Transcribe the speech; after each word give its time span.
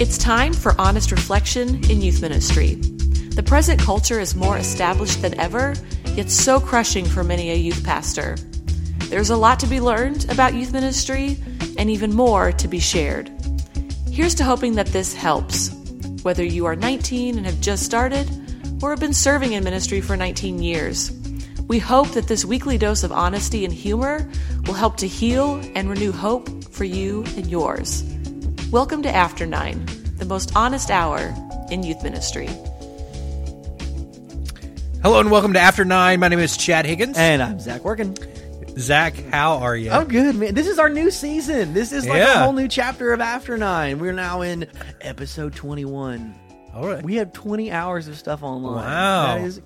It's 0.00 0.16
time 0.16 0.52
for 0.52 0.80
honest 0.80 1.10
reflection 1.10 1.82
in 1.90 2.00
youth 2.00 2.22
ministry. 2.22 2.74
The 2.74 3.42
present 3.42 3.80
culture 3.80 4.20
is 4.20 4.34
more 4.34 4.56
established 4.58 5.22
than 5.22 5.38
ever, 5.40 5.74
yet 6.14 6.30
so 6.30 6.60
crushing 6.60 7.04
for 7.04 7.24
many 7.24 7.50
a 7.50 7.54
youth 7.54 7.84
pastor. 7.84 8.36
There's 9.08 9.30
a 9.30 9.36
lot 9.36 9.58
to 9.60 9.66
be 9.66 9.80
learned 9.80 10.30
about 10.30 10.54
youth 10.54 10.72
ministry 10.72 11.36
and 11.78 11.88
even 11.90 12.14
more 12.14 12.52
to 12.52 12.68
be 12.68 12.78
shared. 12.78 13.30
Here's 14.10 14.34
to 14.36 14.44
hoping 14.44 14.74
that 14.74 14.88
this 14.88 15.14
helps, 15.14 15.70
whether 16.22 16.44
you 16.44 16.66
are 16.66 16.76
19 16.76 17.38
and 17.38 17.46
have 17.46 17.60
just 17.60 17.84
started 17.84 18.28
or 18.82 18.90
have 18.90 19.00
been 19.00 19.14
serving 19.14 19.52
in 19.52 19.64
ministry 19.64 20.00
for 20.00 20.16
19 20.16 20.62
years. 20.62 21.12
We 21.68 21.78
hope 21.78 22.08
that 22.12 22.28
this 22.28 22.44
weekly 22.44 22.78
dose 22.78 23.02
of 23.02 23.12
honesty 23.12 23.64
and 23.64 23.72
humor 23.74 24.28
will 24.68 24.74
help 24.74 24.98
to 24.98 25.08
heal 25.08 25.60
and 25.74 25.88
renew 25.88 26.12
hope 26.12 26.46
for 26.72 26.84
you 26.84 27.24
and 27.36 27.46
yours. 27.46 28.04
Welcome 28.70 29.02
to 29.02 29.08
After 29.08 29.46
Nine, 29.46 29.86
the 30.18 30.26
most 30.26 30.54
honest 30.54 30.90
hour 30.90 31.34
in 31.70 31.82
youth 31.82 32.02
ministry. 32.02 32.48
Hello 35.02 35.20
and 35.20 35.30
welcome 35.30 35.54
to 35.54 35.58
After 35.58 35.86
Nine. 35.86 36.20
My 36.20 36.28
name 36.28 36.38
is 36.38 36.54
Chad 36.58 36.84
Higgins. 36.84 37.16
And 37.16 37.42
I'm 37.42 37.58
Zach 37.60 37.82
Working. 37.82 38.14
Zach, 38.78 39.14
how 39.32 39.56
are 39.56 39.74
you? 39.74 39.90
I'm 39.90 40.06
good, 40.06 40.36
man. 40.36 40.52
This 40.54 40.66
is 40.66 40.78
our 40.78 40.90
new 40.90 41.10
season. 41.10 41.72
This 41.72 41.90
is 41.90 42.06
like 42.06 42.18
Yeah. 42.18 42.42
a 42.42 42.44
whole 42.44 42.52
new 42.52 42.68
chapter 42.68 43.14
of 43.14 43.22
After 43.22 43.56
Nine. 43.56 43.98
We're 43.98 44.12
now 44.12 44.42
in 44.42 44.66
episode 45.00 45.54
21. 45.56 46.34
All 46.74 46.86
right. 46.86 47.02
We 47.02 47.16
have 47.16 47.32
20 47.32 47.72
hours 47.72 48.06
of 48.06 48.18
stuff 48.18 48.42
online. 48.42 48.74
Wow. 48.84 49.34
That 49.38 49.44
is 49.46 49.62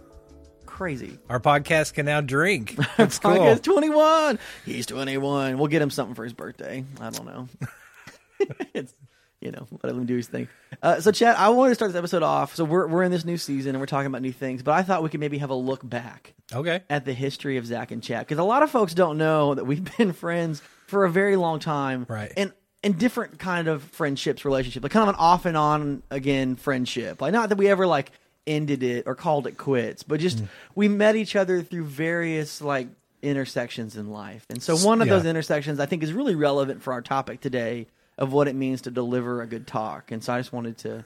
crazy. 0.73 1.19
Our 1.29 1.39
podcast 1.41 1.95
can 1.95 2.07
now 2.07 2.21
drink. 2.21 2.77
That's 2.97 3.19
cool. 3.19 3.33
Podcast 3.33 3.63
21. 3.63 4.39
He's 4.65 4.87
21. 4.87 5.59
We'll 5.59 5.69
get 5.69 5.83
him 5.83 5.91
something 5.91 6.15
for 6.15 6.25
his 6.25 6.33
birthday. 6.33 6.85
I 7.01 7.11
don't 7.11 7.27
know. 7.27 7.49
it's, 8.75 8.95
you 9.41 9.51
know, 9.51 9.67
let 9.83 9.93
him 9.93 10.07
do 10.07 10.17
his 10.17 10.29
thing. 10.29 10.49
Uh, 10.83 11.01
so, 11.01 11.13
Chad, 11.13 11.37
I 11.37 11.51
wanted 11.51 11.71
to 11.71 11.75
start 11.75 11.93
this 11.93 11.99
episode 11.99 12.23
off. 12.23 12.55
So, 12.57 12.65
we're, 12.65 12.87
we're 12.87 13.03
in 13.03 13.11
this 13.11 13.25
new 13.25 13.37
season 13.37 13.71
and 13.71 13.81
we're 13.81 13.87
talking 13.87 14.07
about 14.07 14.23
new 14.23 14.33
things, 14.33 14.63
but 14.63 14.73
I 14.73 14.83
thought 14.83 15.03
we 15.03 15.09
could 15.11 15.21
maybe 15.21 15.39
have 15.39 15.51
a 15.51 15.55
look 15.55 15.89
back 15.89 16.33
Okay. 16.55 16.81
at 16.89 17.05
the 17.05 17.13
history 17.13 17.57
of 17.59 17.67
Zach 17.67 17.91
and 17.91 18.03
Chad 18.03 18.21
because 18.27 18.39
a 18.39 18.45
lot 18.45 18.63
of 18.63 18.71
folks 18.71 18.95
don't 18.95 19.19
know 19.19 19.55
that 19.55 19.65
we've 19.65 19.97
been 19.99 20.13
friends 20.15 20.63
for 20.87 21.05
a 21.05 21.11
very 21.11 21.37
long 21.37 21.59
time, 21.61 22.07
Right. 22.09 22.33
And 22.37 22.53
and 22.85 22.99
different 22.99 23.39
kind 23.39 23.69
of 23.69 23.81
friendships, 23.85 24.45
relationship, 24.45 24.83
like 24.83 24.91
kind 24.91 25.05
of 25.09 25.15
an 25.15 25.21
off 25.21 25.47
and 25.47 25.57
on 25.57 26.03
again 26.11 26.57
friendship. 26.57 27.21
Like 27.23 27.33
not 27.33 27.51
that 27.51 27.57
we 27.59 27.69
ever 27.69 27.87
like 27.87 28.11
ended 28.47 28.83
it 28.83 29.05
or 29.07 29.15
called 29.15 29.47
it 29.47 29.57
quits, 29.57 30.03
but 30.03 30.19
Mm. 30.19 30.23
just 30.23 30.43
we 30.75 30.89
met 30.89 31.17
each 31.17 31.37
other 31.37 31.63
through 31.63 31.85
various 31.85 32.61
like 32.61 32.89
intersections 33.23 33.97
in 33.97 34.11
life. 34.11 34.45
And 34.51 34.61
so 34.63 34.77
one 34.77 35.01
of 35.01 35.07
Yeah. 35.09 35.15
those 35.17 35.27
intersections 35.27 35.79
I 35.79 35.87
think 35.87 36.03
is 36.03 36.13
really 36.13 36.35
relevant 36.35 36.83
for 36.83 36.93
our 36.93 37.03
topic 37.03 37.41
today 37.41 37.87
of 38.19 38.33
what 38.33 38.49
it 38.49 38.55
means 38.57 38.83
to 38.83 38.91
deliver 38.91 39.43
a 39.43 39.47
good 39.47 39.67
talk. 39.67 40.11
And 40.11 40.23
so 40.25 40.33
I 40.33 40.39
just 40.41 40.53
wanted 40.53 40.77
to 40.79 41.05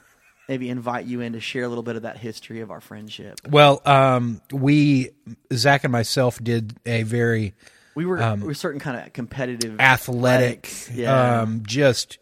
maybe 0.48 0.70
invite 0.70 1.05
you 1.06 1.20
in 1.20 1.34
to 1.34 1.41
share 1.41 1.65
a 1.65 1.69
little 1.69 1.83
bit 1.83 1.97
of 1.97 2.03
that 2.03 2.17
history 2.17 2.61
of 2.61 2.70
our 2.70 2.81
friendship. 2.81 3.39
Well, 3.48 3.83
um, 3.84 4.41
we, 4.50 5.11
Zach 5.53 5.84
and 5.84 5.93
myself, 5.93 6.43
did 6.43 6.75
a 6.87 7.03
very 7.03 7.53
We 7.95 8.06
were 8.06 8.23
Um, 8.23 8.41
we 8.41 8.47
were 8.47 8.55
certain 8.55 8.81
kind 8.81 9.05
of 9.05 9.12
competitive 9.12 9.78
athletic, 9.81 10.71
yeah. 10.95 11.41
um, 11.43 11.62
just 11.67 12.19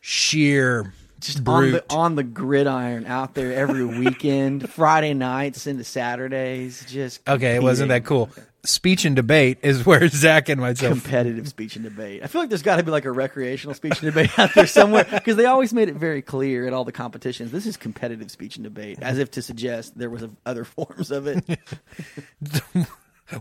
sheer, 0.00 0.92
just 1.20 1.46
on 1.48 1.72
the 1.72 1.84
on 1.90 2.14
the 2.14 2.22
gridiron 2.24 3.06
out 3.06 3.34
there 3.34 3.52
every 3.54 3.84
weekend, 3.98 4.68
Friday 4.70 5.14
nights 5.14 5.66
into 5.66 5.84
Saturdays. 5.84 6.84
Just 6.88 7.26
okay, 7.28 7.56
it 7.56 7.62
wasn't 7.62 7.88
that 7.88 8.04
cool. 8.04 8.30
Speech 8.64 9.04
and 9.04 9.14
debate 9.14 9.58
is 9.62 9.86
where 9.86 10.08
Zach 10.08 10.48
and 10.48 10.60
myself. 10.60 10.92
Competitive 11.00 11.48
speech 11.48 11.76
and 11.76 11.84
debate. 11.84 12.22
I 12.24 12.26
feel 12.26 12.40
like 12.40 12.48
there's 12.48 12.62
got 12.62 12.76
to 12.76 12.82
be 12.82 12.90
like 12.90 13.04
a 13.04 13.12
recreational 13.12 13.74
speech 13.74 14.02
and 14.02 14.12
debate 14.12 14.36
out 14.38 14.54
there 14.54 14.66
somewhere 14.66 15.04
because 15.04 15.36
they 15.36 15.46
always 15.46 15.72
made 15.72 15.88
it 15.88 15.94
very 15.94 16.20
clear 16.22 16.66
at 16.66 16.72
all 16.72 16.84
the 16.84 16.92
competitions. 16.92 17.52
This 17.52 17.66
is 17.66 17.76
competitive 17.76 18.30
speech 18.30 18.56
and 18.56 18.64
debate, 18.64 18.98
as 19.00 19.18
if 19.18 19.30
to 19.32 19.42
suggest 19.42 19.96
there 19.96 20.10
was 20.10 20.24
other 20.44 20.64
forms 20.76 21.10
of 21.12 21.26
it. 21.28 21.44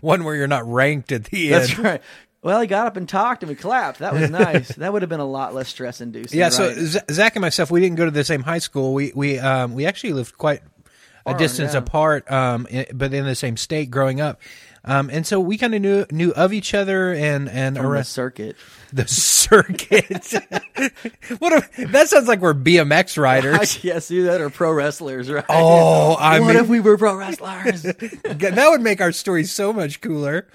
one 0.02 0.24
where 0.24 0.36
you're 0.36 0.48
not 0.48 0.68
ranked 0.72 1.12
at 1.12 1.26
the 1.26 1.50
That's 1.50 1.70
end. 1.70 1.78
That's 1.78 1.92
right. 1.94 2.02
Well, 2.46 2.62
he 2.62 2.68
got 2.68 2.86
up 2.86 2.96
and 2.96 3.10
talked, 3.10 3.42
and 3.42 3.50
we 3.50 3.56
clapped. 3.56 3.98
That 4.00 4.14
was 4.14 4.30
nice. 4.30 4.68
that 4.76 4.94
would 4.94 5.02
have 5.02 5.10
been 5.10 5.20
a 5.20 5.26
lot 5.26 5.56
less 5.56 5.68
stress 5.68 6.00
inducing. 6.00 6.38
Yeah, 6.38 6.50
so 6.50 6.68
right? 6.68 6.78
Z- 6.78 7.00
Zach 7.10 7.36
and 7.36 7.42
myself, 7.42 7.72
we 7.72 7.80
didn't 7.82 7.96
go 7.96 8.06
to 8.06 8.12
the 8.12 8.24
same 8.24 8.44
high 8.44 8.60
school. 8.60 8.94
We 8.94 9.12
we 9.16 9.40
um, 9.40 9.74
we 9.74 9.88
actually 9.88 10.14
lived 10.14 10.38
quite 10.38 10.62
a 11.26 11.32
Far, 11.32 11.40
distance 11.40 11.74
yeah. 11.74 11.80
apart, 11.80 12.32
um, 12.32 12.68
but 12.94 13.16
in 13.16 13.26
the 13.26 13.34
same 13.34 13.58
state 13.58 13.90
growing 13.90 14.22
up. 14.22 14.40
Um, 14.88 15.10
and 15.12 15.26
so 15.26 15.40
we 15.40 15.58
kind 15.58 15.74
of 15.74 15.82
knew 15.82 16.06
knew 16.12 16.34
of 16.34 16.54
each 16.54 16.76
other 16.76 17.16
and 17.16 17.50
and 17.50 17.78
From 17.78 17.92
the 17.92 18.04
circuit. 18.04 18.56
the 18.94 19.08
circuit. 19.08 20.32
what 21.40 21.52
a, 21.52 21.88
that 21.88 22.10
sounds 22.10 22.28
like 22.28 22.42
we're 22.42 22.54
BMX 22.54 23.18
riders. 23.18 23.84
yeah, 23.84 23.98
see 23.98 24.22
that 24.22 24.40
or 24.40 24.52
pro 24.52 24.72
wrestlers, 24.72 25.32
right? 25.32 25.44
Oh, 25.50 26.14
I 26.14 26.40
what 26.42 26.50
mean, 26.50 26.58
if 26.58 26.68
we 26.68 26.80
were 26.80 26.96
pro 26.96 27.16
wrestlers? 27.16 27.82
that 27.82 28.68
would 28.70 28.82
make 28.82 29.02
our 29.02 29.12
story 29.12 29.46
so 29.46 29.74
much 29.74 30.00
cooler. 30.00 30.46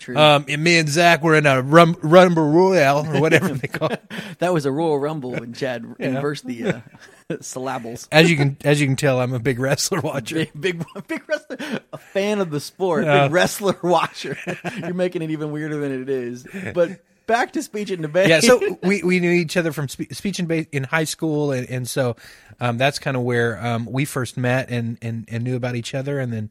True. 0.00 0.16
Um, 0.16 0.46
and 0.48 0.64
me 0.64 0.78
and 0.78 0.88
Zach 0.88 1.22
were 1.22 1.34
in 1.36 1.44
a 1.46 1.60
rum, 1.62 1.94
rumble 2.02 2.50
royale 2.50 3.06
or 3.06 3.20
whatever 3.20 3.48
they 3.54 3.68
call 3.68 3.90
it. 3.90 4.02
that 4.38 4.52
was 4.52 4.64
a 4.66 4.72
Royal 4.72 4.98
Rumble 4.98 5.30
when 5.32 5.52
Chad 5.52 5.84
inversed 6.00 6.46
the 6.46 6.64
uh, 6.64 6.80
syllables. 7.40 8.08
As 8.10 8.30
you 8.30 8.36
can 8.36 8.56
as 8.64 8.80
you 8.80 8.86
can 8.86 8.96
tell, 8.96 9.20
I'm 9.20 9.32
a 9.34 9.38
big 9.38 9.58
wrestler 9.58 10.00
watcher. 10.00 10.34
Big, 10.36 10.52
big, 10.58 10.84
big 11.06 11.28
wrestler, 11.28 11.58
a 11.92 11.98
fan 11.98 12.40
of 12.40 12.50
the 12.50 12.60
sport, 12.60 13.04
Yeah. 13.04 13.24
big 13.24 13.32
wrestler 13.32 13.76
watcher. 13.82 14.36
You're 14.78 14.94
making 14.94 15.22
it 15.22 15.30
even 15.30 15.52
weirder 15.52 15.78
than 15.78 16.02
it 16.02 16.08
is. 16.08 16.46
But 16.74 17.00
back 17.26 17.52
to 17.52 17.62
speech 17.62 17.90
and 17.90 18.02
debate. 18.02 18.28
yeah, 18.28 18.40
so 18.40 18.78
we, 18.82 19.02
we 19.02 19.20
knew 19.20 19.30
each 19.30 19.56
other 19.56 19.70
from 19.72 19.86
spe- 19.88 20.12
speech 20.12 20.38
and 20.38 20.48
debate 20.48 20.68
in 20.72 20.82
high 20.84 21.04
school, 21.04 21.52
and, 21.52 21.68
and 21.70 21.88
so 21.88 22.16
um, 22.58 22.76
that's 22.78 22.98
kind 22.98 23.16
of 23.16 23.22
where 23.22 23.64
um, 23.64 23.86
we 23.86 24.04
first 24.04 24.36
met 24.36 24.68
and, 24.70 24.98
and, 25.02 25.26
and 25.28 25.44
knew 25.44 25.54
about 25.56 25.76
each 25.76 25.94
other, 25.94 26.18
and 26.18 26.32
then 26.32 26.50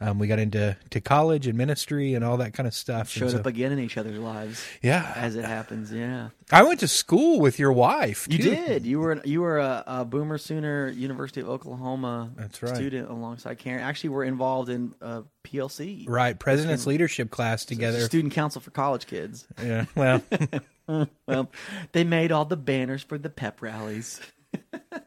um, 0.00 0.18
we 0.18 0.26
got 0.26 0.38
into 0.38 0.76
to 0.90 1.00
college 1.00 1.46
and 1.46 1.56
ministry 1.56 2.14
and 2.14 2.24
all 2.24 2.36
that 2.38 2.52
kind 2.52 2.66
of 2.66 2.74
stuff. 2.74 3.08
showed 3.08 3.30
so- 3.30 3.38
up 3.38 3.46
again 3.46 3.72
in 3.72 3.78
each 3.78 3.96
other's 3.96 4.18
lives 4.18 4.64
yeah, 4.82 5.12
as 5.16 5.36
it 5.36 5.44
happens. 5.44 5.92
Yeah, 5.92 6.28
I 6.52 6.62
went 6.64 6.80
to 6.80 6.88
school 6.88 7.40
with 7.40 7.58
your 7.58 7.72
wife. 7.72 8.26
you 8.30 8.38
did. 8.38 8.84
You 8.84 9.00
were 9.00 9.20
you 9.24 9.40
were 9.40 9.58
a, 9.58 9.84
a 9.86 10.04
Boomer 10.04 10.38
Sooner 10.38 10.88
University 10.88 11.40
of 11.40 11.48
Oklahoma 11.48 12.30
That's 12.36 12.62
right. 12.62 12.74
student 12.74 13.08
alongside 13.10 13.58
Karen. 13.58 13.82
Actually, 13.82 14.10
we're 14.10 14.24
involved 14.24 14.68
in 14.68 14.94
uh, 15.00 15.22
PLC, 15.44 16.04
right? 16.08 16.38
President's 16.38 16.86
leadership 16.86 17.30
class 17.30 17.64
together. 17.64 18.00
Student 18.00 18.34
Council 18.34 18.60
for 18.60 18.70
College 18.70 19.06
Kids. 19.06 19.46
Yeah, 19.62 19.86
well, 19.94 20.22
Well, 21.26 21.50
they 21.92 22.04
made 22.04 22.30
all 22.30 22.44
the 22.44 22.56
banners 22.56 23.02
for 23.02 23.18
the 23.18 23.28
pep 23.30 23.60
rallies. 23.60 24.20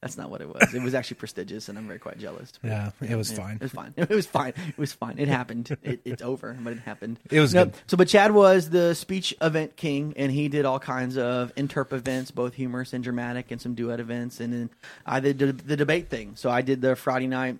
That's 0.00 0.16
not 0.16 0.30
what 0.30 0.40
it 0.40 0.48
was. 0.48 0.72
It 0.72 0.80
was 0.80 0.94
actually 0.94 1.16
prestigious, 1.16 1.68
and 1.68 1.76
I'm 1.76 1.88
very 1.88 1.98
quite 1.98 2.18
jealous. 2.18 2.52
yeah, 2.62 2.90
it 3.00 3.16
was 3.16 3.32
Yeah, 3.32 3.36
fine. 3.38 3.54
It 3.56 3.62
was 3.62 3.72
fine. 3.72 3.94
It 3.96 4.08
was 4.10 4.26
fine. 4.26 4.52
It 4.68 4.78
was 4.78 4.92
fine. 4.92 5.18
It 5.18 5.26
happened. 5.26 5.76
It, 5.82 6.00
it's 6.04 6.22
over, 6.22 6.56
but 6.60 6.74
it 6.74 6.78
happened. 6.78 7.18
It 7.32 7.40
was 7.40 7.52
No, 7.52 7.64
good. 7.64 7.74
So, 7.88 7.96
but 7.96 8.06
Chad 8.06 8.30
was 8.30 8.70
the 8.70 8.94
speech 8.94 9.34
event 9.40 9.74
king, 9.76 10.14
and 10.16 10.30
he 10.30 10.48
did 10.48 10.64
all 10.64 10.78
kinds 10.78 11.18
of 11.18 11.52
interp 11.56 11.92
events, 11.92 12.30
both 12.30 12.54
humorous 12.54 12.92
and 12.92 13.02
dramatic, 13.02 13.50
and 13.50 13.60
some 13.60 13.74
duet 13.74 13.98
events. 13.98 14.38
And 14.38 14.52
then 14.52 14.70
I 15.04 15.18
did 15.18 15.38
the, 15.40 15.52
the 15.52 15.76
debate 15.76 16.08
thing. 16.08 16.36
So 16.36 16.48
I 16.48 16.62
did 16.62 16.80
the 16.80 16.94
Friday 16.94 17.26
night 17.26 17.58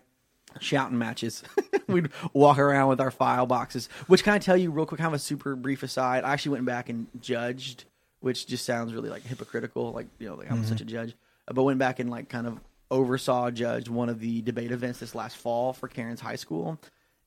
shouting 0.61 0.97
matches. 0.97 1.43
We'd 1.89 2.11
walk 2.33 2.59
around 2.61 2.89
with 2.89 3.01
our 3.01 3.11
file 3.11 3.47
boxes. 3.47 3.89
Which 4.07 4.23
can 4.23 4.33
I 4.35 4.39
tell 4.39 4.57
you 4.57 4.71
real 4.71 4.87
quick, 4.87 4.99
kind 4.99 5.09
of 5.09 5.15
a 5.15 5.19
super 5.19 5.57
brief 5.57 5.83
aside? 5.83 6.23
I 6.23 6.35
actually 6.35 6.53
went 6.53 6.67
back 6.67 6.89
and 6.89 7.09
judged, 7.21 7.85
which 8.21 8.47
just 8.47 8.65
sounds 8.65 8.95
really 8.95 9.09
like 9.11 9.23
hypocritical, 9.25 9.91
like 9.93 10.07
you 10.21 10.29
know, 10.29 10.37
like 10.37 10.53
I'm 10.53 10.65
such 10.65 10.81
a 10.81 10.85
judge. 10.85 11.17
But 11.53 11.63
went 11.65 11.79
back 11.79 11.99
and 11.99 12.11
like 12.11 12.29
kind 12.29 12.47
of 12.47 12.61
oversaw, 12.91 13.51
judged 13.51 13.89
one 13.89 14.09
of 14.09 14.21
the 14.21 14.43
debate 14.43 14.73
events 14.73 14.99
this 15.01 15.15
last 15.15 15.37
fall 15.37 15.73
for 15.73 15.89
Karen's 15.89 16.21
high 16.21 16.37
school. 16.37 16.79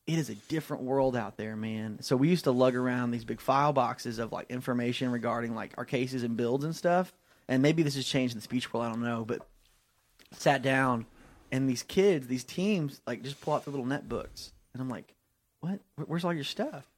It 0.08 0.18
is 0.18 0.30
a 0.30 0.36
different 0.36 0.84
world 0.84 1.16
out 1.16 1.38
there, 1.38 1.56
man. 1.56 2.00
So 2.02 2.16
we 2.16 2.30
used 2.30 2.46
to 2.46 2.52
lug 2.52 2.76
around 2.76 3.12
these 3.12 3.24
big 3.24 3.40
file 3.40 3.72
boxes 3.72 4.20
of 4.20 4.32
like 4.32 4.50
information 4.50 5.12
regarding 5.12 5.54
like 5.56 5.74
our 5.78 5.86
cases 5.86 6.24
and 6.24 6.36
builds 6.36 6.66
and 6.66 6.76
stuff. 6.76 7.14
And 7.48 7.62
maybe 7.62 7.84
this 7.84 7.96
has 7.96 8.06
changed 8.06 8.34
in 8.34 8.40
the 8.40 8.44
speech 8.44 8.74
world, 8.74 8.86
I 8.86 8.90
don't 8.90 9.04
know, 9.04 9.24
but 9.26 9.46
sat 10.32 10.62
down 10.62 11.06
and 11.52 11.70
these 11.70 11.84
kids, 11.84 12.28
these 12.28 12.44
teams, 12.44 13.02
like 13.06 13.24
just 13.24 13.42
pull 13.42 13.54
out 13.54 13.66
their 13.66 13.72
little 13.72 13.86
net 13.86 14.08
books, 14.08 14.54
and 14.74 14.82
I'm 14.82 14.90
like, 14.90 15.14
"What? 15.60 15.80
Where's 15.96 16.24
all 16.24 16.34
your 16.34 16.44
stuff?" 16.44 16.90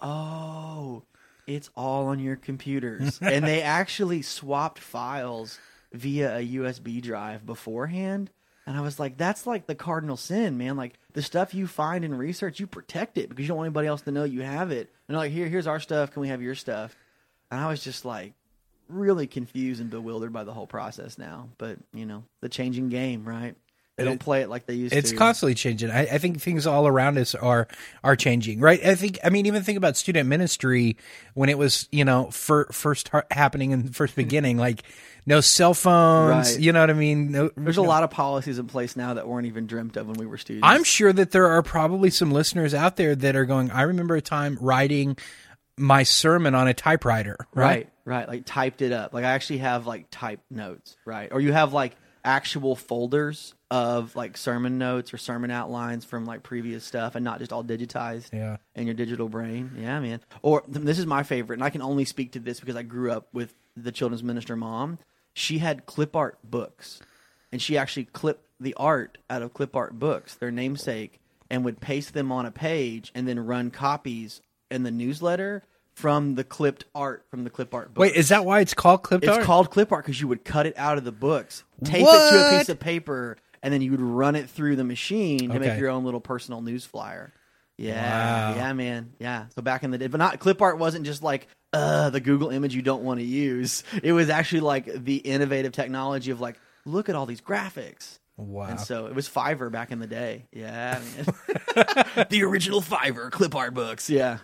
Oh, 0.00 1.04
it's 1.46 1.70
all 1.76 2.06
on 2.08 2.18
your 2.18 2.36
computers, 2.36 3.18
and 3.22 3.44
they 3.44 3.62
actually 3.62 4.22
swapped 4.22 4.78
files 4.78 5.58
via 5.94 6.36
a 6.36 6.46
USB 6.56 7.00
drive 7.00 7.46
beforehand. 7.46 8.30
And 8.66 8.76
I 8.76 8.80
was 8.80 8.98
like, 8.98 9.16
"That's 9.16 9.46
like 9.46 9.66
the 9.66 9.74
cardinal 9.74 10.16
sin, 10.16 10.58
man. 10.58 10.76
Like 10.76 10.98
the 11.12 11.22
stuff 11.22 11.54
you 11.54 11.66
find 11.66 12.04
in 12.04 12.14
research, 12.14 12.60
you 12.60 12.66
protect 12.66 13.18
it 13.18 13.28
because 13.28 13.44
you 13.44 13.48
don't 13.48 13.58
want 13.58 13.68
anybody 13.68 13.88
else 13.88 14.02
to 14.02 14.12
know 14.12 14.24
you 14.24 14.42
have 14.42 14.70
it. 14.70 14.90
And 15.08 15.16
like, 15.16 15.32
here, 15.32 15.48
here's 15.48 15.66
our 15.66 15.80
stuff. 15.80 16.12
Can 16.12 16.22
we 16.22 16.28
have 16.28 16.42
your 16.42 16.54
stuff?" 16.54 16.96
And 17.50 17.60
I 17.60 17.68
was 17.68 17.84
just 17.84 18.04
like, 18.04 18.32
really 18.88 19.26
confused 19.26 19.80
and 19.80 19.90
bewildered 19.90 20.32
by 20.32 20.44
the 20.44 20.52
whole 20.52 20.66
process 20.66 21.18
now. 21.18 21.48
But 21.58 21.78
you 21.92 22.06
know, 22.06 22.24
the 22.40 22.48
changing 22.48 22.88
game, 22.88 23.24
right? 23.24 23.54
They 23.96 24.04
don't 24.04 24.18
play 24.18 24.42
it 24.42 24.48
like 24.48 24.66
they 24.66 24.74
used 24.74 24.92
It's 24.92 25.10
to. 25.10 25.14
It's 25.14 25.18
constantly 25.18 25.54
changing. 25.54 25.90
I, 25.90 26.00
I 26.00 26.18
think 26.18 26.40
things 26.40 26.66
all 26.66 26.88
around 26.88 27.16
us 27.16 27.36
are 27.36 27.68
are 28.02 28.16
changing, 28.16 28.58
right? 28.58 28.84
I 28.84 28.96
think. 28.96 29.18
I 29.22 29.30
mean, 29.30 29.46
even 29.46 29.62
think 29.62 29.78
about 29.78 29.96
student 29.96 30.28
ministry 30.28 30.96
when 31.34 31.48
it 31.48 31.58
was, 31.58 31.88
you 31.92 32.04
know, 32.04 32.30
fir- 32.30 32.66
first 32.66 33.08
ha- 33.10 33.22
happening 33.30 33.70
in 33.70 33.86
the 33.86 33.92
first 33.92 34.16
beginning, 34.16 34.56
like 34.56 34.82
no 35.26 35.40
cell 35.40 35.74
phones. 35.74 36.54
Right. 36.54 36.60
You 36.60 36.72
know 36.72 36.80
what 36.80 36.90
I 36.90 36.94
mean? 36.94 37.30
No, 37.30 37.50
There's 37.56 37.76
a 37.76 37.82
lot 37.82 38.02
of 38.02 38.10
policies 38.10 38.58
in 38.58 38.66
place 38.66 38.96
now 38.96 39.14
that 39.14 39.28
weren't 39.28 39.46
even 39.46 39.66
dreamt 39.68 39.96
of 39.96 40.08
when 40.08 40.16
we 40.16 40.26
were 40.26 40.38
students. 40.38 40.66
I'm 40.66 40.82
sure 40.82 41.12
that 41.12 41.30
there 41.30 41.46
are 41.46 41.62
probably 41.62 42.10
some 42.10 42.32
listeners 42.32 42.74
out 42.74 42.96
there 42.96 43.14
that 43.14 43.36
are 43.36 43.44
going. 43.44 43.70
I 43.70 43.82
remember 43.82 44.16
a 44.16 44.20
time 44.20 44.58
writing 44.60 45.16
my 45.76 46.02
sermon 46.02 46.56
on 46.56 46.66
a 46.66 46.74
typewriter. 46.74 47.36
Right. 47.54 47.64
right, 47.64 47.88
right. 48.04 48.28
Like 48.28 48.44
typed 48.44 48.82
it 48.82 48.90
up. 48.90 49.14
Like 49.14 49.24
I 49.24 49.30
actually 49.30 49.58
have 49.58 49.86
like 49.86 50.06
typed 50.10 50.50
notes, 50.50 50.96
right? 51.04 51.30
Or 51.32 51.40
you 51.40 51.52
have 51.52 51.72
like 51.72 51.94
actual 52.24 52.74
folders 52.74 53.54
of 53.70 54.16
like 54.16 54.36
sermon 54.36 54.78
notes 54.78 55.12
or 55.12 55.18
sermon 55.18 55.50
outlines 55.50 56.04
from 56.04 56.24
like 56.24 56.42
previous 56.42 56.84
stuff, 56.84 57.14
and 57.14 57.24
not 57.24 57.38
just 57.38 57.52
all 57.52 57.64
digitized. 57.64 58.32
Yeah. 58.32 58.56
in 58.74 58.86
your 58.86 58.94
digital 58.94 59.28
brain. 59.28 59.72
Yeah, 59.78 60.00
man. 60.00 60.20
Or 60.42 60.62
this 60.66 60.98
is 60.98 61.06
my 61.06 61.22
favorite, 61.22 61.56
and 61.56 61.64
I 61.64 61.70
can 61.70 61.82
only 61.82 62.04
speak 62.04 62.32
to 62.32 62.40
this 62.40 62.60
because 62.60 62.76
I 62.76 62.82
grew 62.82 63.10
up 63.10 63.28
with 63.32 63.54
the 63.76 63.92
children's 63.92 64.22
minister 64.22 64.56
mom. 64.56 64.98
She 65.34 65.58
had 65.58 65.86
clip 65.86 66.14
art 66.14 66.38
books, 66.44 67.00
and 67.52 67.60
she 67.60 67.76
actually 67.76 68.04
clipped 68.04 68.48
the 68.60 68.74
art 68.74 69.18
out 69.28 69.42
of 69.42 69.52
clip 69.52 69.74
art 69.76 69.98
books, 69.98 70.34
their 70.36 70.52
namesake, 70.52 71.18
and 71.50 71.64
would 71.64 71.80
paste 71.80 72.14
them 72.14 72.32
on 72.32 72.46
a 72.46 72.50
page 72.50 73.10
and 73.14 73.28
then 73.28 73.38
run 73.40 73.70
copies 73.70 74.40
in 74.70 74.82
the 74.82 74.90
newsletter 74.90 75.62
from 75.94 76.34
the 76.34 76.44
clipped 76.44 76.84
art 76.94 77.24
from 77.30 77.44
the 77.44 77.50
clip 77.50 77.72
art 77.74 77.94
book. 77.94 78.02
Wait, 78.02 78.14
is 78.14 78.28
that 78.30 78.44
why 78.44 78.60
it's 78.60 78.74
called 78.74 79.02
clipped 79.02 79.24
It's 79.24 79.36
art? 79.36 79.44
called 79.44 79.70
clip 79.70 79.92
art 79.92 80.04
because 80.04 80.20
you 80.20 80.28
would 80.28 80.44
cut 80.44 80.66
it 80.66 80.74
out 80.76 80.98
of 80.98 81.04
the 81.04 81.12
books, 81.12 81.64
tape 81.84 82.02
it 82.02 82.28
to 82.30 82.36
a 82.36 82.38
What? 82.42 82.50
piece 82.50 82.68
of 82.68 82.80
paper, 82.80 83.36
and 83.62 83.72
then 83.72 83.80
you 83.80 83.90
would 83.92 84.00
run 84.00 84.34
it 84.36 84.50
through 84.50 84.76
the 84.76 84.84
machine 84.84 85.50
to 85.50 85.56
Okay. 85.56 85.58
make 85.70 85.78
your 85.78 85.88
own 85.90 86.04
little 86.04 86.20
personal 86.20 86.60
news 86.60 86.84
flyer. 86.84 87.32
Yeah, 87.76 88.50
Wow. 88.50 88.54
yeah, 88.56 88.72
man, 88.72 89.12
yeah. 89.18 89.46
So 89.56 89.62
back 89.62 89.82
in 89.82 89.90
the 89.90 89.98
day, 89.98 90.06
but 90.08 90.18
not 90.18 90.38
clip 90.38 90.60
art 90.62 90.78
wasn't 90.78 91.06
just 91.06 91.22
like 91.22 91.48
uh 91.72 92.10
the 92.10 92.20
Google 92.20 92.50
image 92.50 92.74
you 92.74 92.82
don't 92.82 93.02
want 93.02 93.20
to 93.20 93.26
use. 93.26 93.82
It 94.02 94.12
was 94.12 94.28
actually 94.30 94.60
like 94.60 94.86
the 94.86 95.16
innovative 95.16 95.72
technology 95.72 96.30
of 96.30 96.40
like, 96.40 96.56
look 96.84 97.08
at 97.08 97.14
all 97.16 97.26
these 97.26 97.40
graphics. 97.40 98.18
Wow. 98.36 98.64
And 98.64 98.80
so 98.80 99.06
it 99.06 99.14
was 99.14 99.28
Fiverr 99.28 99.70
back 99.70 99.92
in 99.92 100.00
the 100.00 100.08
day. 100.08 100.46
Yeah, 100.52 101.00
the 102.30 102.42
original 102.42 102.80
Fiverr 102.80 103.30
clip 103.30 103.54
art 103.54 103.74
books. 103.74 104.10
Yeah. 104.10 104.38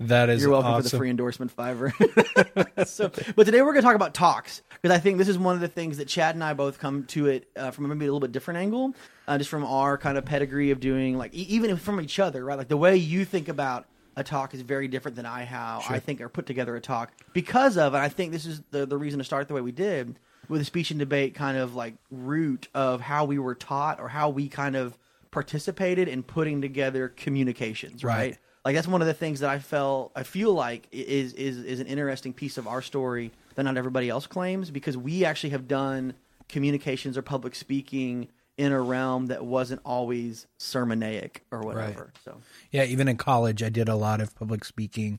that 0.00 0.28
is 0.30 0.42
You're 0.42 0.50
welcome 0.50 0.74
for 0.74 0.82
the 0.82 0.88
awesome. 0.88 0.98
free 0.98 1.10
endorsement, 1.10 1.56
Fiverr. 1.56 2.86
so, 2.88 3.10
but 3.36 3.44
today 3.44 3.62
we're 3.62 3.72
going 3.72 3.82
to 3.82 3.86
talk 3.86 3.94
about 3.94 4.14
talks 4.14 4.62
because 4.70 4.90
I 4.90 4.98
think 4.98 5.18
this 5.18 5.28
is 5.28 5.38
one 5.38 5.54
of 5.54 5.60
the 5.60 5.68
things 5.68 5.98
that 5.98 6.08
Chad 6.08 6.34
and 6.34 6.42
I 6.42 6.54
both 6.54 6.80
come 6.80 7.04
to 7.06 7.26
it 7.26 7.48
uh, 7.56 7.70
from 7.70 7.88
maybe 7.88 8.06
a 8.06 8.08
little 8.08 8.20
bit 8.20 8.32
different 8.32 8.58
angle, 8.58 8.94
uh, 9.28 9.38
just 9.38 9.48
from 9.48 9.64
our 9.64 9.96
kind 9.96 10.18
of 10.18 10.24
pedigree 10.24 10.72
of 10.72 10.80
doing 10.80 11.16
like 11.16 11.32
e- 11.32 11.46
even 11.48 11.76
from 11.76 12.00
each 12.00 12.18
other, 12.18 12.44
right? 12.44 12.58
Like 12.58 12.68
the 12.68 12.76
way 12.76 12.96
you 12.96 13.24
think 13.24 13.48
about 13.48 13.86
a 14.16 14.24
talk 14.24 14.54
is 14.54 14.62
very 14.62 14.88
different 14.88 15.16
than 15.16 15.26
I 15.26 15.44
how 15.44 15.82
I 15.88 16.00
think 16.00 16.20
or 16.20 16.28
put 16.28 16.46
together 16.46 16.74
a 16.74 16.80
talk 16.80 17.12
because 17.32 17.76
of, 17.76 17.94
and 17.94 18.02
I 18.02 18.08
think 18.08 18.32
this 18.32 18.46
is 18.46 18.62
the 18.72 18.86
the 18.86 18.96
reason 18.96 19.18
to 19.18 19.24
start 19.24 19.46
the 19.46 19.54
way 19.54 19.60
we 19.60 19.72
did 19.72 20.18
with 20.48 20.60
the 20.60 20.64
speech 20.64 20.90
and 20.90 20.98
debate 21.00 21.34
kind 21.34 21.56
of 21.56 21.74
like 21.74 21.94
root 22.10 22.68
of 22.74 23.00
how 23.00 23.24
we 23.24 23.38
were 23.38 23.54
taught 23.54 24.00
or 24.00 24.08
how 24.08 24.28
we 24.30 24.48
kind 24.48 24.76
of 24.76 24.96
participated 25.30 26.08
in 26.08 26.22
putting 26.22 26.62
together 26.62 27.08
communications, 27.08 28.02
Right. 28.02 28.16
right? 28.16 28.38
Like 28.64 28.74
that's 28.74 28.88
one 28.88 29.00
of 29.00 29.06
the 29.06 29.14
things 29.14 29.40
that 29.40 29.50
I 29.50 29.58
felt 29.60 30.10
I 30.16 30.24
feel 30.24 30.52
like 30.52 30.88
is 30.90 31.32
is 31.34 31.58
is 31.58 31.78
an 31.78 31.86
interesting 31.86 32.32
piece 32.32 32.58
of 32.58 32.66
our 32.66 32.82
story 32.82 33.30
that 33.54 33.62
not 33.62 33.76
everybody 33.76 34.08
else 34.08 34.26
claims 34.26 34.70
because 34.72 34.96
we 34.96 35.24
actually 35.24 35.50
have 35.50 35.68
done 35.68 36.14
communications 36.48 37.16
or 37.16 37.22
public 37.22 37.54
speaking 37.54 38.26
in 38.56 38.72
a 38.72 38.80
realm 38.80 39.26
that 39.26 39.44
wasn't 39.44 39.80
always 39.84 40.46
sermonaic 40.58 41.38
or 41.52 41.60
whatever. 41.60 42.12
So 42.24 42.38
Yeah, 42.72 42.84
even 42.84 43.06
in 43.06 43.16
college, 43.18 43.62
I 43.62 43.68
did 43.68 43.88
a 43.88 43.94
lot 43.94 44.20
of 44.20 44.34
public 44.34 44.64
speaking 44.64 45.18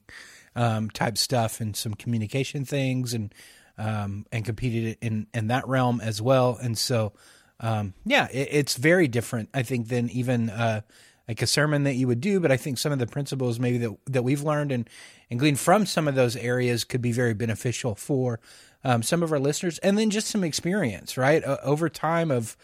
um, 0.55 0.89
type 0.89 1.17
stuff 1.17 1.61
and 1.61 1.75
some 1.75 1.93
communication 1.93 2.65
things, 2.65 3.13
and 3.13 3.33
um, 3.77 4.25
and 4.31 4.45
competed 4.45 4.97
in 5.01 5.27
in 5.33 5.47
that 5.47 5.67
realm 5.67 6.01
as 6.01 6.21
well. 6.21 6.57
And 6.61 6.77
so, 6.77 7.13
um, 7.59 7.93
yeah, 8.05 8.27
it, 8.31 8.49
it's 8.51 8.75
very 8.75 9.07
different, 9.07 9.49
I 9.53 9.63
think, 9.63 9.87
than 9.87 10.09
even 10.09 10.49
uh, 10.49 10.81
like 11.27 11.41
a 11.41 11.47
sermon 11.47 11.83
that 11.83 11.95
you 11.95 12.07
would 12.07 12.21
do. 12.21 12.39
But 12.39 12.51
I 12.51 12.57
think 12.57 12.77
some 12.77 12.91
of 12.91 12.99
the 12.99 13.07
principles 13.07 13.59
maybe 13.59 13.77
that 13.79 13.97
that 14.07 14.23
we've 14.23 14.43
learned 14.43 14.71
and 14.71 14.89
and 15.29 15.39
gleaned 15.39 15.59
from 15.59 15.85
some 15.85 16.07
of 16.07 16.15
those 16.15 16.35
areas 16.35 16.83
could 16.83 17.01
be 17.01 17.11
very 17.11 17.33
beneficial 17.33 17.95
for 17.95 18.39
um, 18.83 19.03
some 19.03 19.23
of 19.23 19.31
our 19.31 19.39
listeners, 19.39 19.79
and 19.79 19.97
then 19.97 20.09
just 20.09 20.27
some 20.27 20.43
experience, 20.43 21.17
right, 21.17 21.43
uh, 21.43 21.57
over 21.63 21.89
time 21.89 22.31
of 22.31 22.55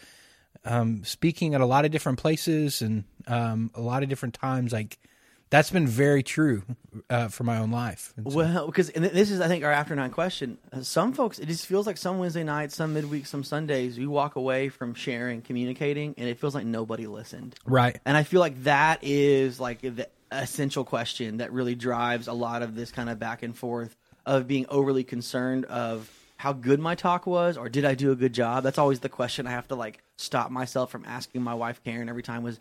um, 0.64 1.04
speaking 1.04 1.54
at 1.54 1.60
a 1.60 1.66
lot 1.66 1.84
of 1.84 1.90
different 1.90 2.18
places 2.18 2.80
and 2.80 3.04
um, 3.26 3.70
a 3.74 3.80
lot 3.80 4.02
of 4.02 4.08
different 4.08 4.34
times. 4.34 4.72
Like 4.72 4.98
that's 5.54 5.70
been 5.70 5.86
very 5.86 6.22
true 6.24 6.62
uh, 7.08 7.28
for 7.28 7.44
my 7.44 7.58
own 7.58 7.70
life. 7.70 8.12
So- 8.16 8.22
well, 8.36 8.66
because 8.66 8.88
this 8.90 9.30
is 9.30 9.40
I 9.40 9.46
think 9.46 9.62
our 9.64 9.70
after 9.70 9.94
nine 9.94 10.10
question. 10.10 10.58
Uh, 10.72 10.82
Some 10.82 11.12
folks 11.12 11.38
it 11.38 11.46
just 11.46 11.66
feels 11.66 11.86
like 11.86 11.96
some 11.96 12.18
Wednesday 12.18 12.42
nights, 12.42 12.74
some 12.74 12.92
midweek, 12.92 13.26
some 13.26 13.44
Sundays 13.44 13.96
we 13.96 14.06
walk 14.06 14.34
away 14.36 14.68
from 14.68 14.94
sharing, 14.94 15.42
communicating, 15.42 16.14
and 16.18 16.28
it 16.28 16.40
feels 16.40 16.54
like 16.54 16.66
nobody 16.66 17.06
listened. 17.06 17.54
right. 17.64 17.98
And 18.04 18.16
I 18.16 18.24
feel 18.24 18.40
like 18.40 18.64
that 18.64 18.98
is 19.02 19.60
like 19.60 19.80
the 19.82 20.08
essential 20.32 20.84
question 20.84 21.36
that 21.36 21.52
really 21.52 21.76
drives 21.76 22.26
a 22.26 22.32
lot 22.32 22.62
of 22.62 22.74
this 22.74 22.90
kind 22.90 23.08
of 23.08 23.20
back 23.20 23.44
and 23.44 23.56
forth 23.56 23.96
of 24.26 24.48
being 24.48 24.66
overly 24.68 25.04
concerned 25.04 25.64
of 25.66 26.10
how 26.36 26.52
good 26.52 26.80
my 26.80 26.96
talk 26.96 27.26
was 27.26 27.56
or 27.56 27.68
did 27.68 27.84
I 27.84 27.94
do 27.94 28.10
a 28.10 28.16
good 28.16 28.32
job? 28.32 28.64
That's 28.64 28.78
always 28.78 28.98
the 29.00 29.08
question 29.08 29.46
I 29.46 29.50
have 29.52 29.68
to 29.68 29.76
like 29.76 30.02
stop 30.16 30.50
myself 30.50 30.90
from 30.90 31.04
asking 31.06 31.42
my 31.42 31.54
wife 31.54 31.80
Karen 31.84 32.08
every 32.08 32.22
time 32.24 32.42
was 32.42 32.58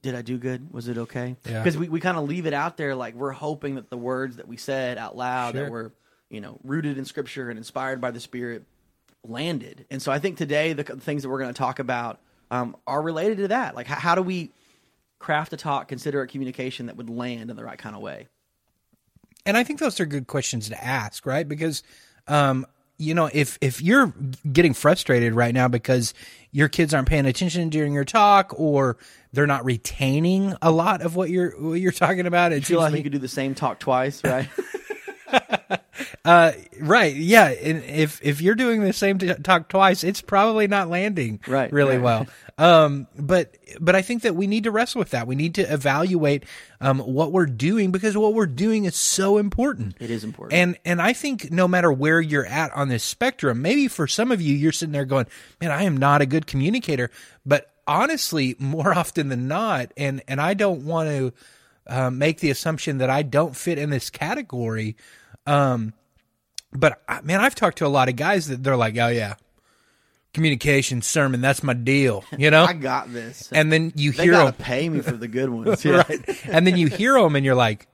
did 0.00 0.14
I 0.14 0.22
do 0.22 0.38
good? 0.38 0.72
Was 0.72 0.88
it 0.88 0.96
okay? 0.98 1.36
Yeah. 1.48 1.62
Because 1.62 1.76
we, 1.76 1.88
we 1.88 2.00
kind 2.00 2.16
of 2.16 2.28
leave 2.28 2.46
it 2.46 2.54
out 2.54 2.76
there 2.76 2.94
like 2.94 3.14
we're 3.14 3.32
hoping 3.32 3.74
that 3.74 3.90
the 3.90 3.96
words 3.96 4.36
that 4.36 4.48
we 4.48 4.56
said 4.56 4.98
out 4.98 5.16
loud 5.16 5.54
Sure. 5.54 5.64
that 5.64 5.70
were, 5.70 5.92
you 6.30 6.40
know, 6.40 6.58
rooted 6.64 6.98
in 6.98 7.04
scripture 7.04 7.50
and 7.50 7.58
inspired 7.58 8.00
by 8.00 8.10
the 8.10 8.20
spirit 8.20 8.64
landed. 9.26 9.84
And 9.90 10.00
so 10.00 10.10
I 10.10 10.18
think 10.18 10.36
today 10.38 10.72
the 10.72 10.84
things 10.84 11.22
that 11.22 11.28
we're 11.28 11.38
going 11.38 11.52
to 11.52 11.58
talk 11.58 11.78
about 11.78 12.20
um, 12.50 12.76
are 12.86 13.00
related 13.02 13.38
to 13.38 13.48
that. 13.48 13.74
Like, 13.74 13.86
how, 13.86 13.96
how 13.96 14.14
do 14.14 14.22
we 14.22 14.50
craft 15.18 15.52
a 15.52 15.56
talk, 15.56 15.88
consider 15.88 16.20
a 16.22 16.26
communication 16.26 16.86
that 16.86 16.96
would 16.96 17.08
land 17.08 17.50
in 17.50 17.56
the 17.56 17.64
right 17.64 17.78
kind 17.78 17.94
of 17.96 18.02
way? 18.02 18.28
and 19.44 19.56
I 19.56 19.64
think 19.64 19.80
those 19.80 19.98
are 19.98 20.06
good 20.06 20.26
questions 20.28 20.68
to 20.68 20.84
ask, 20.84 21.26
right? 21.26 21.48
Because, 21.48 21.82
um, 22.28 22.64
you 22.98 23.12
know, 23.14 23.28
if 23.32 23.58
if 23.60 23.82
you're 23.82 24.14
getting 24.52 24.72
frustrated 24.72 25.34
right 25.34 25.52
now 25.52 25.66
because 25.66 26.14
your 26.52 26.68
kids 26.68 26.94
aren't 26.94 27.08
paying 27.08 27.26
attention 27.26 27.68
during 27.68 27.92
your 27.92 28.04
talk 28.04 28.54
or 28.56 28.96
they're 29.32 29.46
not 29.46 29.64
retaining 29.64 30.54
a 30.62 30.70
lot 30.70 31.02
of 31.02 31.16
what 31.16 31.30
you're 31.30 31.50
what 31.60 31.80
you're 31.80 31.92
talking 31.92 32.26
about, 32.26 32.52
it 32.52 32.64
seems 32.66 32.80
like 32.80 32.94
you 32.94 33.02
could 33.02 33.12
do 33.12 33.18
the 33.18 33.28
same 33.28 33.54
talk 33.54 33.78
twice, 33.80 34.22
right? 34.24 34.48
Uh, 36.24 36.52
right. 36.80 37.14
Yeah. 37.16 37.48
And 37.48 37.82
if 37.84 38.20
if 38.22 38.40
you're 38.40 38.54
doing 38.54 38.82
the 38.82 38.92
same 38.92 39.18
t- 39.18 39.32
talk 39.34 39.68
twice, 39.68 40.04
it's 40.04 40.20
probably 40.20 40.68
not 40.68 40.88
landing 40.88 41.40
Right, 41.48 41.72
really 41.72 41.96
right. 41.96 42.02
well. 42.02 42.26
Um, 42.58 43.08
but 43.18 43.56
but 43.80 43.96
I 43.96 44.02
think 44.02 44.22
that 44.22 44.36
we 44.36 44.46
need 44.46 44.64
to 44.64 44.70
wrestle 44.70 44.98
with 45.00 45.10
that. 45.10 45.26
We 45.26 45.34
need 45.34 45.54
to 45.56 45.62
evaluate 45.62 46.44
um 46.80 46.98
what 47.00 47.32
we're 47.32 47.46
doing 47.46 47.90
because 47.90 48.16
what 48.16 48.34
we're 48.34 48.46
doing 48.46 48.84
is 48.84 48.94
so 48.94 49.38
important. 49.38 49.96
it 49.98 50.10
is 50.10 50.22
important. 50.22 50.52
And 50.60 50.78
and 50.84 51.00
I 51.02 51.12
think 51.14 51.50
no 51.50 51.66
matter 51.66 51.90
where 51.90 52.20
you're 52.20 52.46
at 52.46 52.70
on 52.74 52.88
this 52.88 53.02
spectrum, 53.02 53.62
maybe 53.62 53.88
for 53.88 54.06
some 54.06 54.30
of 54.30 54.40
you, 54.40 54.54
you're 54.54 54.70
sitting 54.70 54.92
there 54.92 55.06
going, 55.06 55.26
"Man, 55.60 55.72
I 55.72 55.84
am 55.84 55.96
not 55.96 56.20
a 56.20 56.26
good 56.26 56.46
communicator." 56.46 57.10
But 57.44 57.71
honestly, 57.86 58.56
more 58.58 58.92
often 58.96 59.28
than 59.28 59.48
not, 59.48 59.92
and 59.96 60.22
and 60.28 60.40
I 60.40 60.54
don't 60.54 60.84
want 60.84 61.08
to 61.08 61.32
uh, 61.86 62.10
make 62.10 62.40
the 62.40 62.50
assumption 62.50 62.98
that 62.98 63.10
I 63.10 63.22
don't 63.22 63.56
fit 63.56 63.78
in 63.78 63.90
this 63.90 64.10
category. 64.10 64.96
Um, 65.46 65.92
but 66.72 67.02
I- 67.08 67.20
man, 67.22 67.40
I've 67.40 67.54
talked 67.54 67.78
to 67.78 67.86
a 67.86 67.88
lot 67.88 68.08
of 68.08 68.16
guys 68.16 68.48
that 68.48 68.62
they're 68.62 68.76
like, 68.76 68.96
"Oh 68.96 69.08
yeah, 69.08 69.34
communication 70.32 71.02
sermon, 71.02 71.40
that's 71.40 71.62
my 71.62 71.74
deal," 71.74 72.24
you 72.38 72.50
know. 72.50 72.64
I 72.68 72.72
got 72.72 73.12
this. 73.12 73.50
and 73.52 73.72
then 73.72 73.92
you 73.96 74.12
they 74.12 74.24
hear 74.24 74.32
them, 74.36 74.52
pay 74.54 74.88
me 74.88 75.00
for 75.00 75.12
the 75.12 75.28
good 75.28 75.50
ones. 75.50 75.84
Yeah. 75.84 76.02
right? 76.08 76.46
And 76.46 76.66
then 76.66 76.76
you 76.76 76.86
hear 76.88 77.14
them, 77.20 77.36
and 77.36 77.44
you're 77.44 77.54
like, 77.54 77.86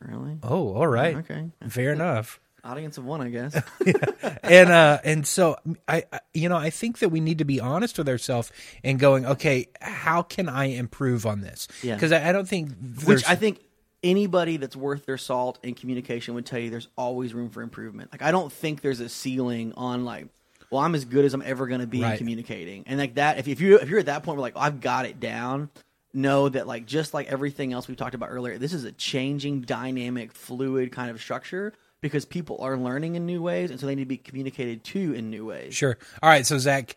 Really? 0.00 0.38
"Oh, 0.42 0.74
all 0.74 0.86
right, 0.86 1.16
Okay. 1.16 1.50
fair 1.68 1.92
enough." 1.92 2.40
Audience 2.64 2.98
of 2.98 3.04
one, 3.04 3.20
I 3.20 3.28
guess. 3.30 3.60
and 4.42 4.70
uh 4.70 4.98
and 5.04 5.26
so 5.26 5.56
I, 5.88 6.04
I 6.12 6.20
you 6.34 6.48
know 6.48 6.56
I 6.56 6.70
think 6.70 6.98
that 6.98 7.08
we 7.08 7.20
need 7.20 7.38
to 7.38 7.44
be 7.44 7.60
honest 7.60 7.98
with 7.98 8.08
ourselves 8.08 8.52
and 8.84 8.98
going 8.98 9.24
okay 9.26 9.68
how 9.80 10.22
can 10.22 10.48
I 10.48 10.66
improve 10.66 11.26
on 11.26 11.40
this 11.40 11.68
Yeah. 11.82 11.94
because 11.94 12.12
I, 12.12 12.28
I 12.28 12.32
don't 12.32 12.48
think 12.48 12.72
Which 13.04 13.28
I 13.28 13.34
think 13.34 13.60
anybody 14.02 14.56
that's 14.56 14.76
worth 14.76 15.06
their 15.06 15.18
salt 15.18 15.58
in 15.62 15.74
communication 15.74 16.34
would 16.34 16.46
tell 16.46 16.58
you 16.58 16.70
there's 16.70 16.88
always 16.96 17.34
room 17.34 17.50
for 17.50 17.62
improvement. 17.62 18.10
Like 18.12 18.22
I 18.22 18.30
don't 18.30 18.52
think 18.52 18.80
there's 18.80 19.00
a 19.00 19.08
ceiling 19.08 19.72
on 19.76 20.04
like, 20.04 20.26
well, 20.70 20.80
I'm 20.80 20.94
as 20.94 21.04
good 21.04 21.24
as 21.24 21.34
I'm 21.34 21.42
ever 21.44 21.66
going 21.66 21.80
to 21.80 21.86
be 21.86 22.02
in 22.02 22.16
communicating. 22.16 22.84
And 22.86 22.98
like 22.98 23.14
that, 23.16 23.38
if, 23.38 23.48
if 23.48 23.60
you 23.60 23.78
if 23.78 23.88
you're 23.88 23.98
at 23.98 24.06
that 24.06 24.22
point 24.22 24.36
where 24.36 24.42
like 24.42 24.56
I've 24.56 24.80
got 24.80 25.04
it 25.06 25.20
down, 25.20 25.68
know 26.12 26.48
that 26.48 26.66
like 26.66 26.86
just 26.86 27.12
like 27.14 27.26
everything 27.28 27.72
else 27.72 27.88
we 27.88 27.94
talked 27.94 28.14
about 28.14 28.30
earlier, 28.30 28.56
this 28.58 28.72
is 28.72 28.84
a 28.84 28.92
changing, 28.92 29.62
dynamic, 29.62 30.32
fluid 30.32 30.92
kind 30.92 31.10
of 31.10 31.20
structure 31.20 31.72
because 32.00 32.24
people 32.24 32.58
are 32.60 32.76
learning 32.76 33.14
in 33.14 33.26
new 33.26 33.42
ways, 33.42 33.70
and 33.70 33.78
so 33.78 33.86
they 33.86 33.94
need 33.94 34.04
to 34.04 34.08
be 34.08 34.16
communicated 34.16 34.84
to 34.84 35.12
in 35.14 35.30
new 35.30 35.46
ways. 35.46 35.74
sure 35.74 35.98
all 36.22 36.28
right 36.30 36.46
so 36.46 36.58
Zach 36.58 36.96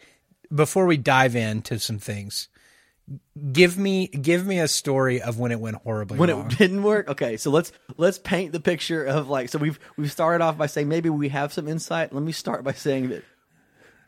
before 0.53 0.85
we 0.85 0.97
dive 0.97 1.35
into 1.35 1.79
some 1.79 1.99
things 1.99 2.47
give 3.51 3.77
me 3.77 4.07
give 4.07 4.45
me 4.45 4.59
a 4.59 4.67
story 4.67 5.21
of 5.21 5.37
when 5.37 5.51
it 5.51 5.59
went 5.59 5.75
horribly 5.77 6.17
when 6.17 6.29
wrong. 6.29 6.45
it 6.49 6.57
didn't 6.57 6.83
work 6.83 7.09
okay 7.09 7.35
so 7.35 7.51
let's 7.51 7.73
let's 7.97 8.17
paint 8.17 8.53
the 8.53 8.61
picture 8.61 9.03
of 9.03 9.27
like 9.27 9.49
so 9.49 9.59
we've 9.59 9.77
we've 9.97 10.11
started 10.11 10.41
off 10.43 10.57
by 10.57 10.67
saying 10.67 10.87
maybe 10.87 11.09
we 11.09 11.27
have 11.27 11.51
some 11.51 11.67
insight 11.67 12.13
let 12.13 12.23
me 12.23 12.31
start 12.31 12.63
by 12.63 12.71
saying 12.71 13.09
that 13.09 13.23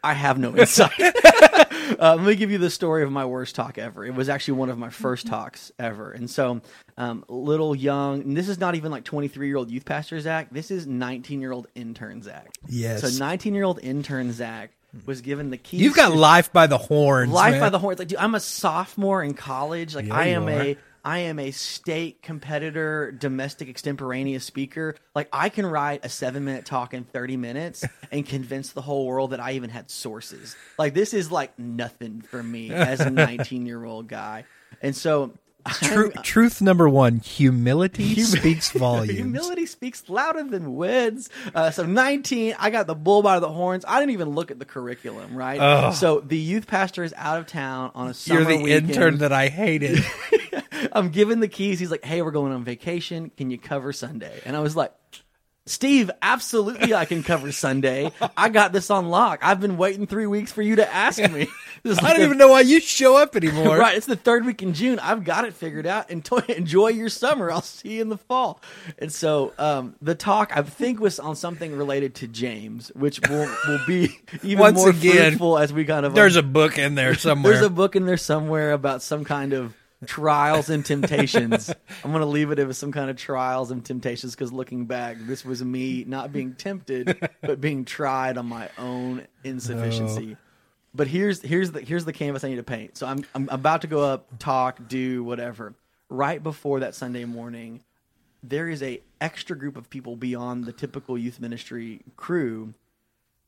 i 0.06 0.14
have 0.14 0.38
no 0.38 0.56
insight 0.58 0.92
uh, 1.00 2.16
let 2.16 2.22
me 2.22 2.36
give 2.36 2.52
you 2.52 2.58
the 2.58 2.70
story 2.70 3.04
of 3.04 3.12
my 3.12 3.26
worst 3.26 3.56
talk 3.56 3.78
ever 3.78 4.06
it 4.06 4.14
was 4.14 4.30
actually 4.30 4.54
one 4.56 4.70
of 4.70 4.78
my 4.78 4.90
first 4.90 5.28
talks 5.28 5.72
ever 5.80 6.12
and 6.12 6.30
so 6.30 6.62
um, 6.98 7.24
little 7.28 7.76
young 7.76 8.22
and 8.22 8.38
this 8.38 8.48
is 8.50 8.60
not 8.60 8.76
even 8.76 8.92
like 8.92 9.04
23 9.04 9.48
year 9.48 9.58
old 9.58 9.70
youth 9.70 9.86
pastor 9.86 10.20
zach 10.20 10.48
this 10.52 10.72
is 10.72 10.88
19 10.88 11.42
year 11.42 11.52
old 11.52 11.68
intern 11.76 12.22
zach 12.22 12.50
Yes. 12.68 13.02
so 13.02 13.20
19 13.24 13.54
year 13.54 13.64
old 13.66 13.80
intern 13.84 14.32
zach 14.32 14.72
was 15.06 15.20
given 15.22 15.50
the 15.50 15.58
keys 15.58 15.82
You've 15.82 15.96
got 15.96 16.10
to- 16.10 16.16
life 16.16 16.54
by 16.54 16.68
the 16.68 16.78
horns. 16.78 17.32
life 17.32 17.52
man. 17.52 17.60
by 17.60 17.70
the 17.70 17.78
horns. 17.80 18.00
Like, 18.00 18.08
dude, 18.08 18.18
I'm 18.18 18.34
a 18.34 18.40
sophomore 18.40 19.22
in 19.22 19.34
college. 19.34 19.94
Like, 19.94 20.06
Yeah, 20.06 20.16
I 20.16 20.28
am 20.28 20.48
are. 20.48 20.52
a 20.62 20.78
I 21.06 21.20
am 21.20 21.38
a 21.38 21.52
state 21.52 22.24
competitor, 22.24 23.12
domestic 23.12 23.70
extemporaneous 23.70 24.44
speaker. 24.44 24.96
Like, 25.14 25.30
I 25.32 25.50
can 25.50 25.66
write 25.68 26.04
a 26.04 26.10
seven 26.10 26.44
minute 26.46 26.66
talk 26.66 26.96
in 26.96 27.04
30 27.04 27.38
minutes 27.38 27.86
and 28.12 28.26
convince 28.26 28.72
the 28.72 28.82
whole 28.82 29.06
world 29.06 29.30
that 29.30 29.40
I 29.40 29.52
even 29.52 29.70
had 29.70 29.92
sources. 29.92 30.56
Like, 30.80 30.96
this 30.96 31.14
is 31.14 31.32
like 31.32 31.58
nothing 31.60 32.22
for 32.22 32.42
me 32.42 32.72
as 32.72 33.00
a 33.02 33.10
19 33.12 33.68
year 33.68 33.86
old 33.86 34.08
guy. 34.08 34.46
And 34.82 34.96
so, 34.96 35.34
Tru- 35.82 36.12
truth 36.22 36.62
number 36.62 36.88
one: 36.88 37.18
humility 37.22 38.14
Hum- 38.14 38.24
speaks 38.26 38.70
volumes. 38.72 39.18
Humility 39.18 39.66
speaks 39.66 40.08
louder 40.08 40.44
than 40.44 40.76
words. 40.76 41.28
Uh, 41.56 41.72
so 41.72 41.88
19, 41.88 42.54
I 42.60 42.70
got 42.70 42.86
the 42.86 42.94
bull 42.94 43.24
by 43.24 43.40
the 43.40 43.50
horns. 43.50 43.84
I 43.88 44.00
didn't 44.00 44.12
even 44.12 44.30
look 44.30 44.52
at 44.52 44.60
the 44.60 44.66
curriculum, 44.66 45.36
right? 45.36 45.60
Ugh. 45.60 45.92
So 45.96 46.20
the 46.20 46.38
youth 46.38 46.68
pastor 46.68 47.04
is 47.04 47.16
out 47.18 47.40
of 47.40 47.48
town 47.48 47.90
on 47.96 48.10
a 48.10 48.14
summer 48.14 48.42
You're 48.42 48.50
the 48.58 48.64
weekend. 48.64 48.92
intern 48.92 49.18
that 49.20 49.32
I 49.32 49.48
hated. 49.48 50.06
I'm 50.92 51.10
given 51.10 51.40
the 51.40 51.48
keys. 51.48 51.80
He's 51.80 51.92
like, 51.92 52.04
"Hey, 52.06 52.22
we're 52.22 52.32
going 52.32 52.52
on 52.54 52.64
vacation. 52.64 53.32
Can 53.38 53.50
you 53.52 53.58
cover 53.58 53.94
Sunday?" 53.94 54.42
And 54.46 54.56
I 54.56 54.60
was 54.60 54.76
like, 54.76 54.92
"Steve, 55.68 56.12
absolutely, 56.22 56.94
I 56.94 57.06
can 57.06 57.24
cover 57.24 57.52
Sunday. 57.52 58.12
I 58.38 58.50
got 58.50 58.72
this 58.72 58.92
on 58.92 59.10
lock. 59.10 59.40
I've 59.42 59.60
been 59.60 59.78
waiting 59.78 60.06
three 60.06 60.28
weeks 60.28 60.52
for 60.52 60.62
you 60.62 60.76
to 60.78 60.94
ask 60.94 61.20
me." 61.20 61.48
This 61.84 62.00
I 62.00 62.02
like 62.02 62.12
don't 62.14 62.20
the- 62.22 62.26
even 62.26 62.38
know 62.40 62.48
why 62.48 62.62
you 62.62 62.80
show 62.80 63.16
up 63.16 63.36
anymore. 63.36 63.78
Right, 63.78 63.96
it's 63.96 64.08
the 64.08 64.16
third 64.16 64.44
week 64.44 64.64
in 64.64 64.74
June. 64.74 64.98
I've 64.98 65.24
got 65.24 65.46
it 65.46 65.54
figured 65.54 65.86
out. 65.86 66.10
Enjoy, 66.10 66.38
enjoy 66.50 66.88
your 66.88 67.10
summer. 67.10 67.52
I'll 67.52 67.62
see 67.62 67.98
you 67.98 68.02
in 68.02 68.10
the 68.10 68.18
fall. 68.18 68.60
And 68.98 69.12
so 69.14 69.54
um, 69.60 69.96
the 70.02 70.16
talk 70.16 70.52
I 70.58 70.64
think 70.64 71.00
was 71.00 71.20
on 71.20 71.36
something 71.36 71.78
related 71.78 72.16
to 72.16 72.28
James, 72.28 72.92
which 72.96 73.20
will 73.30 73.48
will 73.68 73.80
be 73.86 74.18
even 74.42 74.58
Once 74.62 74.78
more 74.78 74.90
again, 74.90 75.34
fruitful 75.34 75.60
as 75.60 75.72
we 75.74 75.86
kind 75.86 76.08
of 76.08 76.16
There's 76.16 76.38
a 76.38 76.42
book 76.42 76.80
in 76.80 76.96
there 76.96 77.14
somewhere. 77.14 77.54
there's 77.54 77.64
a 77.66 77.70
book 77.70 77.96
in 77.96 78.08
there 78.08 78.18
somewhere 78.18 78.72
about 78.72 79.04
some 79.04 79.24
kind 79.24 79.54
of 79.54 79.76
trials 80.06 80.70
and 80.70 80.86
temptations. 80.86 81.70
I'm 82.04 82.12
going 82.12 82.22
to 82.22 82.28
leave 82.28 82.52
it 82.52 82.60
as 82.60 82.78
some 82.78 82.92
kind 82.92 83.10
of 83.10 83.18
trials 83.18 83.72
and 83.72 83.84
temptations 83.84 84.36
because 84.36 84.52
looking 84.54 84.86
back, 84.86 85.18
this 85.22 85.44
was 85.44 85.64
me 85.64 86.04
not 86.06 86.32
being 86.32 86.54
tempted, 86.54 87.30
but 87.42 87.62
being 87.62 87.86
tried 87.86 88.38
on 88.38 88.48
my 88.48 88.70
own 88.78 89.26
insufficiency. 89.44 90.38
But 90.94 91.08
here's 91.08 91.42
here's 91.42 91.72
the 91.72 91.82
here's 91.82 92.06
the 92.06 92.14
canvas 92.14 92.44
I 92.44 92.50
need 92.50 92.56
to 92.56 92.64
paint. 92.64 92.98
So 92.98 93.06
I'm 93.06 93.26
I'm 93.34 93.50
about 93.50 93.82
to 93.82 93.88
go 93.88 94.02
up, 94.02 94.40
talk, 94.40 94.88
do 94.88 95.24
whatever. 95.24 95.74
Right 96.10 96.42
before 96.42 96.82
that 96.82 96.96
Sunday 96.96 97.26
morning, 97.26 97.82
there 98.44 98.70
is 98.70 98.82
a 98.82 99.02
extra 99.20 99.58
group 99.58 99.76
of 99.76 99.90
people 99.90 100.16
beyond 100.16 100.64
the 100.66 100.72
typical 100.72 101.18
youth 101.18 101.42
ministry 101.42 102.02
crew 102.16 102.74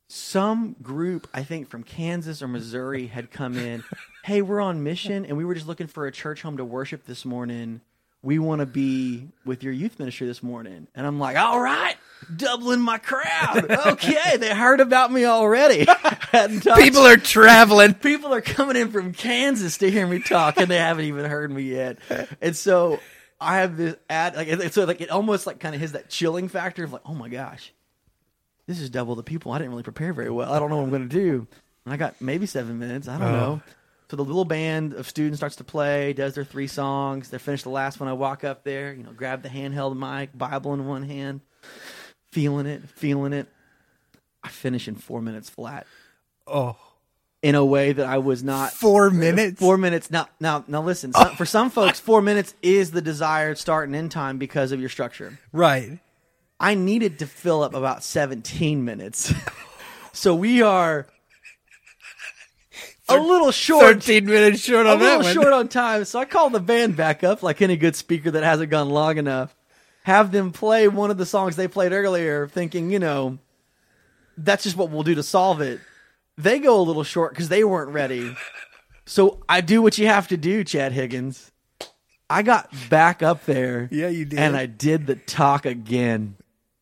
some 0.07 0.75
group, 0.81 1.27
I 1.33 1.43
think 1.43 1.69
from 1.69 1.83
Kansas 1.83 2.41
or 2.41 2.47
Missouri, 2.47 3.07
had 3.07 3.29
come 3.29 3.57
in. 3.57 3.83
Hey, 4.27 4.41
we're 4.41 4.59
on 4.59 4.83
mission, 4.83 5.25
and 5.25 5.37
we 5.37 5.45
were 5.45 5.53
just 5.55 5.67
looking 5.67 5.87
for 5.87 6.05
a 6.05 6.11
church 6.11 6.41
home 6.41 6.57
to 6.57 6.65
worship 6.65 7.05
this 7.05 7.23
morning. 7.23 7.79
We 8.21 8.39
want 8.39 8.59
to 8.59 8.65
be 8.65 9.29
with 9.45 9.63
your 9.63 9.71
youth 9.71 9.99
ministry 9.99 10.27
this 10.27 10.43
morning. 10.43 10.87
And 10.95 11.07
I'm 11.07 11.17
like, 11.17 11.37
all 11.37 11.61
right, 11.61 11.95
doubling 12.35 12.81
my 12.81 12.97
crowd. 12.97 13.71
Okay, 13.87 14.35
they 14.35 14.53
heard 14.53 14.81
about 14.81 15.13
me 15.13 15.23
already. 15.23 15.87
People 16.75 17.07
are 17.07 17.15
traveling. 17.15 17.93
people 17.93 18.33
are 18.33 18.41
coming 18.41 18.75
in 18.75 18.91
from 18.91 19.13
Kansas 19.13 19.77
to 19.77 19.89
hear 19.89 20.05
me 20.05 20.19
talk, 20.19 20.57
and 20.57 20.67
they 20.69 20.75
haven't 20.77 21.05
even 21.05 21.23
heard 21.23 21.49
me 21.49 21.61
yet. 21.63 21.99
And 22.41 22.53
so 22.53 22.99
I 23.39 23.59
have 23.59 23.77
this 23.77 23.95
ad, 24.09 24.35
like, 24.35 24.49
it's 24.49 24.75
so 24.75 24.83
like 24.83 24.99
it 24.99 25.09
almost 25.09 25.47
like 25.47 25.61
kind 25.61 25.73
of 25.73 25.79
has 25.79 25.93
that 25.93 26.09
chilling 26.09 26.49
factor 26.49 26.83
of 26.83 26.91
like, 26.91 27.03
oh 27.05 27.13
my 27.13 27.29
gosh, 27.29 27.71
this 28.65 28.81
is 28.81 28.89
double 28.89 29.15
the 29.15 29.23
people. 29.23 29.53
I 29.53 29.57
didn't 29.59 29.71
really 29.71 29.83
prepare 29.83 30.11
very 30.11 30.29
well. 30.31 30.51
I 30.51 30.59
don't 30.59 30.69
know 30.69 30.75
what 30.77 30.83
I'm 30.83 30.89
going 30.89 31.07
to 31.07 31.15
do. 31.15 31.47
And 31.85 31.93
I 31.93 31.97
got 31.97 32.19
maybe 32.19 32.45
seven 32.45 32.77
minutes. 32.77 33.07
I 33.07 33.17
don't 33.19 33.27
Oh. 33.29 33.31
know. 33.31 33.61
So 34.09 34.15
the 34.15 34.23
little 34.23 34.45
band 34.45 34.93
of 34.93 35.07
students 35.07 35.39
starts 35.39 35.57
to 35.57 35.65
play, 35.65 36.13
does 36.13 36.33
their 36.35 36.45
three 36.45 36.67
songs. 36.67 37.29
They 37.29 37.37
finish 37.37 37.63
the 37.63 37.69
last 37.69 37.99
one. 37.99 38.07
I 38.07 38.13
walk 38.13 38.43
up 38.43 38.63
there, 38.63 38.93
you 38.93 39.03
know, 39.03 39.11
grab 39.11 39.41
the 39.41 39.49
handheld 39.49 39.97
mic, 39.97 40.37
Bible 40.37 40.73
in 40.73 40.87
one 40.87 41.03
hand, 41.03 41.41
feeling 42.31 42.65
it, 42.65 42.87
feeling 42.89 43.33
it. 43.33 43.47
I 44.43 44.47
finish 44.49 44.87
in 44.87 44.95
four 44.95 45.21
minutes 45.21 45.49
flat 45.49 45.85
Oh, 46.47 46.77
in 47.41 47.55
a 47.55 47.65
way 47.65 47.91
that 47.91 48.05
I 48.05 48.17
was 48.19 48.43
not 48.43 48.71
four 48.71 49.09
minutes. 49.09 49.59
Four 49.59 49.77
minutes. 49.77 50.09
Now, 50.09 50.27
now, 50.39 50.63
now. 50.67 50.81
Listen. 50.81 51.13
Some, 51.13 51.35
For 51.35 51.45
some 51.45 51.67
oh. 51.67 51.69
folks, 51.69 51.99
four 51.99 52.21
minutes 52.21 52.53
is 52.61 52.91
the 52.91 53.01
desired 53.01 53.57
start 53.57 53.87
and 53.89 53.95
end 53.95 54.11
time 54.11 54.37
because 54.37 54.71
of 54.71 54.79
your 54.79 54.89
structure. 54.89 55.37
Right. 55.51 55.99
I 56.59 56.73
needed 56.73 57.19
to 57.19 57.27
fill 57.27 57.61
up 57.61 57.73
about 57.75 58.03
seventeen 58.03 58.85
minutes, 58.85 59.33
so 60.13 60.33
we 60.33 60.61
are 60.61 61.07
a 63.09 63.17
little 63.17 63.51
short. 63.51 63.83
Thirteen 63.83 64.25
minutes 64.25 64.61
short 64.61 64.85
A 64.85 64.91
on 64.91 64.99
that 64.99 65.17
little 65.19 65.33
short 65.33 65.53
on 65.53 65.67
time, 65.67 66.05
so 66.05 66.19
I 66.19 66.25
called 66.25 66.53
the 66.53 66.59
band 66.59 66.95
back 66.95 67.23
up, 67.23 67.43
like 67.43 67.61
any 67.61 67.77
good 67.77 67.95
speaker 67.95 68.31
that 68.31 68.43
hasn't 68.43 68.69
gone 68.69 68.89
long 68.89 69.17
enough. 69.17 69.55
Have 70.03 70.31
them 70.31 70.51
play 70.51 70.87
one 70.87 71.11
of 71.11 71.17
the 71.17 71.25
songs 71.25 71.55
they 71.55 71.67
played 71.67 71.91
earlier, 71.91 72.47
thinking, 72.47 72.91
you 72.91 72.99
know, 72.99 73.39
that's 74.37 74.63
just 74.63 74.77
what 74.77 74.89
we'll 74.89 75.03
do 75.03 75.15
to 75.15 75.23
solve 75.23 75.59
it. 75.61 75.79
They 76.37 76.59
go 76.59 76.79
a 76.79 76.83
little 76.83 77.03
short 77.03 77.33
because 77.33 77.49
they 77.49 77.63
weren't 77.63 77.91
ready. 77.91 78.35
So 79.05 79.43
I 79.49 79.61
do 79.61 79.81
what 79.81 79.97
you 79.97 80.07
have 80.07 80.27
to 80.29 80.37
do, 80.37 80.63
Chad 80.63 80.91
Higgins. 80.91 81.51
I 82.29 82.43
got 82.43 82.69
back 82.89 83.23
up 83.23 83.45
there. 83.45 83.87
Yeah, 83.91 84.09
you 84.09 84.25
did. 84.25 84.37
And 84.39 84.55
I 84.55 84.65
did 84.65 85.07
the 85.07 85.15
talk 85.15 85.65
again. 85.65 86.35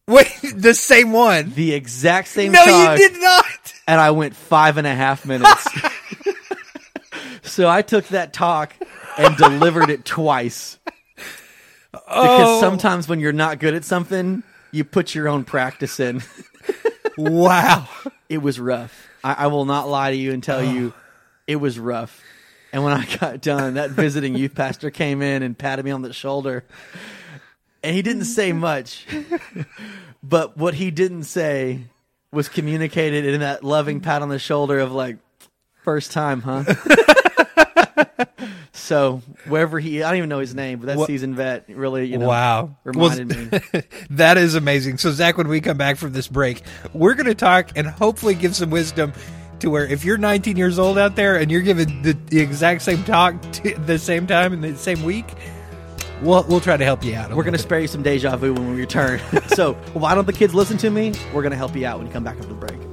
Wait, 0.07 0.27
the 0.55 0.73
same 0.73 1.11
one. 1.11 1.51
The 1.51 1.73
exact 1.73 2.27
same 2.27 2.51
No, 2.51 2.63
talk. 2.65 2.99
you 2.99 3.09
did 3.09 3.21
not. 3.21 3.73
And 3.87 3.99
I 4.01 4.11
went 4.11 4.35
five 4.35 4.77
and 4.77 4.85
a 4.87 4.93
half 4.93 5.25
minutes. 5.25 5.67
so 7.55 7.69
I 7.69 7.81
took 7.81 8.05
that 8.09 8.33
talk 8.33 8.73
and 9.17 9.37
delivered 9.37 9.89
it 9.89 10.03
twice. 10.03 10.77
Because 11.15 12.01
Oh. 12.07 12.59
sometimes 12.59 13.07
when 13.07 13.21
you're 13.21 13.31
not 13.31 13.59
good 13.59 13.73
at 13.73 13.85
something, 13.85 14.43
you 14.71 14.83
put 14.83 15.15
your 15.15 15.29
own 15.29 15.45
practice 15.45 15.99
in. 15.99 16.21
Wow. 17.17 17.87
It 18.27 18.39
was 18.39 18.59
rough. 18.59 19.07
I, 19.23 19.33
I 19.33 19.47
will 19.47 19.63
not 19.63 19.87
lie 19.87 20.11
to 20.11 20.17
you 20.17 20.33
and 20.33 20.43
tell 20.43 20.61
you 20.61 20.93
it 21.47 21.55
was 21.55 21.79
rough. 21.79 22.21
And 22.73 22.83
when 22.83 22.91
I 22.91 23.05
got 23.17 23.39
done, 23.39 23.75
that 23.75 23.91
visiting 23.91 24.35
youth 24.35 24.53
pastor 24.53 24.91
came 24.91 25.21
in 25.21 25.41
and 25.41 25.57
patted 25.57 25.85
me 25.85 25.91
on 25.91 26.01
the 26.01 26.11
shoulder. 26.11 26.65
And 27.81 27.95
he 27.95 28.01
didn't 28.01 28.25
say 28.25 28.51
much. 28.51 29.05
But 30.21 30.57
what 30.57 30.73
he 30.73 30.91
didn't 30.91 31.23
say 31.23 31.85
was 32.33 32.49
communicated 32.49 33.23
in 33.25 33.39
that 33.39 33.63
loving 33.63 34.01
pat 34.01 34.21
on 34.21 34.27
the 34.27 34.39
shoulder 34.39 34.79
of 34.79 34.91
like, 34.91 35.17
first 35.83 36.11
time, 36.11 36.41
huh? 36.41 36.65
so 38.73 39.21
wherever 39.47 39.79
he, 39.79 40.03
I 40.03 40.09
don't 40.09 40.17
even 40.17 40.29
know 40.29 40.39
his 40.39 40.55
name, 40.55 40.79
but 40.79 40.87
that 40.87 40.97
Wha- 40.97 41.05
seasoned 41.05 41.35
vet 41.35 41.65
really, 41.69 42.05
you 42.05 42.17
know, 42.17 42.27
wow. 42.27 42.75
reminded 42.83 43.51
Well, 43.51 43.61
me. 43.73 43.81
that 44.11 44.37
is 44.37 44.55
amazing. 44.55 44.97
So, 44.97 45.11
Zach, 45.11 45.37
when 45.37 45.47
we 45.47 45.61
come 45.61 45.77
back 45.77 45.97
from 45.97 46.13
this 46.13 46.27
break, 46.27 46.61
we're 46.93 47.13
going 47.13 47.25
to 47.27 47.35
talk 47.35 47.71
and 47.75 47.87
hopefully 47.87 48.35
give 48.35 48.55
some 48.55 48.69
wisdom 48.69 49.13
to 49.59 49.69
where 49.69 49.85
if 49.85 50.03
you're 50.03 50.17
19 50.17 50.57
years 50.57 50.77
old 50.79 50.97
out 50.97 51.15
there 51.15 51.37
and 51.37 51.49
you're 51.51 51.61
giving 51.61 52.01
the, 52.01 52.13
the 52.13 52.39
exact 52.39 52.81
same 52.81 53.03
talk 53.03 53.39
to 53.53 53.73
the 53.79 53.97
same 53.97 54.27
time 54.27 54.53
in 54.53 54.61
the 54.61 54.75
same 54.75 55.03
week, 55.03 55.25
we'll, 56.21 56.43
we'll 56.47 56.59
try 56.59 56.77
to 56.77 56.85
help 56.85 57.03
you 57.03 57.15
out. 57.15 57.33
We're 57.33 57.43
going 57.43 57.53
to 57.53 57.59
spare 57.59 57.79
you 57.79 57.87
some 57.87 58.03
deja 58.03 58.35
vu 58.37 58.53
when 58.53 58.71
we 58.71 58.75
return. 58.79 59.19
so, 59.47 59.73
why 59.93 60.15
don't 60.15 60.27
the 60.27 60.33
kids 60.33 60.53
listen 60.53 60.77
to 60.77 60.89
me? 60.89 61.13
We're 61.33 61.41
going 61.41 61.51
to 61.51 61.57
help 61.57 61.75
you 61.75 61.85
out 61.85 61.97
when 61.97 62.07
you 62.07 62.13
come 62.13 62.23
back 62.23 62.37
after 62.37 62.47
the 62.47 62.53
break. 62.55 62.84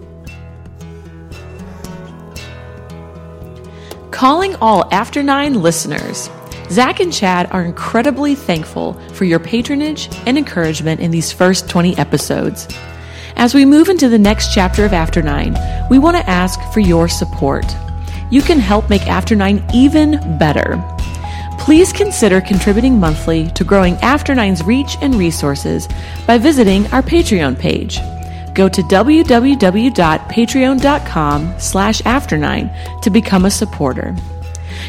Calling 4.23 4.55
all 4.61 4.85
After 4.93 5.21
Nine 5.21 5.62
listeners. 5.62 6.31
Zach 6.71 7.00
and 7.00 7.12
Chad 7.12 7.50
are 7.50 7.64
incredibly 7.64 8.37
thankful 8.37 8.93
for 9.14 9.25
your 9.25 9.41
patronage 9.41 10.09
and 10.26 10.38
encouragement 10.38 11.00
in 11.00 11.11
these 11.11 11.33
first 11.33 11.69
20 11.69 11.99
episodes. 11.99 12.69
As 13.35 13.52
we 13.52 13.64
move 13.64 13.88
into 13.88 14.09
the 14.09 14.21
next 14.21 14.55
chapter 14.55 14.85
of 14.85 14.93
After 14.93 15.23
Nine, 15.23 15.57
we 15.91 15.99
want 15.99 16.17
to 16.19 16.31
ask 16.31 16.61
for 16.73 16.79
your 16.79 17.09
support. 17.09 17.67
You 18.31 18.43
can 18.43 18.61
help 18.61 18.88
make 18.88 19.09
After 19.09 19.35
Nine 19.35 19.61
even 19.75 20.12
better. 20.38 20.81
Please 21.59 21.93
consider 21.93 22.41
contributing 22.41 23.00
monthly 23.00 23.50
to 23.57 23.64
growing 23.64 23.97
After 24.02 24.37
Nine's 24.37 24.62
reach 24.62 24.97
and 25.02 25.17
resources 25.17 25.88
by 26.29 26.38
visiting 26.38 26.87
our 26.93 27.02
Patreon 27.02 27.59
page. 27.59 27.99
Go 28.54 28.68
to 28.68 28.82
www.patreon.com 28.82 31.54
slash 31.59 32.02
afternine 32.02 33.02
to 33.02 33.11
become 33.11 33.44
a 33.44 33.50
supporter. 33.50 34.14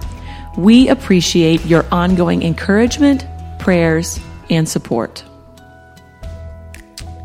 We 0.58 0.88
appreciate 0.90 1.66
your 1.66 1.86
ongoing 1.92 2.44
encouragement, 2.44 3.26
prayers, 3.60 4.20
and 4.50 4.68
support. 4.68 5.24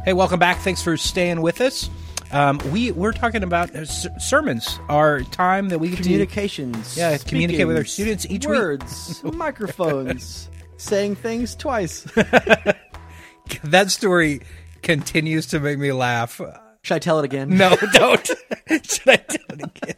Hey, 0.05 0.13
welcome 0.13 0.41
back. 0.41 0.59
Thanks 0.59 0.83
for 0.83 0.97
staying 0.97 1.41
with 1.41 1.61
us. 1.61 1.89
Um, 2.33 2.59
we 2.71 2.93
we're 2.93 3.13
talking 3.13 3.43
about 3.43 3.75
uh, 3.75 3.85
sermons, 3.85 4.81
our 4.89 5.21
time 5.21 5.69
that 5.69 5.79
we 5.79 5.91
get 5.91 5.97
to 5.99 6.03
Communications. 6.03 6.97
Yeah, 6.97 7.19
communicate 7.19 7.67
with 7.67 7.77
our 7.77 7.85
students 7.85 8.25
each 8.27 8.47
week. 8.47 8.59
words, 8.59 9.23
microphones, 9.35 10.49
saying 10.79 11.17
things 11.17 11.55
twice. 11.55 12.03
that 13.65 13.91
story 13.91 14.41
continues 14.81 15.47
to 15.49 15.61
make 15.61 15.79
me 15.79 15.93
laugh. 15.93 16.41
Should 16.83 16.95
I 16.95 16.99
tell 16.99 17.19
it 17.19 17.25
again? 17.27 17.51
No, 17.51 17.77
don't. 17.93 18.27
Should 18.27 19.09
I 19.09 19.17
tell 19.17 19.47
it 19.51 19.63
again? 19.63 19.95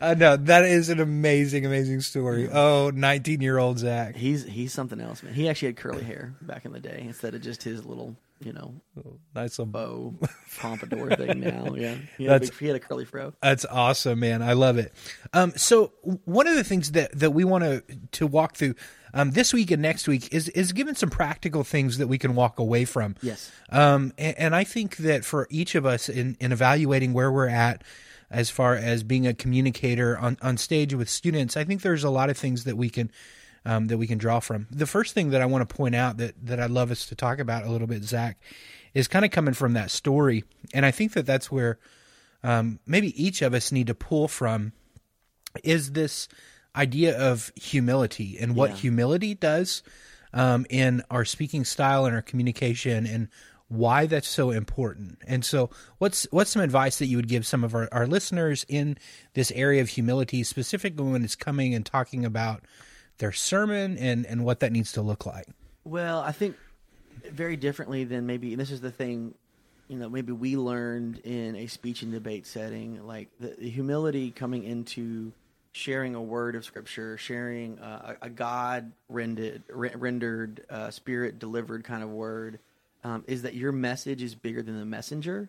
Uh, 0.00 0.14
no, 0.18 0.36
that 0.36 0.64
is 0.64 0.88
an 0.88 1.00
amazing, 1.00 1.64
amazing 1.64 2.00
story. 2.00 2.48
Oh, 2.50 2.90
19 2.94 3.40
year 3.40 3.58
old 3.58 3.78
Zach. 3.78 4.16
He's 4.16 4.44
he's 4.44 4.72
something 4.72 5.00
else, 5.00 5.22
man. 5.22 5.34
He 5.34 5.48
actually 5.48 5.68
had 5.68 5.76
curly 5.76 6.02
hair 6.02 6.34
back 6.40 6.64
in 6.64 6.72
the 6.72 6.80
day 6.80 7.04
instead 7.06 7.34
of 7.34 7.42
just 7.42 7.62
his 7.62 7.84
little, 7.84 8.16
you 8.40 8.52
know, 8.52 8.80
Nice 9.34 9.58
little 9.58 9.66
bow 9.66 10.14
pompadour 10.58 11.10
thing. 11.16 11.40
Now, 11.40 11.74
yeah, 11.74 11.96
he 12.16 12.24
had, 12.24 12.36
a 12.36 12.38
That's- 12.38 12.50
big, 12.50 12.58
he 12.58 12.66
had 12.66 12.76
a 12.76 12.80
curly 12.80 13.04
fro. 13.04 13.32
That's 13.42 13.64
awesome, 13.64 14.20
man. 14.20 14.42
I 14.42 14.52
love 14.54 14.78
it. 14.78 14.92
Um, 15.32 15.52
so 15.56 15.92
one 16.24 16.46
of 16.46 16.56
the 16.56 16.64
things 16.64 16.92
that, 16.92 17.18
that 17.18 17.30
we 17.32 17.44
want 17.44 17.64
to 17.64 17.82
to 18.12 18.26
walk 18.26 18.56
through 18.56 18.74
um, 19.14 19.30
this 19.32 19.52
week 19.52 19.70
and 19.70 19.82
next 19.82 20.08
week 20.08 20.32
is 20.32 20.48
is 20.50 20.72
given 20.72 20.94
some 20.94 21.10
practical 21.10 21.64
things 21.64 21.98
that 21.98 22.06
we 22.08 22.18
can 22.18 22.34
walk 22.34 22.58
away 22.58 22.84
from. 22.84 23.16
Yes. 23.22 23.50
Um, 23.70 24.12
and, 24.18 24.38
and 24.38 24.56
I 24.56 24.64
think 24.64 24.96
that 24.98 25.24
for 25.24 25.46
each 25.50 25.74
of 25.74 25.86
us 25.86 26.08
in, 26.08 26.36
in 26.40 26.52
evaluating 26.52 27.12
where 27.12 27.30
we're 27.30 27.48
at 27.48 27.82
as 28.30 28.50
far 28.50 28.74
as 28.74 29.02
being 29.02 29.26
a 29.26 29.32
communicator 29.34 30.18
on, 30.18 30.36
on 30.42 30.56
stage 30.58 30.92
with 30.94 31.08
students, 31.08 31.56
I 31.56 31.64
think 31.64 31.80
there's 31.82 32.04
a 32.04 32.10
lot 32.10 32.28
of 32.28 32.36
things 32.36 32.64
that 32.64 32.76
we 32.76 32.90
can 32.90 33.10
um, 33.64 33.86
that 33.88 33.98
we 33.98 34.06
can 34.06 34.18
draw 34.18 34.40
from. 34.40 34.66
The 34.70 34.86
first 34.86 35.14
thing 35.14 35.30
that 35.30 35.40
I 35.40 35.46
want 35.46 35.68
to 35.68 35.74
point 35.74 35.94
out 35.94 36.16
that 36.18 36.34
that 36.46 36.60
I'd 36.60 36.70
love 36.70 36.90
us 36.90 37.06
to 37.06 37.14
talk 37.14 37.38
about 37.38 37.64
a 37.64 37.70
little 37.70 37.86
bit, 37.86 38.02
Zach, 38.04 38.38
is 38.94 39.08
kind 39.08 39.24
of 39.24 39.30
coming 39.30 39.54
from 39.54 39.74
that 39.74 39.90
story, 39.90 40.44
and 40.74 40.84
I 40.86 40.90
think 40.90 41.12
that 41.12 41.26
that's 41.26 41.50
where 41.50 41.78
um, 42.42 42.78
maybe 42.86 43.20
each 43.22 43.42
of 43.42 43.54
us 43.54 43.72
need 43.72 43.88
to 43.88 43.94
pull 43.94 44.28
from 44.28 44.72
is 45.64 45.92
this 45.92 46.28
idea 46.76 47.18
of 47.18 47.50
humility 47.56 48.38
and 48.38 48.54
what 48.54 48.70
Yeah. 48.70 48.76
humility 48.76 49.34
does 49.34 49.82
um, 50.32 50.66
in 50.70 51.02
our 51.10 51.24
speaking 51.24 51.64
style 51.64 52.04
and 52.04 52.14
our 52.14 52.22
communication 52.22 53.06
and 53.06 53.28
why 53.66 54.06
that's 54.06 54.28
so 54.28 54.50
important. 54.50 55.18
And 55.26 55.44
so 55.44 55.70
what's 55.98 56.26
what's 56.30 56.50
some 56.50 56.62
advice 56.62 56.98
that 56.98 57.06
you 57.06 57.16
would 57.16 57.28
give 57.28 57.46
some 57.46 57.64
of 57.64 57.74
our, 57.74 57.88
our 57.92 58.06
listeners 58.06 58.64
in 58.68 58.96
this 59.34 59.50
area 59.52 59.80
of 59.82 59.88
humility, 59.90 60.42
specifically 60.44 61.04
when 61.04 61.24
it's 61.24 61.34
coming 61.36 61.74
and 61.74 61.84
talking 61.84 62.24
about 62.24 62.62
their 63.18 63.32
sermon 63.32 63.98
and, 63.98 64.26
and 64.26 64.44
what 64.44 64.60
that 64.60 64.72
needs 64.72 64.92
to 64.92 65.02
look 65.02 65.26
like? 65.26 65.46
Well, 65.84 66.20
I 66.20 66.32
think 66.32 66.56
very 67.30 67.56
differently 67.56 68.04
than 68.04 68.26
maybe. 68.26 68.52
And 68.52 68.60
this 68.60 68.70
is 68.70 68.80
the 68.80 68.90
thing, 68.90 69.34
you 69.88 69.98
know, 69.98 70.08
maybe 70.08 70.32
we 70.32 70.56
learned 70.56 71.18
in 71.18 71.56
a 71.56 71.66
speech 71.66 72.02
and 72.02 72.12
debate 72.12 72.46
setting, 72.46 73.06
like 73.06 73.28
the, 73.40 73.54
the 73.58 73.70
humility 73.70 74.30
coming 74.30 74.64
into 74.64 75.32
sharing 75.72 76.14
a 76.14 76.22
word 76.22 76.56
of 76.56 76.64
scripture, 76.64 77.16
sharing 77.18 77.78
uh, 77.78 78.16
a, 78.20 78.26
a 78.26 78.30
God 78.30 78.92
rendered, 79.08 79.62
re- 79.68 79.92
rendered, 79.94 80.64
uh, 80.70 80.90
spirit 80.90 81.38
delivered 81.38 81.84
kind 81.84 82.02
of 82.02 82.10
word, 82.10 82.58
um, 83.04 83.24
is 83.26 83.42
that 83.42 83.54
your 83.54 83.72
message 83.72 84.22
is 84.22 84.34
bigger 84.34 84.62
than 84.62 84.78
the 84.78 84.86
messenger. 84.86 85.48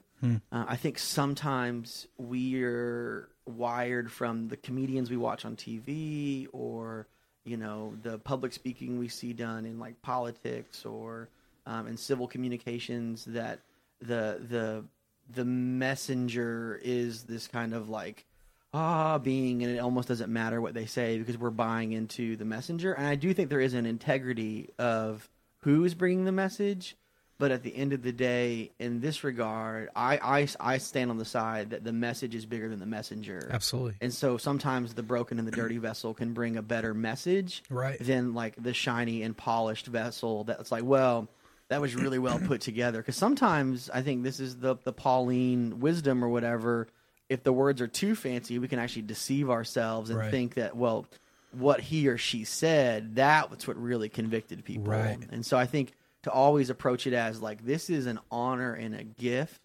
Uh, 0.52 0.66
I 0.68 0.76
think 0.76 1.00
sometimes 1.00 2.06
we're 2.18 3.30
wired 3.46 4.12
from 4.12 4.50
the 4.50 4.58
comedians 4.58 5.10
we 5.10 5.16
watch 5.16 5.46
on 5.46 5.56
TV 5.56 6.48
or 6.52 7.08
you 7.46 7.58
know 7.58 7.94
the 8.04 8.20
public 8.20 8.54
speaking 8.54 9.00
we 9.00 9.08
see 9.08 9.34
done 9.34 9.66
in 9.66 9.80
like 9.80 10.02
politics 10.02 10.86
or 10.86 11.30
um, 11.66 11.88
in 11.88 11.98
civil 11.98 12.28
communications 12.28 13.26
that 13.26 13.60
the 14.02 14.40
the 14.50 14.84
the 15.32 15.46
messenger 15.46 16.80
is 16.84 17.24
this 17.24 17.48
kind 17.48 17.74
of 17.74 17.90
like 17.90 18.26
ah 18.74 19.18
being 19.18 19.64
and 19.64 19.76
it 19.76 19.80
almost 19.80 20.08
doesn't 20.08 20.32
matter 20.32 20.62
what 20.62 20.74
they 20.74 20.86
say 20.86 21.18
because 21.18 21.38
we're 21.38 21.50
buying 21.50 21.92
into 21.92 22.36
the 22.36 22.46
messenger. 22.46 22.94
And 22.94 23.08
i 23.08 23.16
do 23.16 23.34
think 23.34 23.50
there 23.50 23.60
is 23.60 23.74
an 23.74 23.86
integrity 23.86 24.70
of 24.78 25.30
who 25.62 25.84
is 25.84 25.94
bringing 25.94 26.26
the 26.26 26.32
message 26.32 26.96
but 27.40 27.52
at 27.52 27.64
the 27.64 27.76
end 27.76 27.94
of 27.94 28.04
the 28.04 28.12
day 28.12 28.70
in 28.78 29.00
this 29.02 29.24
regard 29.24 29.90
i 29.96 30.18
i, 30.62 30.74
I 30.74 30.78
stand 30.78 31.10
on 31.10 31.18
the 31.18 31.26
side 31.26 31.72
that 31.72 31.84
the 31.84 31.94
message 31.94 32.36
is 32.36 32.46
bigger 32.46 32.70
than 32.70 32.80
the 32.80 32.86
messenger 32.86 33.50
Absolutely. 33.52 33.96
and 34.02 34.14
so 34.14 34.38
sometimes 34.38 34.94
the 34.94 35.02
broken 35.04 35.40
and 35.40 35.48
the 35.48 35.52
dirty 35.52 35.78
vessel 35.90 36.14
can 36.14 36.34
bring 36.34 36.58
a 36.58 36.62
better 36.62 36.94
message 36.94 37.64
Right. 37.70 37.98
than 38.00 38.34
like 38.36 38.62
the 38.62 38.74
shiny 38.74 39.24
and 39.24 39.36
polished 39.36 39.88
vessel 39.88 40.44
that's 40.44 40.72
like, 40.72 40.84
well, 40.84 41.28
that 41.70 41.82
was 41.82 41.96
really 41.96 42.20
well 42.20 42.40
put 42.40 42.62
together. 42.62 43.00
Because 43.00 43.16
sometimes 43.16 43.90
I 43.94 44.02
think 44.02 44.24
this 44.24 44.40
is 44.40 44.58
the 44.58 44.76
the 44.84 44.92
Pauline 44.94 45.80
wisdom 45.80 46.24
or 46.24 46.30
whatever. 46.30 46.88
If 47.30 47.44
the 47.44 47.54
words 47.54 47.80
are 47.80 47.88
too 47.88 48.16
fancy, 48.16 48.58
we 48.60 48.68
can 48.68 48.80
actually 48.80 49.04
deceive 49.04 49.50
ourselves 49.50 50.10
and 50.10 50.18
Right. 50.20 50.32
think 50.32 50.56
that 50.56 50.76
well, 50.76 51.06
what 51.52 51.80
he 51.80 52.08
or 52.08 52.18
she 52.18 52.44
said 52.44 53.16
that's 53.16 53.68
what 53.68 53.78
really 53.78 54.10
convicted 54.10 54.64
people. 54.66 54.86
Right. 54.92 55.18
And 55.32 55.46
so 55.46 55.58
I 55.58 55.66
think 55.68 55.94
to 56.24 56.32
always 56.32 56.70
approach 56.70 57.08
it 57.08 57.14
as 57.14 57.42
like 57.42 57.66
this 57.66 57.90
is 57.90 58.06
an 58.06 58.20
honor 58.32 58.74
and 58.74 58.96
a 58.96 59.04
gift 59.04 59.62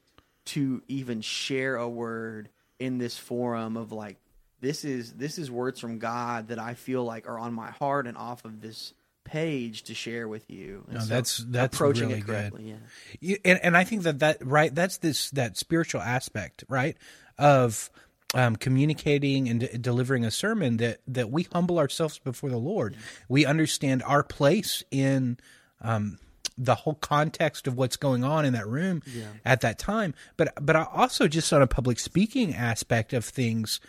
to 0.47 0.83
even 0.89 1.21
share 1.21 1.77
a 1.77 1.89
word 1.89 2.49
in 2.79 2.99
this 2.99 3.17
forum 3.17 3.77
of 3.77 3.93
like 3.93 4.19
this 4.61 4.85
is 4.85 5.13
this 5.15 5.39
is 5.39 5.51
words 5.51 5.81
from 5.81 5.99
God 5.99 6.49
that 6.49 6.59
I 6.59 6.75
feel 6.75 7.05
like 7.05 7.29
are 7.29 7.39
on 7.39 7.53
my 7.55 7.71
heart 7.71 8.07
and 8.07 8.17
off 8.17 8.45
of 8.45 8.61
this 8.61 8.95
page 9.25 9.85
to 9.85 9.95
share 9.95 10.29
with 10.29 10.51
you. 10.51 10.85
And 10.89 10.99
No, 10.99 11.05
that's- 11.07 11.43
that's 11.49 11.75
approaching 11.75 12.09
really 12.09 12.21
it 12.21 12.27
good. 12.27 12.53
Yeah, 12.61 12.75
You- 13.21 13.39
and, 13.45 13.59
and 13.63 13.77
I 13.77 13.85
think 13.85 14.03
that 14.03 14.19
that 14.21 14.45
right 14.45 14.75
that's 14.75 14.99
this 14.99 15.31
that 15.31 15.57
spiritual 15.57 16.03
aspect 16.03 16.65
right 16.69 16.97
of 17.39 17.91
um, 18.35 18.57
communicating 18.57 19.49
and 19.49 19.61
de- 19.61 19.79
delivering 19.79 20.25
a 20.25 20.31
sermon 20.31 20.77
that 20.79 21.01
that 21.09 21.31
we 21.31 21.45
humble 21.53 21.79
ourselves 21.79 22.19
before 22.19 22.51
the 22.51 22.59
Lord. 22.59 22.97
We 23.29 23.47
understand 23.47 24.03
our 24.03 24.23
place 24.23 24.83
in 24.91 25.39
um, 25.81 26.19
the 26.57 26.75
whole 26.77 26.95
context 26.95 27.67
of 27.67 27.77
what's 27.77 27.97
going 27.97 28.23
on 28.25 28.45
in 28.45 28.53
that 28.53 28.67
room 28.69 29.03
at 29.45 29.61
that 29.63 29.79
time. 29.79 30.15
But 30.37 30.53
but 30.65 30.77
I 30.77 30.87
also 30.93 31.27
just 31.29 31.53
on 31.53 31.63
a 31.63 31.67
public 31.67 31.99
speaking 31.99 32.55
aspect 32.55 33.13
of 33.13 33.25
things. 33.25 33.81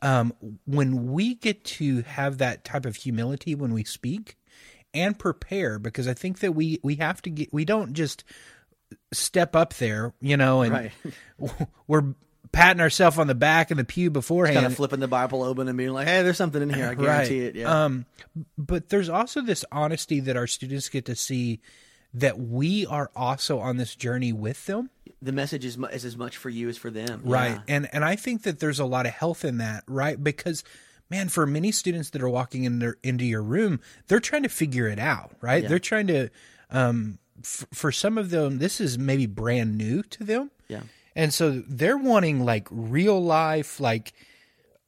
Um, 0.00 0.32
when 0.64 1.10
we 1.12 1.34
get 1.34 1.64
to 1.64 2.02
have 2.02 2.38
that 2.38 2.64
type 2.64 2.86
of 2.86 2.94
humility 2.94 3.56
when 3.56 3.72
we 3.72 3.82
speak 3.82 4.36
and 4.94 5.18
prepare, 5.18 5.80
because 5.80 6.06
I 6.06 6.14
think 6.14 6.38
that 6.38 6.52
we 6.52 6.78
we 6.84 6.94
have 6.96 7.20
to 7.22 7.30
get 7.30 7.52
we 7.52 7.64
don't 7.64 7.94
just 7.94 8.22
step 9.12 9.56
up 9.56 9.74
there, 9.74 10.14
you 10.20 10.36
know, 10.36 10.62
and 10.62 10.72
Right. 10.72 10.92
we're 11.88 12.14
patting 12.52 12.80
ourselves 12.80 13.18
on 13.18 13.26
the 13.26 13.34
back 13.34 13.70
in 13.70 13.76
the 13.76 13.84
pew 13.84 14.10
beforehand. 14.10 14.54
kind 14.56 14.66
of 14.66 14.74
flipping 14.76 15.00
the 15.00 15.08
Bible 15.08 15.42
open 15.42 15.68
and 15.68 15.76
being 15.76 15.90
like, 15.90 16.06
"Hey, 16.06 16.22
there's 16.22 16.36
something 16.36 16.62
in 16.62 16.70
here. 16.70 16.88
I 16.88 16.94
guarantee 17.00 17.40
it." 17.40 17.56
Yeah, 17.56 17.84
Um, 17.84 18.06
but 18.56 18.88
there's 18.90 19.08
also 19.08 19.42
this 19.42 19.64
honesty 19.72 20.20
that 20.20 20.36
our 20.36 20.46
students 20.46 20.88
get 20.88 21.06
to 21.06 21.16
see 21.16 21.60
that 22.20 22.38
we 22.38 22.86
are 22.86 23.10
also 23.14 23.58
on 23.58 23.76
this 23.76 23.94
journey 23.94 24.32
with 24.32 24.64
them. 24.66 24.90
the 25.20 25.32
message 25.32 25.64
is, 25.64 25.76
is 25.92 26.04
as 26.04 26.16
much 26.16 26.36
for 26.36 26.48
you 26.50 26.68
as 26.68 26.76
for 26.78 26.90
them. 26.90 27.22
Right. 27.24 27.52
Yeah. 27.52 27.74
And 27.74 27.88
and 27.92 28.04
I 28.04 28.16
think 28.16 28.42
that 28.44 28.60
there's 28.60 28.78
a 28.80 28.84
lot 28.84 29.06
of 29.06 29.12
health 29.12 29.44
in 29.44 29.58
that, 29.58 29.84
right? 29.86 30.22
Because 30.22 30.62
man, 31.10 31.28
for 31.28 31.46
many 31.46 31.72
students 31.72 32.10
that 32.10 32.22
are 32.22 32.28
walking 32.28 32.64
in 32.64 32.78
their, 32.80 32.96
into 33.02 33.24
your 33.24 33.42
room, 33.42 33.80
they're 34.08 34.20
trying 34.20 34.42
to 34.42 34.48
figure 34.48 34.86
it 34.88 34.98
out, 34.98 35.32
right? 35.40 35.62
Yeah. 35.62 35.68
They're 35.70 35.78
trying 35.78 36.06
to 36.08 36.28
um 36.70 37.18
f- 37.40 37.66
for 37.72 37.90
some 37.92 38.18
of 38.18 38.30
them 38.30 38.58
this 38.58 38.80
is 38.80 38.98
maybe 38.98 39.26
brand 39.26 39.76
new 39.78 40.02
to 40.02 40.24
them. 40.24 40.50
Yeah. 40.68 40.82
And 41.16 41.34
so 41.34 41.62
they're 41.66 41.96
wanting 41.98 42.44
like 42.44 42.68
real 42.70 43.22
life 43.22 43.80
like 43.80 44.12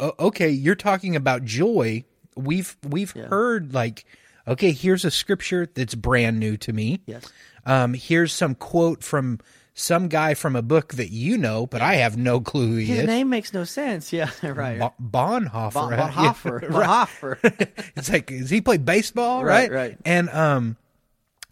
okay, 0.00 0.48
you're 0.50 0.74
talking 0.76 1.16
about 1.16 1.44
joy. 1.44 2.04
We've 2.36 2.76
we've 2.88 3.12
Yeah. 3.16 3.26
heard 3.26 3.74
like 3.74 4.04
okay, 4.46 4.72
here's 4.72 5.04
a 5.04 5.10
scripture 5.10 5.68
that's 5.72 5.94
brand 5.94 6.38
new 6.40 6.56
to 6.58 6.72
me. 6.72 7.02
Yes. 7.06 7.30
Um, 7.66 7.94
here's 7.94 8.32
some 8.32 8.54
quote 8.54 9.02
from 9.04 9.38
some 9.74 10.08
guy 10.08 10.34
from 10.34 10.56
a 10.56 10.62
book 10.62 10.94
that 10.94 11.10
you 11.10 11.38
know, 11.38 11.66
but 11.66 11.80
I 11.80 11.94
have 11.96 12.16
no 12.16 12.40
clue 12.40 12.66
who 12.68 12.76
he 12.76 12.86
His 12.86 13.00
is. 13.00 13.06
name 13.06 13.28
makes 13.30 13.52
no 13.54 13.64
sense. 13.64 14.12
Yeah, 14.12 14.30
right. 14.42 14.78
Bo- 14.78 14.94
Bonhoeffer. 15.00 15.72
Bon? 15.72 15.92
Bonhoeffer. 15.92 16.62
Yeah, 16.62 16.68
Bonhoeffer. 16.68 17.92
it's 17.96 18.10
like, 18.10 18.26
does 18.26 18.50
he 18.50 18.60
play 18.60 18.78
baseball? 18.78 19.44
Right, 19.44 19.70
Right, 19.70 19.90
right. 19.90 19.98
And 20.04 20.28
um, 20.30 20.76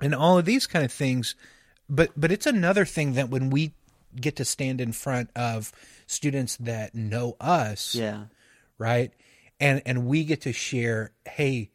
and 0.01 0.15
all 0.15 0.39
of 0.39 0.45
these 0.45 0.67
kind 0.67 0.85
of 0.85 0.93
things. 0.93 1.35
But 1.89 2.11
but 2.17 2.31
it's 2.33 2.47
another 2.47 2.85
thing 2.85 3.15
that 3.15 3.31
when 3.31 3.51
we 3.51 3.73
get 4.17 4.37
to 4.37 4.45
stand 4.45 4.81
in 4.81 4.93
front 4.93 5.31
of 5.37 5.73
students 6.07 6.57
that 6.59 6.95
know 6.95 7.37
us, 7.41 7.95
yeah. 7.95 8.25
right, 8.79 9.11
and 9.61 9.81
and 9.87 10.07
we 10.07 10.25
get 10.25 10.43
to 10.43 10.53
share, 10.53 11.13
hey, 11.27 11.71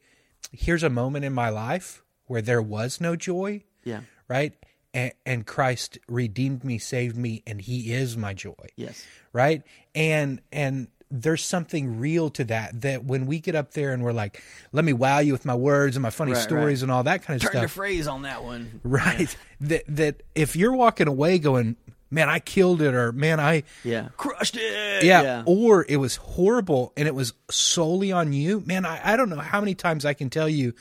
here's 0.53 0.83
a 0.83 0.89
moment 0.89 1.25
in 1.25 1.33
my 1.33 1.49
life 1.49 2.03
where 2.27 2.41
there 2.41 2.61
was 2.61 3.01
no 3.01 3.15
joy, 3.15 3.63
Yeah. 3.83 4.01
right? 4.27 4.53
and, 4.93 5.11
and 5.25 5.45
Christ 5.47 5.97
redeemed 6.07 6.63
me, 6.63 6.77
saved 6.77 7.17
me, 7.17 7.41
and 7.47 7.59
He 7.59 7.91
is 7.93 8.15
my 8.15 8.33
joy. 8.35 8.53
Yes. 8.75 9.03
right? 9.33 9.63
And 9.95 10.39
and 10.51 10.87
there's 11.15 11.43
something 11.43 11.99
real 11.99 12.29
to 12.31 12.43
that. 12.45 12.81
That 12.81 13.03
when 13.03 13.25
we 13.27 13.39
get 13.39 13.55
up 13.55 13.71
there 13.73 13.91
and 13.93 14.03
we're 14.03 14.13
like, 14.13 14.41
"Let 14.71 14.83
me 14.85 14.93
wow 14.93 15.19
you 15.19 15.31
with 15.31 15.45
my 15.45 15.53
words 15.55 15.95
and 15.95 16.01
my 16.03 16.09
funny 16.11 16.33
Right, 16.33 16.41
stories 16.41 16.81
right. 16.81 16.83
and 16.83 16.91
all 16.91 17.03
that 17.03 17.23
kind 17.23 17.35
of 17.37 17.41
stuff." 17.41 17.51
Turn 17.53 17.61
your 17.61 17.67
stuff," 17.69 17.75
phrase 17.75 18.07
on 18.07 18.21
that 18.23 18.43
one. 18.43 18.79
right? 18.83 19.35
That 19.61 19.83
that 19.87 20.23
if 20.35 20.55
you're 20.55 20.73
walking 20.73 21.07
away 21.07 21.39
going, 21.39 21.75
"Man, 22.13 22.29
I 22.29 22.39
killed 22.39 22.81
it," 22.81 22.93
or 22.93 23.11
"Man, 23.11 23.39
I." 23.39 23.63
Yeah. 23.83 24.09
Crushed 24.17 24.55
it. 24.57 25.03
Yeah, 25.03 25.43
or 25.45 25.85
it 25.89 25.97
was 25.97 26.15
horrible 26.15 26.93
and 26.95 27.07
it 27.07 27.15
was 27.15 27.33
solely 27.49 28.11
on 28.11 28.31
you. 28.33 28.61
Man, 28.65 28.85
I, 28.85 29.13
I 29.13 29.17
don't 29.17 29.29
know 29.29 29.37
how 29.39 29.59
many 29.59 29.75
times 29.75 30.05
I 30.05 30.13
can 30.13 30.29
tell 30.29 30.47
you 30.47 30.73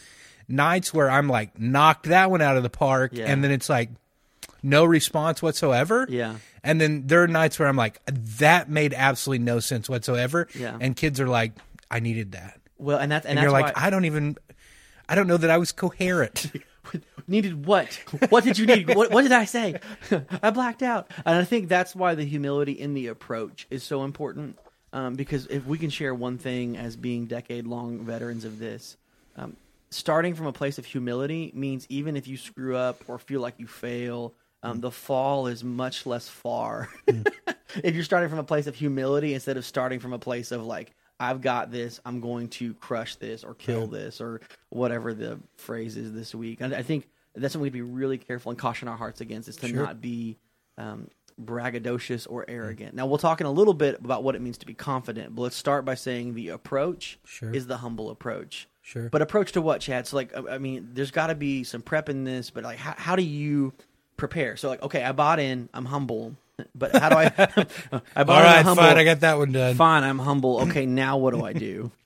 nights 0.49 0.93
where 0.93 1.11
I'm 1.11 1.29
like 1.29 1.59
knocked 1.59 2.07
that 2.07 2.31
one 2.31 2.43
out 2.43 2.57
of 2.57 2.63
the 2.63 2.71
park, 2.71 3.13
Yeah. 3.15 3.27
and 3.27 3.43
then 3.43 3.51
it's 3.51 3.69
like 3.69 3.91
no 4.63 4.85
response 4.85 5.43
whatsoever. 5.43 6.07
Yeah. 6.09 6.37
And 6.63 6.81
then 6.81 7.07
there 7.09 7.23
are 7.23 7.29
nights 7.29 7.59
where 7.59 7.67
I'm 7.67 7.77
like, 7.77 8.01
that 8.39 8.69
made 8.69 8.95
absolutely 8.95 9.45
no 9.45 9.59
sense 9.59 9.89
whatsoever. 9.89 10.47
Yeah. 10.55 10.77
And 10.81 10.95
kids 10.95 11.19
are 11.21 11.27
like, 11.27 11.53
I 11.91 11.99
needed 11.99 12.33
that. 12.33 12.61
Well, 12.79 12.99
and 12.99 13.11
that's 13.11 13.27
and, 13.27 13.31
And, 13.31 13.39
that's 13.39 13.43
you're 13.45 13.61
like, 13.61 13.77
I 13.77 13.91
don't 13.91 14.05
even, 14.05 14.37
I 15.09 15.17
don't 15.17 15.27
know 15.27 15.37
that 15.37 15.51
I 15.51 15.59
was 15.59 15.73
coherent. 15.73 16.53
needed 17.29 17.67
what? 17.67 17.99
What 18.29 18.45
did 18.45 18.59
you 18.59 18.67
need? 18.67 18.95
what, 18.95 19.11
what 19.11 19.23
did 19.23 19.33
I 19.33 19.45
say? 19.45 19.81
I 20.43 20.51
blacked 20.51 20.83
out. 20.83 21.11
And 21.25 21.37
I 21.37 21.45
think 21.45 21.69
that's 21.69 21.95
why 21.95 22.15
the 22.15 22.25
humility 22.25 22.73
in 22.73 22.95
the 22.95 23.09
approach 23.09 23.67
is 23.71 23.83
so 23.83 24.05
important. 24.05 24.59
Um, 24.93 25.15
because 25.15 25.47
if 25.47 25.65
we 25.67 25.79
can 25.79 25.89
share 25.89 26.15
one 26.15 26.37
thing 26.37 26.77
as 26.77 26.97
being 26.97 27.27
decade 27.27 27.67
long 27.67 28.05
veterans 28.05 28.45
of 28.45 28.59
this, 28.59 28.97
um, 29.37 29.57
starting 29.91 30.35
from 30.35 30.47
a 30.47 30.53
place 30.53 30.79
of 30.79 30.85
humility 30.85 31.51
means 31.55 31.87
even 31.89 32.17
if 32.17 32.27
you 32.27 32.37
screw 32.37 32.77
up 32.77 33.03
or 33.09 33.19
feel 33.19 33.41
like 33.41 33.55
you 33.59 33.67
fail, 33.67 34.35
um, 34.63 34.81
the 34.81 34.91
fall 34.91 35.47
is 35.47 35.65
much 35.65 36.07
less 36.07 36.29
far. 36.29 36.89
if 37.07 37.95
you're 37.95 38.05
starting 38.05 38.29
from 38.29 38.39
a 38.39 38.45
place 38.45 38.67
of 38.67 38.75
humility 38.75 39.35
instead 39.35 39.57
of 39.57 39.65
starting 39.65 39.99
from 39.99 40.13
a 40.13 40.19
place 40.19 40.53
of 40.53 40.65
like, 40.65 40.93
I've 41.23 41.41
got 41.41 41.71
this, 41.71 42.01
I'm 42.05 42.21
going 42.21 42.49
to 42.49 42.75
crush 42.75 43.15
this 43.17 43.45
or 43.45 43.55
kill 43.55 43.87
this 43.87 44.21
or 44.21 44.41
whatever 44.71 45.15
the 45.15 45.39
phrase 45.57 45.97
is 45.97 46.13
this 46.13 46.35
week. 46.35 46.61
And 46.61 46.75
I 46.75 46.83
think 46.83 47.09
that's 47.35 47.53
something 47.53 47.63
we 47.63 47.69
have 47.69 47.73
to 47.75 47.79
be 47.79 47.83
really 47.83 48.19
careful 48.19 48.51
and 48.51 48.59
caution 48.59 48.89
our 48.89 48.97
hearts 48.97 49.21
against 49.21 49.49
is 49.49 49.57
to 49.57 49.69
Sure. 49.69 49.77
not 49.85 50.01
be 50.01 50.37
um, 50.79 51.07
braggadocious 51.41 52.27
or 52.29 52.45
arrogant. 52.49 52.95
Now, 52.95 53.07
we'll 53.07 53.19
talk 53.19 53.41
in 53.41 53.47
a 53.47 53.51
little 53.53 53.75
bit 53.75 53.99
about 54.01 54.23
what 54.25 54.35
it 54.35 54.43
means 54.43 54.59
to 54.59 54.67
be 54.67 54.75
confident, 54.75 55.35
but 55.35 55.43
let's 55.43 55.57
start 55.57 55.85
by 55.85 55.95
saying 55.95 56.35
the 56.35 56.49
approach 56.49 57.19
Sure. 57.25 57.55
is 57.55 57.67
the 57.67 57.79
humble 57.79 58.11
approach. 58.11 58.69
Sure. 58.83 59.09
But 59.09 59.23
approach 59.23 59.53
to 59.53 59.63
what, 59.63 59.81
Chad? 59.81 60.07
So, 60.09 60.17
like, 60.17 60.37
I 60.37 60.55
I 60.55 60.59
mean, 60.59 60.91
there's 60.93 61.13
got 61.13 61.29
to 61.29 61.37
be 61.37 61.63
some 61.63 61.83
prep 61.83 62.09
in 62.09 62.25
this, 62.25 62.51
but 62.51 62.65
like, 62.65 62.79
how, 62.79 62.95
how 62.97 63.17
do 63.17 63.23
you 63.23 63.73
prepare? 64.17 64.57
So, 64.57 64.69
like, 64.69 64.83
okay, 64.83 65.05
I 65.05 65.13
bought 65.13 65.39
in, 65.39 65.69
I'm 65.73 65.85
humble, 65.85 66.35
but 66.75 66.95
how 66.97 67.09
do 67.11 67.17
I? 67.17 67.25
I 68.17 68.25
bought 68.25 68.29
All 68.29 68.43
right, 68.43 68.65
fine. 68.65 68.99
I 68.99 69.05
got 69.05 69.21
that 69.21 69.39
one 69.39 69.53
done. 69.53 69.75
Fine, 69.77 70.05
I'm 70.05 70.19
humble. 70.19 70.61
Okay, 70.63 70.87
now 70.87 71.17
what 71.19 71.35
do 71.35 71.45
I 71.45 71.53
do? 71.53 71.91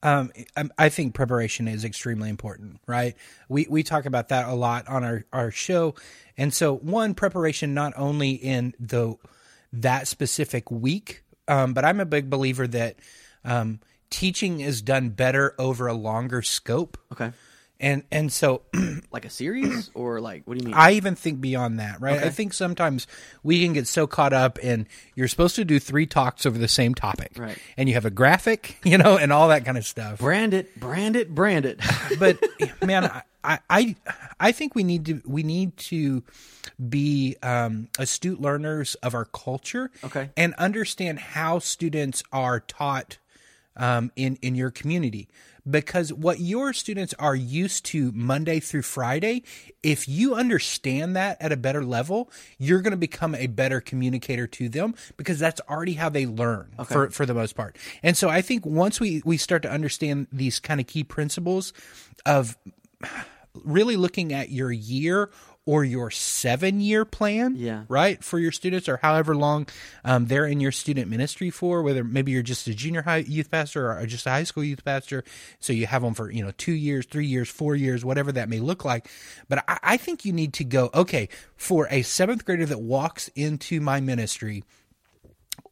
Um, 0.00 0.30
I- 0.56 0.68
I 0.78 0.88
think 0.90 1.12
preparation 1.14 1.66
is 1.66 1.84
extremely 1.84 2.28
important, 2.30 2.78
right? 2.86 3.16
We 3.48 3.66
we 3.68 3.82
talk 3.82 4.06
about 4.06 4.28
that 4.28 4.46
a 4.48 4.54
lot 4.54 4.86
on 4.86 5.02
our 5.02 5.24
our 5.32 5.50
show, 5.50 5.96
and 6.36 6.54
so 6.54 6.76
one 6.76 7.14
preparation 7.14 7.74
not 7.74 7.94
only 7.96 8.30
in 8.30 8.74
the 8.78 9.16
that 9.72 10.06
specific 10.06 10.70
week, 10.70 11.24
um, 11.48 11.74
but 11.74 11.84
I'm 11.84 11.98
a 11.98 12.06
big 12.06 12.30
believer 12.30 12.68
that 12.68 13.00
um, 13.44 13.80
teaching 14.08 14.60
is 14.60 14.82
done 14.82 15.08
better 15.08 15.56
over 15.58 15.88
a 15.88 15.94
longer 15.94 16.42
scope, 16.42 16.96
Okay, 17.12 17.32
and 17.80 18.02
and 18.10 18.32
so 18.32 18.62
like 19.12 19.24
a 19.24 19.30
series 19.30 19.90
or 19.94 20.20
like 20.20 20.42
what 20.46 20.58
do 20.58 20.62
you 20.64 20.66
mean? 20.66 20.74
I 20.74 20.92
even 20.92 21.14
think 21.14 21.40
beyond 21.40 21.78
that, 21.80 22.00
right? 22.00 22.22
I 22.22 22.30
think 22.30 22.52
sometimes 22.54 23.06
we 23.42 23.62
can 23.62 23.72
get 23.72 23.86
so 23.86 24.06
caught 24.06 24.32
up 24.32 24.58
in 24.58 24.86
you're 25.14 25.28
supposed 25.28 25.56
to 25.56 25.64
do 25.64 25.78
three 25.78 26.06
talks 26.06 26.44
over 26.46 26.58
the 26.58 26.68
same 26.68 26.94
topic, 26.94 27.32
Right. 27.36 27.58
And 27.76 27.88
you 27.88 27.94
have 27.94 28.04
a 28.04 28.10
graphic, 28.10 28.78
you 28.84 28.98
know, 28.98 29.16
and 29.16 29.32
all 29.32 29.48
that 29.48 29.64
kind 29.64 29.78
of 29.78 29.86
stuff. 29.86 30.18
brand 30.18 30.54
it, 30.54 30.78
brand 30.78 31.16
it, 31.16 31.34
brand 31.34 31.66
it. 31.66 31.80
but 32.18 32.38
man, 32.84 33.10
I, 33.44 33.58
I 33.70 33.96
I 34.40 34.52
think 34.52 34.74
we 34.74 34.82
need 34.84 35.06
to 35.06 35.22
we 35.24 35.42
need 35.42 35.76
to 35.76 36.22
be 36.88 37.36
um, 37.42 37.88
astute 37.98 38.40
learners 38.40 38.94
of 38.96 39.14
our 39.14 39.24
culture, 39.24 39.90
Okay. 40.04 40.30
and 40.36 40.54
understand 40.54 41.18
how 41.18 41.58
students 41.58 42.22
are 42.32 42.60
taught 42.60 43.18
um, 43.76 44.10
in 44.16 44.36
in 44.42 44.54
your 44.54 44.70
community. 44.70 45.28
Because 45.68 46.12
what 46.12 46.40
your 46.40 46.72
students 46.72 47.14
are 47.18 47.34
used 47.34 47.84
to 47.86 48.12
Monday 48.12 48.60
through 48.60 48.82
Friday, 48.82 49.42
if 49.82 50.08
you 50.08 50.34
understand 50.34 51.16
that 51.16 51.36
at 51.40 51.52
a 51.52 51.56
better 51.56 51.84
level, 51.84 52.30
you're 52.58 52.80
going 52.80 52.92
to 52.92 52.96
become 52.96 53.34
a 53.34 53.46
better 53.46 53.80
communicator 53.80 54.46
to 54.46 54.68
them 54.68 54.94
because 55.16 55.38
that's 55.38 55.60
already 55.68 55.94
how 55.94 56.08
they 56.08 56.26
learn 56.26 56.72
for, 56.86 57.10
for 57.10 57.26
the 57.26 57.34
most 57.34 57.54
part. 57.54 57.76
And 58.02 58.16
so 58.16 58.28
I 58.28 58.42
think 58.42 58.64
once 58.64 59.00
we, 59.00 59.22
we 59.24 59.36
start 59.36 59.62
to 59.62 59.70
understand 59.70 60.28
these 60.32 60.58
kind 60.58 60.80
of 60.80 60.86
key 60.86 61.04
principles 61.04 61.72
of 62.24 62.56
really 63.64 63.96
looking 63.96 64.32
at 64.32 64.50
your 64.50 64.70
year 64.70 65.30
or 65.68 65.84
your 65.84 66.10
seven 66.10 66.80
year 66.80 67.04
plan, 67.04 67.54
Yeah. 67.54 67.84
right, 67.88 68.24
for 68.24 68.38
your 68.38 68.52
students 68.52 68.88
or 68.88 68.96
however 68.96 69.36
long 69.36 69.66
um, 70.02 70.24
they're 70.24 70.46
in 70.46 70.60
your 70.60 70.72
student 70.72 71.10
ministry 71.10 71.50
for, 71.50 71.82
whether 71.82 72.02
maybe 72.02 72.32
you're 72.32 72.42
just 72.42 72.66
a 72.68 72.74
junior 72.74 73.02
high 73.02 73.18
youth 73.18 73.50
pastor 73.50 73.92
or 73.92 74.06
just 74.06 74.24
a 74.24 74.30
high 74.30 74.44
school 74.44 74.64
youth 74.64 74.82
pastor. 74.82 75.24
So 75.60 75.74
you 75.74 75.86
have 75.86 76.00
them 76.00 76.14
for, 76.14 76.30
you 76.30 76.42
know, 76.42 76.52
two 76.56 76.72
years, 76.72 77.04
three 77.04 77.26
years, 77.26 77.50
four 77.50 77.76
years, 77.76 78.02
whatever 78.02 78.32
that 78.32 78.48
may 78.48 78.60
look 78.60 78.82
like. 78.86 79.10
But 79.50 79.62
I, 79.68 79.78
I 79.82 79.96
think 79.98 80.24
you 80.24 80.32
need 80.32 80.54
to 80.54 80.64
go, 80.64 80.88
okay, 80.94 81.28
for 81.54 81.86
a 81.90 82.00
seventh 82.00 82.46
grader 82.46 82.64
that 82.64 82.80
walks 82.80 83.28
into 83.34 83.78
my 83.82 84.00
ministry, 84.00 84.64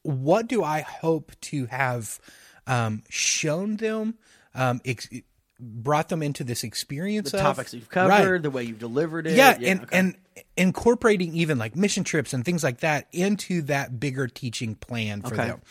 what 0.03 0.47
do 0.47 0.63
I 0.63 0.83
hope 0.83 1.33
to 1.41 1.65
have 1.67 2.21
um, 2.67 3.03
shown 3.09 3.77
them, 3.77 4.17
um, 4.55 4.83
ex- 4.85 5.09
brought 5.59 6.09
them 6.09 6.23
into 6.23 6.45
this 6.45 6.65
experience 6.65 7.31
the 7.31 7.39
of? 7.39 7.43
topics 7.57 7.73
you've 7.75 7.89
Right. 7.95 8.23
covered, 8.23 8.43
the 8.43 8.51
way 8.51 8.65
you've 8.65 8.79
delivered 8.79 9.27
it. 9.27 9.37
Yeah, 9.37 9.57
and 9.63 9.83
okay. 9.83 9.99
and 9.99 10.15
incorporating 10.57 11.35
even 11.35 11.59
like 11.59 11.75
mission 11.77 12.05
trips 12.05 12.35
and 12.35 12.45
things 12.45 12.63
like 12.63 12.81
that 12.81 13.07
into 13.13 13.63
that 13.63 13.99
bigger 13.99 14.27
teaching 14.29 14.75
plan 14.75 15.23
for 15.23 15.35
Okay. 15.35 15.47
them. 15.47 15.63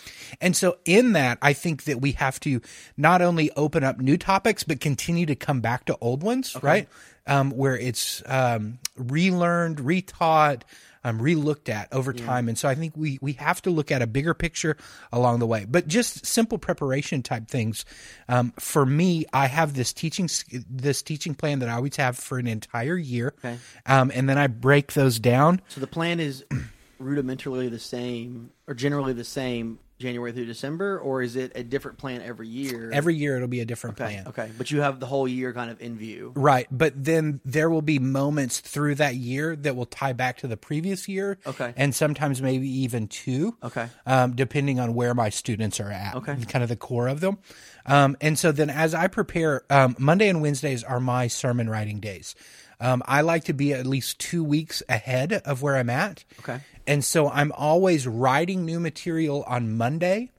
And 0.41 0.55
so 0.55 0.77
in 0.85 1.13
that, 1.13 1.37
I 1.41 1.53
think 1.53 1.83
that 1.83 2.01
we 2.01 2.13
have 2.13 2.39
to 2.41 2.61
not 2.97 3.21
only 3.21 3.51
open 3.51 3.83
up 3.83 3.99
new 3.99 4.17
topics 4.17 4.63
but 4.63 4.79
continue 4.79 5.25
to 5.27 5.35
come 5.35 5.61
back 5.61 5.85
to 5.85 5.97
old 6.01 6.23
ones, 6.23 6.55
right? 6.63 6.87
Um, 7.27 7.51
where 7.51 7.77
it's 7.77 8.21
um, 8.27 8.79
relearned, 8.95 9.77
retaught, 9.77 10.61
um, 11.05 11.19
relooked 11.19 11.69
at 11.69 11.87
over 11.93 12.11
time. 12.11 12.49
And 12.49 12.57
so 12.57 12.67
I 12.67 12.73
think 12.73 12.97
we 12.97 13.19
we 13.21 13.33
have 13.33 13.61
to 13.61 13.69
look 13.69 13.91
at 13.91 14.01
a 14.01 14.07
bigger 14.07 14.33
picture 14.33 14.75
along 15.13 15.37
the 15.39 15.45
way. 15.45 15.65
But 15.69 15.87
just 15.87 16.25
simple 16.25 16.57
preparation 16.57 17.21
type 17.21 17.47
things. 17.47 17.85
Um, 18.27 18.51
for 18.59 18.85
me, 18.85 19.25
I 19.31 19.45
have 19.45 19.75
this 19.75 19.93
teaching 19.93 20.27
this 20.67 21.03
teaching 21.03 21.35
plan 21.35 21.59
that 21.59 21.69
I 21.69 21.73
always 21.73 21.95
have 21.97 22.17
for 22.17 22.39
an 22.39 22.47
entire 22.47 22.97
year, 22.97 23.35
Okay. 23.37 23.57
um, 23.85 24.11
and 24.15 24.27
then 24.27 24.39
I 24.39 24.47
break 24.47 24.93
those 24.93 25.19
down. 25.19 25.61
So 25.67 25.79
the 25.79 25.87
plan 25.87 26.19
is 26.19 26.43
rudimentarily 27.01 27.69
the 27.69 27.79
same, 27.79 28.49
or 28.67 28.73
generally 28.73 29.13
the 29.13 29.23
same, 29.23 29.77
January 29.97 30.33
through 30.33 30.45
December, 30.45 30.99
or 30.99 31.21
is 31.21 31.35
it 31.35 31.53
a 31.55 31.63
different 31.63 31.97
plan 31.97 32.21
every 32.21 32.49
year? 32.49 32.91
Every 32.91 33.15
year 33.15 33.37
it'll 33.37 33.47
be 33.47 33.61
a 33.61 33.65
different 33.65 33.99
okay, 33.99 34.15
plan. 34.15 34.27
okay, 34.27 34.51
but 34.57 34.69
you 34.69 34.81
have 34.81 34.99
the 34.99 35.05
whole 35.05 35.27
year 35.27 35.53
kind 35.53 35.71
of 35.71 35.81
in 35.81 35.97
view. 35.97 36.33
Right, 36.35 36.67
but 36.69 36.93
then 37.01 37.39
there 37.45 37.69
will 37.69 37.81
be 37.81 37.99
moments 37.99 38.59
through 38.59 38.95
that 38.95 39.15
year 39.15 39.55
that 39.55 39.75
will 39.75 39.85
tie 39.85 40.13
back 40.13 40.37
to 40.39 40.47
the 40.47 40.57
previous 40.57 41.07
year. 41.07 41.37
Okay. 41.45 41.73
and 41.77 41.95
sometimes 41.95 42.41
maybe 42.41 42.67
even 42.67 43.07
two. 43.07 43.55
Okay. 43.63 43.87
um, 44.05 44.35
depending 44.35 44.79
on 44.79 44.93
where 44.95 45.13
my 45.13 45.29
students 45.29 45.79
are 45.79 45.91
at. 45.91 46.15
Okay. 46.15 46.35
kind 46.47 46.63
of 46.63 46.69
the 46.69 46.75
core 46.75 47.07
of 47.07 47.21
them. 47.21 47.37
Um, 47.85 48.17
and 48.19 48.37
so 48.37 48.51
then 48.51 48.69
as 48.69 48.93
I 48.93 49.07
prepare, 49.07 49.63
um, 49.69 49.95
Monday 49.97 50.27
and 50.27 50.41
Wednesdays 50.41 50.83
are 50.83 50.99
my 50.99 51.27
sermon 51.27 51.69
writing 51.69 51.99
days. 51.99 52.35
Um, 52.79 53.01
I 53.05 53.21
like 53.21 53.45
to 53.45 53.53
be 53.53 53.73
at 53.73 53.85
least 53.85 54.19
two 54.19 54.43
weeks 54.43 54.83
ahead 54.89 55.33
of 55.33 55.61
where 55.61 55.75
I'm 55.77 55.89
at. 55.89 56.23
Okay. 56.39 56.59
And 56.87 57.03
so 57.03 57.29
I'm 57.29 57.51
always 57.53 58.07
writing 58.07 58.65
new 58.65 58.79
material 58.79 59.43
on 59.47 59.75
Monday, 59.77 60.31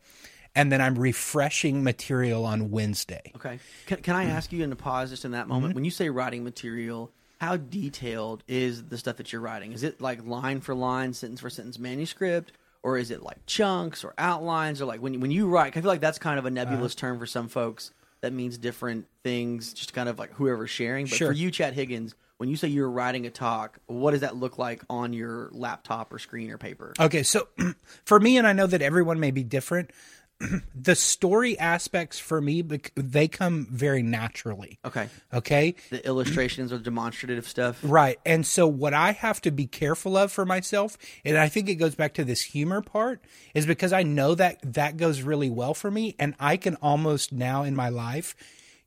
and 0.55 0.71
then 0.71 0.81
I'm 0.81 0.99
refreshing 0.99 1.83
material 1.83 2.45
on 2.45 2.71
Wednesday. 2.71 3.33
Okay. 3.37 3.59
Can, 3.87 3.99
can 4.03 4.15
I 4.17 4.25
ask 4.25 4.53
you 4.53 4.63
in 4.63 4.71
a 4.73 4.77
pause 4.77 5.11
just 5.11 5.25
in 5.25 5.33
that 5.33 5.49
moment? 5.49 5.71
Mm-hmm. 5.71 5.75
When 5.77 5.85
you 5.85 5.91
say 5.91 6.09
writing 6.11 6.45
material, 6.45 7.11
how 7.41 7.57
detailed 7.57 8.43
is 8.49 8.85
the 8.85 8.97
stuff 8.99 9.17
that 9.17 9.33
you're 9.33 9.43
writing? 9.43 9.73
Is 9.73 9.83
it 9.83 10.01
like 10.01 10.25
line 10.27 10.61
for 10.61 10.75
line, 10.75 11.13
sentence 11.15 11.41
for 11.41 11.51
sentence 11.51 11.79
manuscript? 11.79 12.53
Or 12.83 12.97
is 12.99 13.11
it 13.11 13.23
like 13.23 13.45
chunks 13.47 14.05
or 14.05 14.15
outlines? 14.17 14.81
Or 14.81 14.85
like 14.85 15.01
when, 15.01 15.13
you- 15.15 15.21
when 15.21 15.31
you 15.33 15.49
write, 15.49 15.77
I 15.77 15.81
feel 15.81 15.89
like 15.89 16.01
that's 16.01 16.19
kind 16.21 16.39
of 16.39 16.47
a 16.47 16.51
nebulous 16.51 16.93
Uh-huh. 16.95 17.01
term 17.01 17.19
for 17.19 17.27
some 17.27 17.49
folks 17.49 17.91
that 18.21 18.33
means 18.33 18.57
different 18.57 19.07
things, 19.25 19.73
just 19.75 19.93
kind 19.93 20.09
of 20.09 20.19
like 20.21 20.33
whoever's 20.35 20.71
sharing. 20.71 21.07
But 21.07 21.15
Sure. 21.17 21.29
for 21.29 21.33
you, 21.35 21.51
Chad 21.51 21.75
Higgins, 21.75 22.15
when 22.39 22.49
you 22.49 22.57
say 22.57 22.69
you're 22.69 22.91
writing 22.91 23.27
a 23.27 23.31
talk, 23.31 23.79
what 23.87 24.11
does 24.11 24.21
that 24.21 24.37
look 24.37 24.59
like 24.59 24.83
on 24.91 25.13
your 25.13 25.49
laptop 25.53 26.13
or 26.13 26.19
screen 26.19 26.51
or 26.51 26.59
paper? 26.59 26.93
Okay, 26.99 27.23
so 27.23 27.49
for 28.05 28.21
me, 28.21 28.37
and 28.37 28.47
I 28.47 28.53
know 28.53 28.67
that 28.67 28.83
everyone 28.83 29.21
may 29.21 29.31
be 29.31 29.43
different. 29.43 29.91
the 30.75 30.95
story 30.95 31.59
aspects 31.59 32.19
for 32.19 32.41
me 32.41 32.63
they 32.95 33.27
come 33.27 33.67
very 33.71 34.03
naturally. 34.03 34.79
Okay. 34.85 35.09
Okay? 35.33 35.75
The 35.91 36.07
illustrations 36.07 36.73
or 36.73 36.79
demonstrative 36.79 37.49
stuff. 37.49 37.81
Right. 37.83 38.19
And 38.27 38.47
so 38.47 38.67
what 38.67 38.93
I 38.93 39.13
have 39.13 39.41
to 39.43 39.51
be 39.51 39.67
careful 39.67 40.17
of 40.17 40.31
for 40.31 40.45
myself, 40.45 40.99
and 41.25 41.39
I 41.39 41.49
think 41.49 41.71
it 41.71 41.77
goes 41.77 41.95
back 41.95 42.15
to 42.15 42.25
this 42.25 42.43
humor 42.43 42.83
part, 42.83 43.25
is 43.55 43.65
because 43.65 43.95
I 43.95 44.03
know 44.03 44.35
that 44.35 44.59
that 44.75 44.99
goes 44.99 45.23
really 45.23 45.49
well 45.49 45.73
for 45.73 45.91
me 45.91 46.15
and 46.19 46.35
I 46.39 46.59
can 46.59 46.77
almost 46.77 47.33
now 47.33 47.63
in 47.63 47.75
my 47.75 47.89
life 47.89 48.37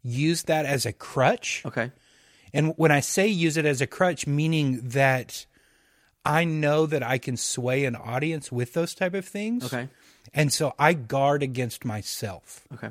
use 0.03 0.43
that 0.43 0.67
as 0.67 0.85
a 0.85 0.93
crutch. 0.93 1.63
Okay. 1.65 1.91
And 2.53 2.73
when 2.77 2.91
I 2.91 2.99
say 2.99 3.27
use 3.27 3.57
it 3.57 3.65
as 3.65 3.81
a 3.81 3.87
crutch, 3.87 4.25
meaning 4.27 4.79
that 4.83 5.45
I 6.25 6.43
know 6.43 6.85
that 6.85 7.03
I 7.03 7.17
can 7.17 7.37
sway 7.37 7.85
an 7.85 7.95
audience 7.95 8.51
with 8.51 8.73
those 8.73 8.93
type 8.93 9.13
of 9.13 9.25
things. 9.25 9.65
Okay. 9.65 9.87
And 10.33 10.51
so 10.53 10.73
I 10.77 10.93
guard 10.93 11.41
against 11.41 11.85
myself 11.85 12.67
Okay. 12.73 12.89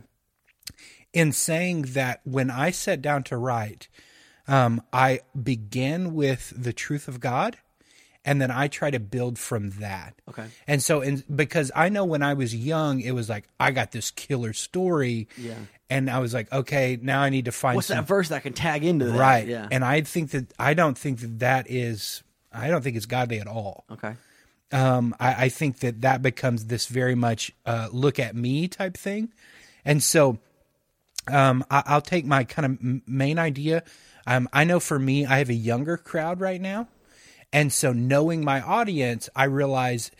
in 1.13 1.33
saying 1.33 1.83
that 1.83 2.21
when 2.25 2.51
I 2.51 2.71
sat 2.71 3.01
down 3.03 3.23
to 3.25 3.37
write, 3.37 3.89
um, 4.49 4.83
I 4.93 5.21
began 5.41 6.15
with 6.15 6.53
the 6.57 6.73
truth 6.73 7.07
of 7.07 7.21
God, 7.21 7.59
and 8.29 8.41
then 8.43 8.51
I 8.51 8.69
try 8.69 8.91
to 8.91 9.01
build 9.01 9.39
from 9.39 9.71
that. 9.81 10.15
Okay. 10.29 10.47
And 10.67 10.83
so, 10.83 11.01
in, 11.01 11.25
because 11.35 11.71
I 11.75 11.89
know 11.89 12.05
when 12.05 12.23
I 12.23 12.35
was 12.35 12.55
young, 12.55 13.01
it 13.01 13.13
was 13.13 13.29
like 13.29 13.49
I 13.59 13.71
got 13.73 13.91
this 13.91 14.11
killer 14.11 14.53
story, 14.53 15.29
Yeah. 15.37 15.55
and 15.89 16.11
I 16.11 16.19
was 16.19 16.35
like, 16.35 16.53
okay, 16.53 16.99
now 17.01 17.23
I 17.23 17.31
need 17.31 17.47
to 17.47 17.53
find 17.53 17.77
What's 17.77 17.89
some 17.89 17.97
that 17.99 18.07
verse 18.07 18.29
that 18.29 18.37
I 18.37 18.41
can 18.41 18.53
tag 18.53 18.85
into 18.85 19.07
that? 19.07 19.19
right. 19.19 19.47
Yeah. 19.49 19.67
And 19.71 19.85
I 19.85 20.03
think 20.03 20.31
that 20.33 20.53
I 20.59 20.75
don't 20.75 20.97
think 20.99 21.21
that 21.21 21.39
that 21.41 21.67
is. 21.71 22.23
I 22.53 22.69
don't 22.69 22.83
think 22.83 22.97
it's 22.97 23.07
godly 23.07 23.41
at 23.41 23.47
all 23.47 23.85
okay. 23.93 24.15
um, 24.73 25.15
I, 25.21 25.45
I 25.45 25.49
think 25.51 25.81
that 25.81 26.01
that 26.01 26.23
becomes 26.23 26.65
this 26.65 26.87
very 26.87 27.15
much 27.15 27.53
uh, 27.67 27.89
look 27.93 28.19
at 28.19 28.35
me 28.35 28.69
type 28.69 28.97
thing. 28.97 29.29
And 29.85 30.03
so 30.03 30.39
um, 31.31 31.65
I, 31.71 31.83
I'll 31.87 32.01
take 32.01 32.25
my 32.25 32.45
kind 32.45 32.67
of 32.67 33.09
main 33.09 33.39
idea. 33.39 33.85
Um, 34.27 34.49
I 34.53 34.65
know 34.65 34.81
for 34.81 34.99
me, 34.99 35.27
I 35.27 35.39
have 35.39 35.51
a 35.51 35.55
younger 35.55 35.97
crowd 35.99 36.41
right 36.41 36.61
now. 36.61 36.89
And 37.53 37.73
so 37.73 37.93
knowing 37.93 38.45
my 38.45 38.61
audience, 38.61 39.29
I 39.35 39.45
realize 39.45 40.11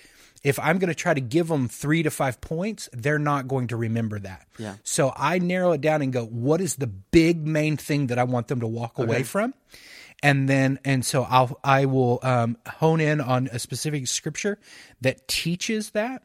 if 0.43 0.59
I'm 0.59 0.79
going 0.79 0.89
to 0.89 0.95
try 0.95 1.15
to 1.15 1.21
give 1.21 1.49
them 1.49 1.69
three 1.69 2.03
to 2.03 2.11
five 2.11 2.41
points, 2.41 2.89
they're 2.93 3.19
not 3.19 3.49
going 3.49 3.69
to 3.69 3.77
remember 3.77 4.19
that. 4.21 4.47
Yeah. 4.59 4.77
So 4.83 5.13
I 5.17 5.39
narrow 5.39 5.73
it 5.73 5.81
down 5.81 6.01
and 6.01 6.13
go, 6.13 6.25
what 6.25 6.61
is 6.61 6.77
the 6.77 6.87
big 6.87 7.47
main 7.47 7.77
thing 7.77 8.07
that 8.09 8.19
I 8.19 8.25
want 8.25 8.49
them 8.49 8.61
to 8.61 8.67
walk 8.67 8.99
away 8.99 9.25
from? 9.25 9.55
And 10.23 10.49
then, 10.49 10.79
and 10.85 11.05
so 11.05 11.23
I'll, 11.23 11.59
I 11.63 11.87
will 11.87 12.19
um, 12.23 12.57
hone 12.67 13.01
in 13.01 13.21
on 13.21 13.49
a 13.53 13.59
specific 13.59 14.07
scripture 14.09 14.59
that 15.01 15.29
teaches 15.29 15.91
that. 15.91 16.23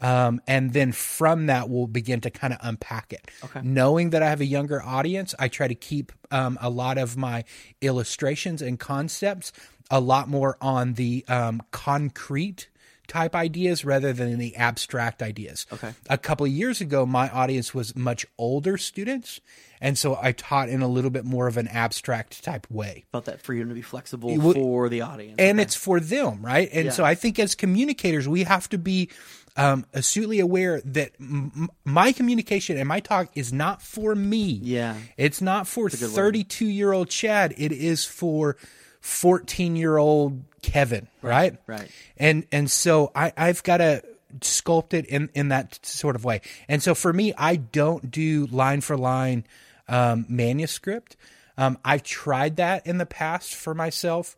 Um, 0.00 0.40
and 0.46 0.72
then 0.72 0.92
from 0.92 1.46
that, 1.46 1.68
we'll 1.68 1.86
begin 1.86 2.22
to 2.22 2.30
kind 2.30 2.54
of 2.54 2.60
unpack 2.62 3.12
it. 3.12 3.30
Okay. 3.44 3.60
Knowing 3.62 4.10
that 4.10 4.22
I 4.22 4.30
have 4.30 4.40
a 4.40 4.46
younger 4.46 4.82
audience, 4.82 5.34
I 5.38 5.48
try 5.48 5.68
to 5.68 5.74
keep 5.74 6.12
um, 6.30 6.56
a 6.60 6.70
lot 6.70 6.96
of 6.96 7.16
my 7.16 7.44
illustrations 7.82 8.62
and 8.62 8.80
concepts 8.80 9.52
a 9.90 10.00
lot 10.00 10.28
more 10.28 10.56
on 10.60 10.94
the 10.94 11.24
um, 11.28 11.62
concrete 11.70 12.68
type 13.08 13.34
ideas 13.34 13.84
rather 13.84 14.12
than 14.12 14.38
the 14.38 14.54
abstract 14.54 15.20
ideas. 15.20 15.66
Okay. 15.72 15.92
A 16.08 16.16
couple 16.16 16.46
of 16.46 16.52
years 16.52 16.80
ago, 16.80 17.04
my 17.04 17.28
audience 17.28 17.74
was 17.74 17.96
much 17.96 18.24
older 18.38 18.78
students, 18.78 19.40
and 19.80 19.98
so 19.98 20.16
I 20.22 20.30
taught 20.30 20.68
in 20.68 20.80
a 20.80 20.86
little 20.86 21.10
bit 21.10 21.24
more 21.24 21.48
of 21.48 21.56
an 21.56 21.66
abstract 21.66 22.44
type 22.44 22.68
way 22.70 23.04
Felt 23.10 23.24
that 23.24 23.40
freedom 23.42 23.68
to 23.68 23.74
be 23.74 23.82
flexible 23.82 24.36
would- 24.36 24.54
for 24.54 24.88
the 24.88 25.00
audience. 25.00 25.34
and 25.40 25.58
Okay. 25.58 25.64
it's 25.64 25.74
for 25.74 25.98
them, 25.98 26.40
right? 26.40 26.68
And 26.72 26.84
Yeah. 26.86 26.90
so 26.92 27.04
I 27.04 27.16
think 27.16 27.40
as 27.40 27.56
communicators, 27.56 28.28
we 28.28 28.44
have 28.44 28.68
to 28.68 28.78
be 28.78 29.08
um, 29.56 29.84
astutely 29.92 30.38
aware 30.38 30.80
that 30.84 31.10
m- 31.18 31.68
my 31.84 32.12
communication 32.12 32.78
and 32.78 32.86
my 32.88 33.00
talk 33.00 33.30
is 33.34 33.52
not 33.52 33.82
for 33.82 34.14
me. 34.14 34.60
Yeah. 34.62 34.94
it's 35.16 35.40
not 35.42 35.66
for 35.66 35.90
thirty-two-year-old 35.90 37.08
Chad. 37.10 37.54
It 37.58 37.72
is 37.72 38.04
for 38.04 38.56
fourteen-year-old 39.00 40.42
Kevin, 40.62 41.08
right? 41.22 41.56
right. 41.66 41.90
And 42.16 42.46
and 42.52 42.70
so 42.70 43.10
I 43.14 43.32
I've 43.36 43.62
got 43.62 43.78
to 43.78 44.02
sculpt 44.38 44.94
it 44.94 45.06
in 45.06 45.30
in 45.34 45.48
that 45.48 45.84
sort 45.84 46.16
of 46.16 46.24
way. 46.24 46.40
And 46.68 46.82
so 46.82 46.94
for 46.94 47.12
me, 47.12 47.32
I 47.36 47.56
don't 47.56 48.10
do 48.10 48.46
line 48.46 48.80
for 48.80 48.96
line 48.96 49.44
um, 49.88 50.26
manuscript. 50.28 51.16
Um, 51.58 51.78
I've 51.84 52.02
tried 52.02 52.56
that 52.56 52.86
in 52.86 52.98
the 52.98 53.06
past 53.06 53.54
for 53.54 53.74
myself. 53.74 54.36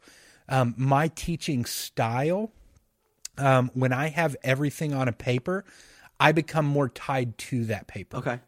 Um, 0.49 0.75
my 0.77 1.09
teaching 1.09 1.65
style, 1.65 2.51
um, 3.39 3.71
when 3.75 3.93
I 3.93 4.09
have 4.09 4.37
everything 4.43 4.93
on 4.93 5.09
a 5.09 5.13
paper, 5.13 5.65
I 6.19 6.33
become 6.33 6.67
more 6.67 6.89
tied 6.89 7.39
to 7.39 7.67
that 7.67 7.87
paper. 7.87 8.17
Okay. 8.19 8.41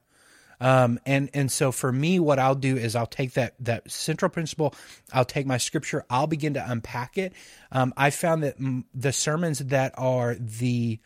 Um, 0.64 0.98
and 1.04 1.28
and 1.34 1.52
so 1.52 1.70
for 1.72 1.92
me, 1.92 2.18
what 2.18 2.38
I'll 2.38 2.54
do 2.54 2.78
is 2.78 2.96
I'll 2.96 3.06
take 3.06 3.34
that 3.34 3.54
that 3.60 3.90
central 3.90 4.30
principle, 4.30 4.74
I'll 5.12 5.26
take 5.26 5.46
my 5.46 5.58
scripture, 5.58 6.06
I'll 6.08 6.26
begin 6.26 6.54
to 6.54 6.64
unpack 6.66 7.18
it. 7.18 7.34
Um, 7.70 7.92
I 7.98 8.08
found 8.08 8.42
that 8.44 8.58
mm, 8.58 8.84
the 8.94 9.12
sermons 9.12 9.58
that 9.58 9.92
are 9.98 10.34
the 10.36 10.98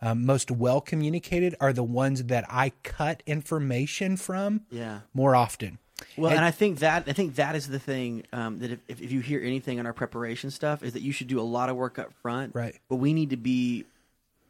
um, 0.00 0.24
most 0.24 0.50
well 0.50 0.80
communicated 0.80 1.54
are 1.60 1.74
the 1.74 1.82
ones 1.82 2.24
that 2.24 2.46
I 2.48 2.72
cut 2.82 3.22
information 3.26 4.16
from 4.16 4.62
Yeah. 4.70 5.00
more 5.12 5.36
often. 5.36 5.78
Well, 6.16 6.32
and, 6.32 6.44
I 6.44 6.50
think 6.50 6.78
that 6.78 7.04
I 7.06 7.12
think 7.12 7.34
that 7.34 7.54
is 7.54 7.68
the 7.68 7.78
thing 7.78 8.24
um, 8.32 8.60
that 8.60 8.70
if, 8.72 8.78
if 8.88 9.02
if 9.02 9.12
you 9.12 9.20
hear 9.20 9.42
anything 9.42 9.78
on 9.78 9.84
our 9.84 9.92
preparation 9.92 10.50
stuff 10.50 10.82
is 10.82 10.94
that 10.94 11.02
you 11.02 11.12
should 11.12 11.28
do 11.28 11.38
a 11.38 11.42
lot 11.42 11.68
of 11.68 11.76
work 11.76 11.98
up 11.98 12.14
front. 12.22 12.54
Right. 12.54 12.74
But 12.88 12.96
we 12.96 13.12
need 13.12 13.30
to 13.30 13.36
be 13.36 13.84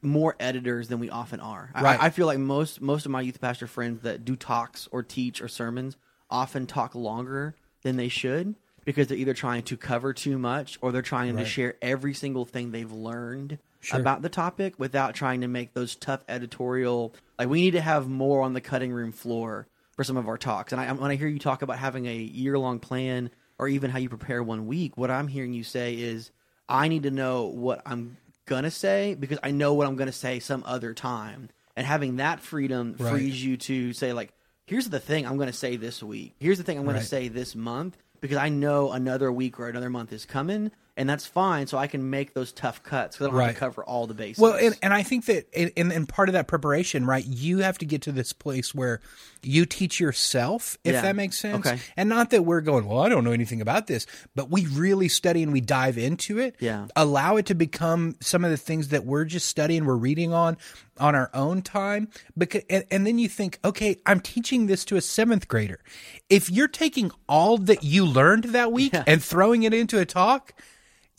more 0.02 0.34
editors 0.40 0.88
than 0.88 0.98
we 0.98 1.08
often 1.10 1.40
are. 1.40 1.70
I- 1.74 1.82
Right. 1.82 2.00
I, 2.00 2.06
I 2.06 2.10
feel 2.10 2.26
like 2.26 2.38
most 2.38 2.80
most 2.80 3.06
of 3.06 3.12
my 3.12 3.20
youth 3.20 3.40
pastor 3.40 3.66
friends 3.66 4.02
that 4.02 4.24
do 4.24 4.36
talks 4.36 4.88
or 4.90 5.02
teach 5.02 5.40
or 5.40 5.48
sermons 5.48 5.96
often 6.30 6.66
talk 6.66 6.94
longer 6.94 7.54
than 7.82 7.96
they 7.96 8.08
should 8.08 8.54
because 8.84 9.06
they're 9.06 9.18
either 9.18 9.34
trying 9.34 9.62
to 9.62 9.76
cover 9.76 10.12
too 10.12 10.38
much 10.38 10.78
or 10.80 10.90
they're 10.92 11.02
trying 11.02 11.36
to 11.36 11.44
share 11.44 11.74
every 11.82 12.14
single 12.14 12.44
thing 12.44 12.70
they've 12.72 12.90
learned 12.92 13.58
about 14.00 14.22
the 14.22 14.28
topic 14.28 14.74
without 14.78 15.14
trying 15.14 15.40
to 15.42 15.48
make 15.48 15.74
those 15.74 15.94
tough 15.96 16.24
editorial 16.28 17.12
like 17.38 17.48
we 17.48 17.60
need 17.62 17.72
to 17.72 17.80
have 17.80 18.08
more 18.08 18.42
on 18.42 18.52
the 18.54 18.60
cutting 18.60 18.92
room 18.92 19.10
floor 19.12 19.66
for 19.96 20.04
some 20.04 20.16
of 20.16 20.26
our 20.28 20.38
talks 20.38 20.72
and 20.72 20.80
I, 20.80 20.90
when 20.92 21.10
i 21.10 21.16
hear 21.16 21.26
you 21.28 21.38
talk 21.40 21.62
about 21.62 21.78
having 21.78 22.06
a 22.06 22.14
year 22.16 22.58
long 22.58 22.78
plan 22.78 23.30
or 23.58 23.66
even 23.68 23.90
how 23.90 23.98
you 23.98 24.08
prepare 24.08 24.42
one 24.42 24.66
week 24.66 24.96
what 24.96 25.10
i'm 25.10 25.26
hearing 25.28 25.52
you 25.52 25.64
say 25.64 25.94
is 25.94 26.30
i 26.68 26.86
need 26.88 27.02
to 27.02 27.10
know 27.10 27.44
what 27.46 27.82
i'm 27.84 28.16
gonna 28.46 28.70
say 28.70 29.14
because 29.14 29.38
i 29.42 29.50
know 29.50 29.72
what 29.74 29.86
i'm 29.86 29.96
gonna 29.96 30.12
say 30.12 30.38
some 30.40 30.62
other 30.66 30.94
time 30.94 31.48
and 31.76 31.86
having 31.86 32.16
that 32.16 32.40
freedom 32.40 32.96
Right. 32.98 33.10
frees 33.10 33.44
you 33.44 33.56
to 33.56 33.92
say 33.92 34.12
like 34.12 34.32
here's 34.66 34.88
the 34.88 35.00
thing 35.00 35.26
i'm 35.26 35.38
gonna 35.38 35.52
say 35.52 35.76
this 35.76 36.02
week 36.02 36.34
here's 36.40 36.58
the 36.58 36.64
thing 36.64 36.78
i'm 36.78 36.84
gonna 36.84 36.98
Right. 36.98 37.06
say 37.06 37.28
this 37.28 37.54
month 37.54 37.96
because 38.20 38.36
i 38.38 38.48
know 38.48 38.90
another 38.92 39.30
week 39.30 39.60
or 39.60 39.68
another 39.68 39.90
month 39.90 40.12
is 40.12 40.24
coming 40.24 40.70
and 40.96 41.08
that's 41.08 41.24
fine 41.26 41.66
so 41.68 41.78
i 41.78 41.86
can 41.86 42.10
make 42.10 42.34
those 42.34 42.52
tough 42.52 42.82
cuts 42.82 43.16
because 43.16 43.28
i 43.28 43.30
don't 43.30 43.40
have 43.40 43.54
to 43.54 43.58
cover 43.60 43.84
all 43.84 44.06
the 44.06 44.14
bases 44.14 44.42
Well, 44.42 44.54
and, 44.54 44.76
and 44.82 44.92
I 44.92 45.02
think 45.04 45.26
that 45.26 45.48
in, 45.52 45.90
in 45.92 46.06
part 46.06 46.28
of 46.28 46.32
that 46.34 46.48
preparation, 46.48 47.06
right, 47.06 47.24
you 47.24 47.58
have 47.58 47.78
to 47.78 47.86
get 47.86 48.02
to 48.02 48.12
this 48.12 48.32
place 48.34 48.74
where 48.74 49.00
you 49.42 49.66
teach 49.66 49.98
yourself, 50.00 50.78
if 50.84 50.92
Yeah. 50.94 51.02
that 51.02 51.16
makes 51.16 51.36
sense. 51.38 51.66
Okay. 51.66 51.78
And 51.96 52.08
not 52.08 52.30
that 52.30 52.44
we're 52.44 52.60
going, 52.60 52.86
well, 52.86 53.00
I 53.00 53.08
don't 53.08 53.24
know 53.24 53.32
anything 53.32 53.60
about 53.60 53.86
this, 53.88 54.06
but 54.34 54.50
we 54.50 54.66
really 54.66 55.08
study 55.08 55.42
and 55.42 55.52
we 55.52 55.60
dive 55.60 55.98
into 55.98 56.38
it. 56.38 56.56
Yeah. 56.60 56.86
Allow 56.96 57.36
it 57.36 57.46
to 57.46 57.54
become 57.54 58.16
some 58.20 58.44
of 58.44 58.50
the 58.50 58.56
things 58.56 58.88
that 58.88 59.04
we're 59.04 59.24
just 59.24 59.48
studying, 59.48 59.84
we're 59.84 59.96
reading 59.96 60.32
on 60.32 60.56
on 60.98 61.14
our 61.14 61.30
own 61.34 61.62
time. 61.62 62.08
Because 62.38 62.62
and, 62.70 62.84
and 62.90 63.06
then 63.06 63.18
you 63.18 63.28
think, 63.28 63.58
okay, 63.64 63.96
I'm 64.06 64.20
teaching 64.20 64.66
this 64.66 64.84
to 64.86 64.96
a 64.96 65.00
seventh 65.00 65.48
grader. 65.48 65.80
If 66.30 66.50
you're 66.50 66.68
taking 66.68 67.10
all 67.28 67.58
that 67.58 67.82
you 67.82 68.04
learned 68.06 68.44
that 68.44 68.72
week 68.72 68.92
Yeah. 68.92 69.04
and 69.06 69.22
throwing 69.22 69.62
it 69.64 69.74
into 69.74 69.98
a 69.98 70.04
talk, 70.04 70.52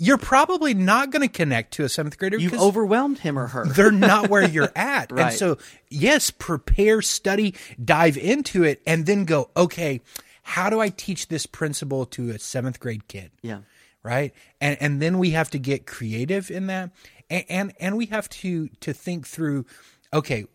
you're 0.04 0.18
probably 0.18 0.74
not 0.74 1.12
going 1.12 1.22
to 1.22 1.32
connect 1.32 1.74
to 1.74 1.84
a 1.84 1.90
seventh 1.90 2.18
grader. 2.18 2.38
you've 2.38 2.54
overwhelmed 2.54 3.20
him 3.20 3.40
or 3.40 3.48
her 3.48 3.66
they're 3.66 3.92
not 3.92 4.30
where 4.30 4.48
you're 4.48 4.72
at. 4.76 5.12
Right. 5.12 5.28
And 5.28 5.34
so, 5.34 5.58
yes, 5.90 6.30
prepare, 6.30 7.02
study, 7.02 7.56
dive 7.84 8.18
into 8.18 8.64
it, 8.64 8.82
and 8.86 9.06
then 9.06 9.26
go, 9.26 9.50
okay, 9.56 10.02
how 10.42 10.70
do 10.70 10.82
I 10.82 10.90
teach 10.90 11.30
this 11.30 11.46
principle 11.46 12.06
to 12.08 12.32
a 12.32 12.40
seventh 12.40 12.80
grade 12.80 13.08
kid? 13.08 13.32
yeah 13.42 13.60
Right. 14.04 14.34
And 14.60 14.78
and 14.82 15.02
then 15.02 15.18
we 15.18 15.30
have 15.30 15.50
to 15.52 15.60
get 15.60 15.88
creative 15.88 16.52
in 16.52 16.68
that. 16.68 16.92
And 17.30 17.46
and, 17.48 17.74
and 17.80 17.98
we 17.98 18.08
have 18.08 18.28
to 18.30 18.68
to 18.82 18.94
think 18.94 19.26
through, 19.26 19.66
okay, 20.14 20.46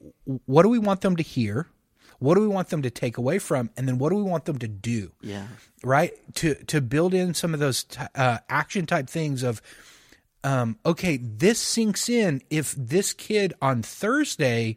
what 0.45 0.65
do 0.65 0.69
we 0.69 0.79
want 0.79 1.01
them 1.01 1.17
to 1.17 1.23
hear? 1.23 1.67
What 2.19 2.35
do 2.35 2.41
we 2.41 2.49
want 2.49 2.69
them 2.69 2.83
to 2.83 2.91
take 2.91 3.17
away 3.17 3.39
from? 3.39 3.71
And 3.77 3.87
then 3.87 3.99
what 3.99 4.11
do 4.11 4.17
we 4.17 4.23
want 4.23 4.45
them 4.45 4.59
to 4.59 4.69
do? 4.69 5.13
yeah 5.23 5.47
right 5.85 6.13
to 6.35 6.55
to 6.65 6.81
build 6.81 7.15
in 7.15 7.35
some 7.35 7.55
of 7.55 7.61
those 7.61 7.85
t- 7.85 8.01
uh, 8.15 8.39
action 8.49 8.87
type 8.87 9.09
things 9.09 9.43
of 9.43 9.63
um 10.45 10.77
okay 10.85 11.17
this 11.17 11.59
sinks 11.61 12.09
in 12.09 12.43
if 12.51 12.75
this 12.77 13.13
kid 13.13 13.55
on 13.63 13.83
thursday 13.83 14.77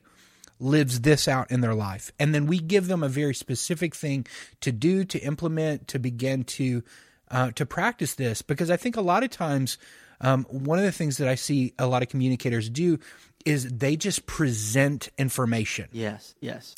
lives 0.60 1.02
this 1.02 1.28
out 1.28 1.50
in 1.50 1.62
their 1.62 1.74
life 1.74 2.12
and 2.20 2.36
then 2.36 2.46
we 2.46 2.60
give 2.60 2.88
them 2.88 3.02
a 3.04 3.10
very 3.10 3.34
specific 3.34 3.96
thing 3.96 4.26
to 4.60 4.72
do 4.72 5.04
to 5.04 5.18
implement 5.20 5.88
to 5.88 5.98
begin 5.98 6.44
to 6.44 6.84
uh, 7.32 7.50
to 7.52 7.66
practice 7.66 8.16
this 8.16 8.42
because 8.42 8.70
i 8.70 8.78
think 8.78 8.96
a 8.96 9.02
lot 9.02 9.24
of 9.24 9.30
times 9.30 9.78
um, 10.22 10.46
one 10.50 10.78
of 10.78 10.86
the 10.86 10.92
things 10.92 11.18
that 11.18 11.28
I 11.28 11.36
see 11.36 11.74
a 11.80 11.88
lot 11.88 12.04
of 12.04 12.10
communicators 12.10 12.70
do 12.70 13.00
is 13.44 13.68
they 13.68 13.96
just 13.96 14.28
present 14.28 15.10
information. 15.18 15.90
Yes, 15.92 16.36
yes. 16.42 16.76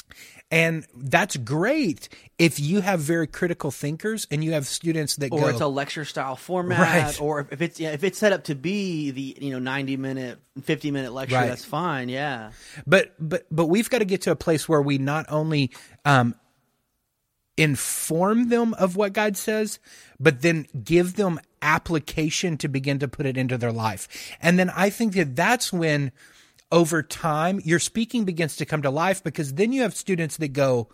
And 0.54 0.86
that's 0.96 1.36
great 1.36 2.10
if 2.38 2.60
you 2.60 2.82
have 2.82 3.00
very 3.00 3.26
critical 3.26 3.72
thinkers 3.72 4.28
and 4.30 4.44
you 4.44 4.52
have 4.54 4.68
students 4.68 5.16
that 5.16 5.32
or 5.32 5.40
go, 5.40 5.48
it's 5.48 5.62
a 5.62 5.68
lecture 5.68 6.06
style 6.06 6.36
format, 6.36 6.80
Right. 6.80 7.22
or 7.22 7.48
if 7.50 7.62
it's 7.62 7.80
yeah, 7.80 7.90
if 7.92 8.04
it's 8.04 8.20
set 8.20 8.34
up 8.34 8.44
to 8.46 8.56
be 8.56 9.10
the 9.12 9.36
you 9.42 9.52
know 9.52 9.60
ninety 9.60 9.98
minute, 9.98 10.38
fifty 10.62 10.92
minute 10.92 11.12
lecture, 11.12 11.36
Right. 11.36 11.48
that's 11.48 11.66
fine. 11.66 12.08
Yeah, 12.08 12.52
but 12.86 13.14
but 13.20 13.48
but 13.50 13.66
we've 13.66 13.90
got 13.90 14.00
to 14.00 14.06
get 14.06 14.22
to 14.24 14.32
a 14.32 14.36
place 14.36 14.70
where 14.70 14.82
we 14.82 15.00
not 15.00 15.26
only 15.30 15.72
um, 16.06 16.36
inform 17.58 18.50
them 18.50 18.74
of 18.76 18.96
what 18.96 19.14
God 19.14 19.38
says, 19.38 19.80
but 20.20 20.42
then 20.42 20.68
give 20.84 21.16
them 21.16 21.40
application 21.62 22.58
to 22.58 22.68
begin 22.68 23.00
to 23.00 23.08
put 23.08 23.26
it 23.26 23.38
into 23.38 23.58
their 23.58 23.72
life. 23.72 24.08
And 24.42 24.58
then 24.60 24.70
I 24.70 24.90
think 24.90 25.14
that 25.14 25.36
that's 25.36 25.72
when, 25.72 26.12
over 26.72 27.04
time, 27.04 27.62
your 27.64 27.80
speaking 27.80 28.24
begins 28.26 28.56
to 28.58 28.66
come 28.66 28.82
to 28.82 28.90
life 28.90 29.24
because 29.24 29.54
then 29.54 29.72
you 29.72 29.82
have 29.84 29.96
students 29.96 30.38
that 30.38 30.54
go, 30.54 30.90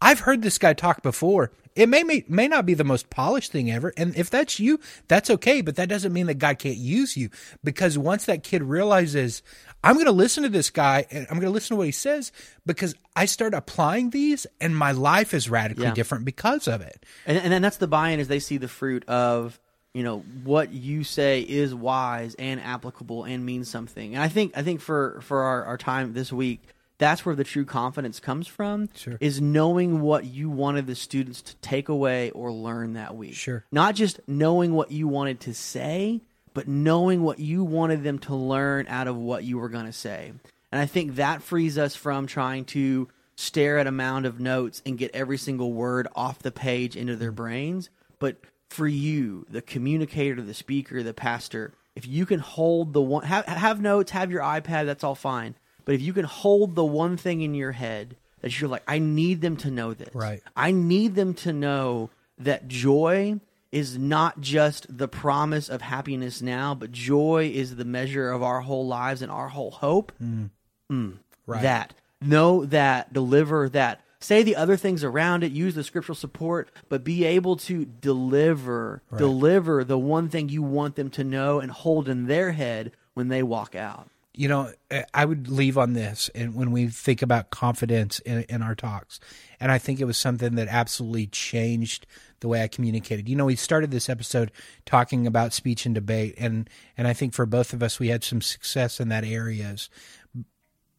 I've 0.00 0.20
heard 0.20 0.42
this 0.42 0.58
guy 0.58 0.74
talk 0.74 1.02
before. 1.02 1.52
It 1.74 1.88
may, 1.88 2.02
may 2.02 2.24
may 2.28 2.48
not 2.48 2.64
be 2.66 2.74
the 2.74 2.84
most 2.84 3.08
polished 3.10 3.52
thing 3.52 3.70
ever, 3.70 3.92
and 3.98 4.16
if 4.16 4.30
that's 4.30 4.58
you, 4.58 4.78
that's 5.08 5.28
okay. 5.30 5.60
But 5.60 5.76
that 5.76 5.88
doesn't 5.90 6.12
mean 6.12 6.26
that 6.26 6.38
God 6.38 6.58
can't 6.58 6.76
use 6.76 7.16
you, 7.18 7.28
because 7.64 7.98
once 7.98 8.24
that 8.26 8.42
kid 8.42 8.62
realizes, 8.62 9.42
I'm 9.84 9.94
going 9.94 10.06
to 10.06 10.12
listen 10.12 10.42
to 10.42 10.48
this 10.48 10.70
guy 10.70 11.06
and 11.10 11.26
I'm 11.30 11.36
going 11.36 11.46
to 11.48 11.50
listen 11.50 11.74
to 11.74 11.76
what 11.76 11.86
he 11.86 11.92
says, 11.92 12.32
because 12.64 12.94
I 13.14 13.26
start 13.26 13.52
applying 13.54 14.10
these, 14.10 14.46
and 14.60 14.76
my 14.76 14.92
life 14.92 15.34
is 15.34 15.50
radically 15.50 15.84
Yeah. 15.84 15.92
different 15.94 16.24
because 16.24 16.66
of 16.66 16.80
it. 16.80 17.04
and 17.26 17.36
and 17.38 17.52
then 17.52 17.60
that's 17.62 17.76
the 17.78 17.88
buy 17.88 18.10
in 18.10 18.20
is 18.20 18.28
they 18.28 18.38
see 18.40 18.56
the 18.58 18.68
fruit 18.68 19.06
of 19.08 19.58
you 19.96 20.02
know 20.02 20.18
what 20.44 20.74
you 20.74 21.04
say 21.04 21.40
is 21.40 21.74
wise 21.74 22.34
and 22.38 22.60
applicable 22.60 23.24
and 23.24 23.46
means 23.46 23.70
something. 23.70 24.14
And 24.14 24.22
I 24.22 24.28
think 24.28 24.52
I 24.54 24.62
think 24.62 24.82
for 24.82 25.22
for 25.22 25.40
our, 25.42 25.64
our 25.64 25.78
time 25.78 26.12
this 26.12 26.30
week, 26.30 26.60
that's 26.98 27.24
where 27.24 27.34
the 27.34 27.44
true 27.44 27.64
confidence 27.64 28.20
comes 28.20 28.46
from. 28.46 28.90
Sure. 28.94 29.16
Is 29.20 29.40
knowing 29.40 30.02
what 30.02 30.26
you 30.26 30.50
wanted 30.50 30.86
the 30.86 30.94
students 30.94 31.40
to 31.40 31.56
take 31.56 31.88
away 31.88 32.30
or 32.32 32.52
learn 32.52 32.92
that 32.92 33.16
week. 33.16 33.32
Sure. 33.36 33.64
Not 33.72 33.94
just 33.94 34.20
knowing 34.26 34.74
what 34.74 34.90
you 34.90 35.08
wanted 35.08 35.40
to 35.40 35.54
say, 35.54 36.20
but 36.52 36.68
knowing 36.68 37.22
what 37.22 37.38
you 37.38 37.64
wanted 37.64 38.04
them 38.04 38.18
to 38.18 38.34
learn 38.34 38.86
out 38.88 39.08
of 39.08 39.16
what 39.16 39.44
you 39.44 39.56
were 39.56 39.70
going 39.70 39.86
to 39.86 39.94
say. 39.94 40.30
And 40.70 40.78
I 40.78 40.84
think 40.84 41.14
that 41.14 41.40
frees 41.40 41.78
us 41.78 41.96
from 41.96 42.26
trying 42.26 42.66
to 42.66 43.08
stare 43.34 43.78
at 43.78 43.86
a 43.86 43.92
mound 43.92 44.26
of 44.26 44.40
notes 44.40 44.82
and 44.84 44.98
get 44.98 45.14
every 45.14 45.38
single 45.38 45.72
word 45.72 46.06
off 46.14 46.40
the 46.40 46.52
page 46.52 46.96
into 46.96 47.16
their 47.16 47.32
mm. 47.32 47.36
brains. 47.36 47.88
But 48.18 48.36
for 48.76 48.86
you, 48.86 49.46
the 49.48 49.62
communicator, 49.62 50.42
the 50.42 50.54
speaker, 50.54 51.02
the 51.02 51.14
pastor, 51.14 51.72
if 51.94 52.06
you 52.06 52.26
can 52.26 52.40
hold 52.40 52.92
the 52.92 53.00
one, 53.00 53.24
have, 53.24 53.46
have 53.46 53.80
notes, 53.80 54.10
have 54.10 54.30
your 54.30 54.42
iPad, 54.42 54.84
that's 54.84 55.02
all 55.02 55.14
fine. 55.14 55.54
But 55.86 55.94
if 55.94 56.02
you 56.02 56.12
can 56.12 56.26
hold 56.26 56.74
the 56.74 56.84
one 56.84 57.16
thing 57.16 57.40
in 57.40 57.54
your 57.54 57.72
head 57.72 58.16
that 58.42 58.60
you're 58.60 58.68
like, 58.68 58.82
I 58.86 58.98
need 58.98 59.40
them 59.40 59.56
to 59.58 59.70
know 59.70 59.94
this. 59.94 60.14
Right. 60.14 60.42
I 60.54 60.72
need 60.72 61.14
them 61.14 61.32
to 61.34 61.52
know 61.52 62.10
that 62.38 62.68
joy 62.68 63.40
is 63.72 63.96
not 63.98 64.40
just 64.40 64.98
the 64.98 65.08
promise 65.08 65.70
of 65.70 65.80
happiness 65.80 66.42
now, 66.42 66.74
but 66.74 66.92
joy 66.92 67.50
is 67.52 67.76
the 67.76 67.84
measure 67.84 68.30
of 68.30 68.42
our 68.42 68.60
whole 68.60 68.86
lives 68.86 69.22
and 69.22 69.32
our 69.32 69.48
whole 69.48 69.70
hope. 69.70 70.12
Mm. 70.22 70.50
Mm. 70.92 71.18
Right. 71.46 71.62
That. 71.62 71.94
Know 72.20 72.66
that, 72.66 73.12
deliver 73.12 73.68
that. 73.70 74.02
Say 74.26 74.42
the 74.42 74.56
other 74.56 74.76
things 74.76 75.04
around 75.04 75.44
it, 75.44 75.52
use 75.52 75.76
the 75.76 75.84
scriptural 75.84 76.16
support, 76.16 76.68
but 76.88 77.04
be 77.04 77.24
able 77.24 77.54
to 77.58 77.84
deliver, 77.84 79.00
deliver 79.16 79.84
the 79.84 80.00
one 80.00 80.28
thing 80.28 80.48
you 80.48 80.64
want 80.64 80.96
them 80.96 81.10
to 81.10 81.22
know 81.22 81.60
and 81.60 81.70
hold 81.70 82.08
in 82.08 82.26
their 82.26 82.50
head 82.50 82.90
when 83.14 83.28
they 83.28 83.44
walk 83.44 83.76
out. 83.76 84.10
you 84.34 84.48
know, 84.48 84.72
eh, 84.90 85.04
I 85.14 85.26
would 85.26 85.46
leave 85.46 85.78
on 85.78 85.92
this, 85.92 86.28
and 86.34 86.56
when 86.56 86.72
we 86.72 86.88
think 86.88 87.22
about 87.22 87.50
confidence 87.50 88.18
in, 88.18 88.42
in 88.48 88.62
our 88.62 88.74
talks, 88.74 89.20
and 89.60 89.70
I 89.70 89.78
think 89.78 90.00
it 90.00 90.06
was 90.06 90.18
something 90.18 90.56
that 90.56 90.66
absolutely 90.66 91.28
changed 91.28 92.04
the 92.40 92.48
way 92.48 92.64
I 92.64 92.66
communicated. 92.66 93.28
You 93.28 93.36
know, 93.36 93.44
we 93.44 93.54
started 93.54 93.92
this 93.92 94.08
episode 94.08 94.50
talking 94.84 95.28
about 95.28 95.52
speech 95.52 95.86
and 95.86 95.94
debate, 95.94 96.34
and 96.36 96.68
and 96.98 97.06
I 97.06 97.12
think 97.12 97.32
for 97.32 97.46
both 97.46 97.72
of 97.72 97.80
us, 97.80 98.00
we 98.00 98.08
had 98.08 98.24
some 98.24 98.42
success 98.42 98.98
in 98.98 99.08
that 99.10 99.22
areas. 99.22 99.88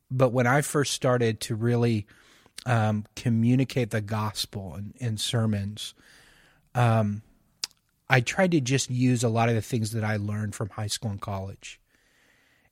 But 0.10 0.32
when 0.32 0.48
I 0.48 0.62
first 0.62 0.94
started 0.94 1.42
to 1.42 1.56
really 1.56 2.08
um, 2.68 3.06
communicate 3.16 3.90
the 3.90 4.02
gospel 4.02 4.76
in, 4.76 4.94
in 4.98 5.18
sermons, 5.18 5.96
um, 6.76 7.24
I 8.08 8.22
tried 8.22 8.52
to 8.52 8.62
just 8.62 8.92
use 8.92 9.24
a 9.24 9.30
lot 9.30 9.50
of 9.50 9.56
the 9.56 9.62
things 9.62 9.92
that 9.92 10.04
I 10.04 10.18
learned 10.18 10.54
from 10.54 10.70
high 10.70 10.88
school 10.88 11.10
and 11.10 11.20
college 11.20 11.80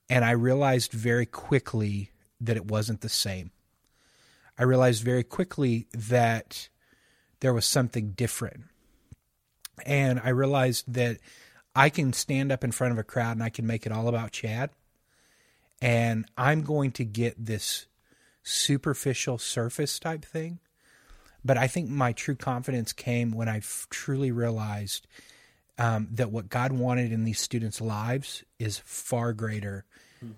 and 0.09 0.23
I 0.23 0.31
realized 0.31 0.91
very 0.91 1.25
quickly 1.25 2.11
that 2.41 2.57
it 2.57 2.65
wasn't 2.65 3.01
the 3.01 3.09
same. 3.09 3.51
I 4.57 4.63
realized 4.63 5.03
very 5.03 5.23
quickly 5.23 5.87
that 5.93 6.69
there 7.39 7.53
was 7.53 7.65
something 7.65 8.11
different. 8.11 8.65
And 9.85 10.21
I 10.23 10.29
realized 10.29 10.93
that 10.93 11.17
I 11.75 11.89
can 11.89 12.13
stand 12.13 12.51
up 12.51 12.63
in 12.63 12.71
front 12.71 12.93
of 12.93 12.99
a 12.99 13.03
crowd 13.03 13.33
and 13.33 13.43
I 13.43 13.49
can 13.49 13.67
make 13.67 13.85
it 13.85 13.91
all 13.91 14.07
about 14.07 14.31
Chad. 14.31 14.69
And 15.81 16.25
I'm 16.37 16.61
going 16.61 16.91
to 16.93 17.03
get 17.03 17.43
this 17.43 17.87
superficial 18.45 19.37
surface 19.37 19.99
type 19.99 20.23
thing. 20.23 20.59
But 21.43 21.57
I 21.57 21.67
think 21.67 21.89
my 21.89 22.13
true 22.13 22.35
confidence 22.35 22.93
came 22.93 23.31
when 23.31 23.49
I 23.49 23.57
f- 23.57 23.87
truly 23.89 24.31
realized 24.31 25.07
um, 25.77 26.07
that 26.11 26.31
what 26.31 26.49
God 26.49 26.71
wanted 26.71 27.11
in 27.11 27.25
these 27.25 27.39
students' 27.39 27.81
lives 27.81 28.43
is 28.57 28.79
far 28.79 29.33
greater 29.33 29.85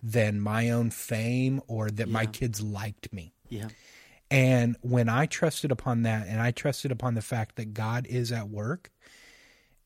than 0.03 0.41
my 0.41 0.69
own 0.69 0.89
fame 0.89 1.61
or 1.67 1.89
that 1.89 2.09
my 2.09 2.25
kids 2.25 2.61
liked 2.61 3.13
me. 3.13 3.33
Yeah. 3.47 3.69
And 4.29 4.75
when 4.81 5.07
I 5.07 5.25
trusted 5.25 5.71
upon 5.71 6.01
that 6.01 6.27
and 6.27 6.41
I 6.41 6.51
trusted 6.51 6.91
upon 6.91 7.15
the 7.15 7.21
fact 7.21 7.55
that 7.55 7.73
God 7.73 8.05
is 8.07 8.31
at 8.31 8.49
work, 8.49 8.91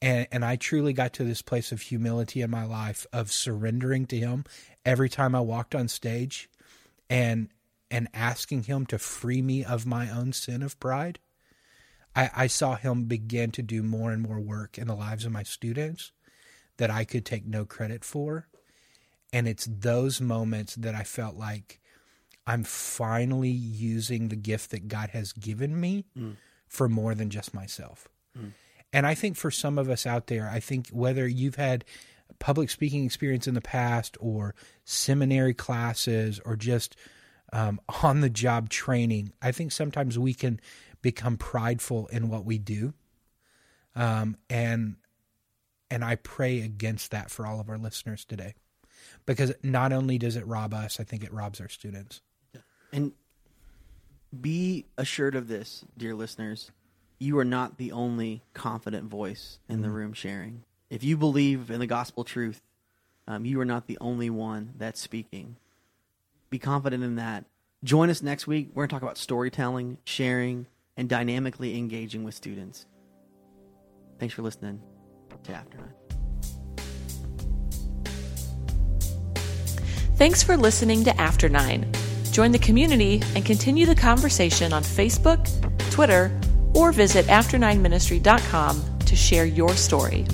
and, 0.02 0.28
and 0.32 0.44
I 0.44 0.56
truly 0.56 0.94
got 0.94 1.14
to 1.14 1.24
this 1.24 1.44
place 1.44 1.72
of 1.72 1.82
humility 1.82 2.42
in 2.42 2.50
my 2.50 2.66
life 2.66 3.06
of 3.14 3.32
surrendering 3.32 4.08
to 4.08 4.18
Him 4.18 4.46
every 4.84 5.10
time 5.10 5.36
I 5.36 5.42
walked 5.42 5.76
on 5.76 5.88
stage 5.88 6.50
and 7.10 7.50
and 7.92 8.08
asking 8.14 8.64
Him 8.64 8.86
to 8.88 8.98
free 8.98 9.42
me 9.42 9.64
of 9.64 9.86
my 9.86 10.10
own 10.10 10.34
sin 10.34 10.64
of 10.64 10.80
pride, 10.80 11.20
I, 12.16 12.30
I 12.36 12.48
saw 12.48 12.76
Him 12.76 13.04
begin 13.04 13.52
to 13.52 13.62
do 13.62 13.84
more 13.84 14.12
and 14.12 14.24
more 14.24 14.40
work 14.40 14.78
in 14.78 14.88
the 14.88 14.96
lives 14.96 15.26
of 15.26 15.32
my 15.32 15.44
students 15.44 16.12
that 16.78 16.90
I 16.90 17.04
could 17.04 17.26
take 17.26 17.46
no 17.46 17.66
credit 17.66 18.04
for. 18.04 18.48
And 19.34 19.48
it's 19.48 19.68
those 19.70 20.20
moments 20.20 20.76
that 20.76 20.96
I 20.96 21.04
felt 21.04 21.36
like 21.36 21.80
I'm 22.48 22.64
finally 22.64 23.50
using 23.50 24.30
the 24.30 24.36
gift 24.36 24.72
that 24.72 24.88
God 24.88 25.10
has 25.10 25.32
given 25.32 25.80
me 25.80 26.06
mm. 26.18 26.36
for 26.68 26.90
more 26.90 27.14
than 27.14 27.30
just 27.30 27.54
myself. 27.54 28.08
Mm. 28.38 28.54
And 28.92 29.06
I 29.06 29.14
think 29.14 29.38
for 29.38 29.52
some 29.52 29.78
of 29.78 29.90
us 29.90 30.06
out 30.06 30.28
there, 30.28 30.50
I 30.52 30.60
think 30.60 30.90
whether 30.90 31.28
you've 31.28 31.56
had 31.56 31.86
public 32.40 32.70
speaking 32.70 33.06
experience 33.06 33.48
in 33.48 33.54
the 33.54 33.62
past 33.62 34.18
or 34.20 34.56
seminary 34.84 35.54
classes 35.54 36.42
or 36.44 36.56
just 36.56 36.96
um, 37.52 37.82
on 38.04 38.22
the 38.22 38.30
job 38.30 38.70
training, 38.70 39.34
I 39.42 39.52
think 39.52 39.72
sometimes 39.72 40.18
we 40.18 40.34
can 40.34 40.60
become 41.02 41.38
prideful 41.38 42.08
in 42.08 42.30
what 42.30 42.46
we 42.46 42.58
do. 42.58 42.94
Um, 43.96 44.38
and 44.50 44.96
and 45.90 46.06
I 46.06 46.16
pray 46.16 46.62
against 46.62 47.12
that 47.12 47.30
for 47.30 47.46
all 47.46 47.60
of 47.60 47.70
our 47.70 47.78
listeners 47.78 48.24
today. 48.24 48.54
Because 49.26 49.54
not 49.62 49.92
only 49.92 50.18
does 50.18 50.38
it 50.38 50.48
rob 50.48 50.74
us, 50.74 51.00
I 51.00 51.04
think 51.04 51.24
it 51.24 51.34
robs 51.34 51.60
our 51.60 51.68
students. 51.68 52.22
And 52.94 53.12
be 54.40 54.86
assured 54.98 55.36
of 55.36 55.48
this, 55.50 55.84
dear 55.98 56.16
listeners. 56.16 56.72
You 57.20 57.38
are 57.40 57.46
not 57.46 57.78
the 57.78 57.92
only 57.92 58.42
confident 58.54 59.10
voice 59.10 59.60
in 59.68 59.82
the 59.82 59.90
room 59.90 60.14
sharing. 60.14 60.64
If 60.90 61.04
you 61.04 61.18
believe 61.18 61.70
in 61.70 61.80
the 61.80 61.88
gospel 61.88 62.24
truth, 62.24 62.62
um, 63.28 63.46
you 63.46 63.60
are 63.60 63.66
not 63.66 63.88
the 63.88 63.98
only 64.02 64.30
one 64.30 64.74
that's 64.78 65.00
speaking. 65.00 65.58
Be 66.52 66.60
confident 66.60 67.04
in 67.04 67.16
that. 67.16 67.46
Join 67.84 68.12
us 68.12 68.22
next 68.22 68.46
week. 68.46 68.70
We're 68.74 68.84
going 68.84 68.90
to 68.90 68.94
talk 68.94 69.02
about 69.02 69.18
storytelling, 69.18 69.98
sharing, 70.04 70.68
and 70.98 71.10
dynamically 71.10 71.78
engaging 71.78 72.24
with 72.24 72.36
students. 72.36 72.86
Thanks 74.20 74.36
for 74.36 74.44
listening 74.44 74.82
to 75.46 75.54
After 75.54 75.78
Nine. 75.78 75.94
Thanks 80.18 80.44
for 80.44 80.56
listening 80.56 81.04
to 81.06 81.20
After 81.20 81.50
Nine. 81.50 81.92
Join 82.32 82.52
the 82.52 82.60
community 82.60 83.24
and 83.34 83.44
continue 83.46 83.86
the 83.86 83.96
conversation 83.96 84.74
on 84.74 84.84
Facebook, 84.84 85.50
Twitter, 85.90 86.38
or 86.76 86.92
visit 86.92 87.26
after9ministry.com 87.28 89.00
to 89.00 89.16
share 89.16 89.46
your 89.46 89.74
story. 89.74 90.28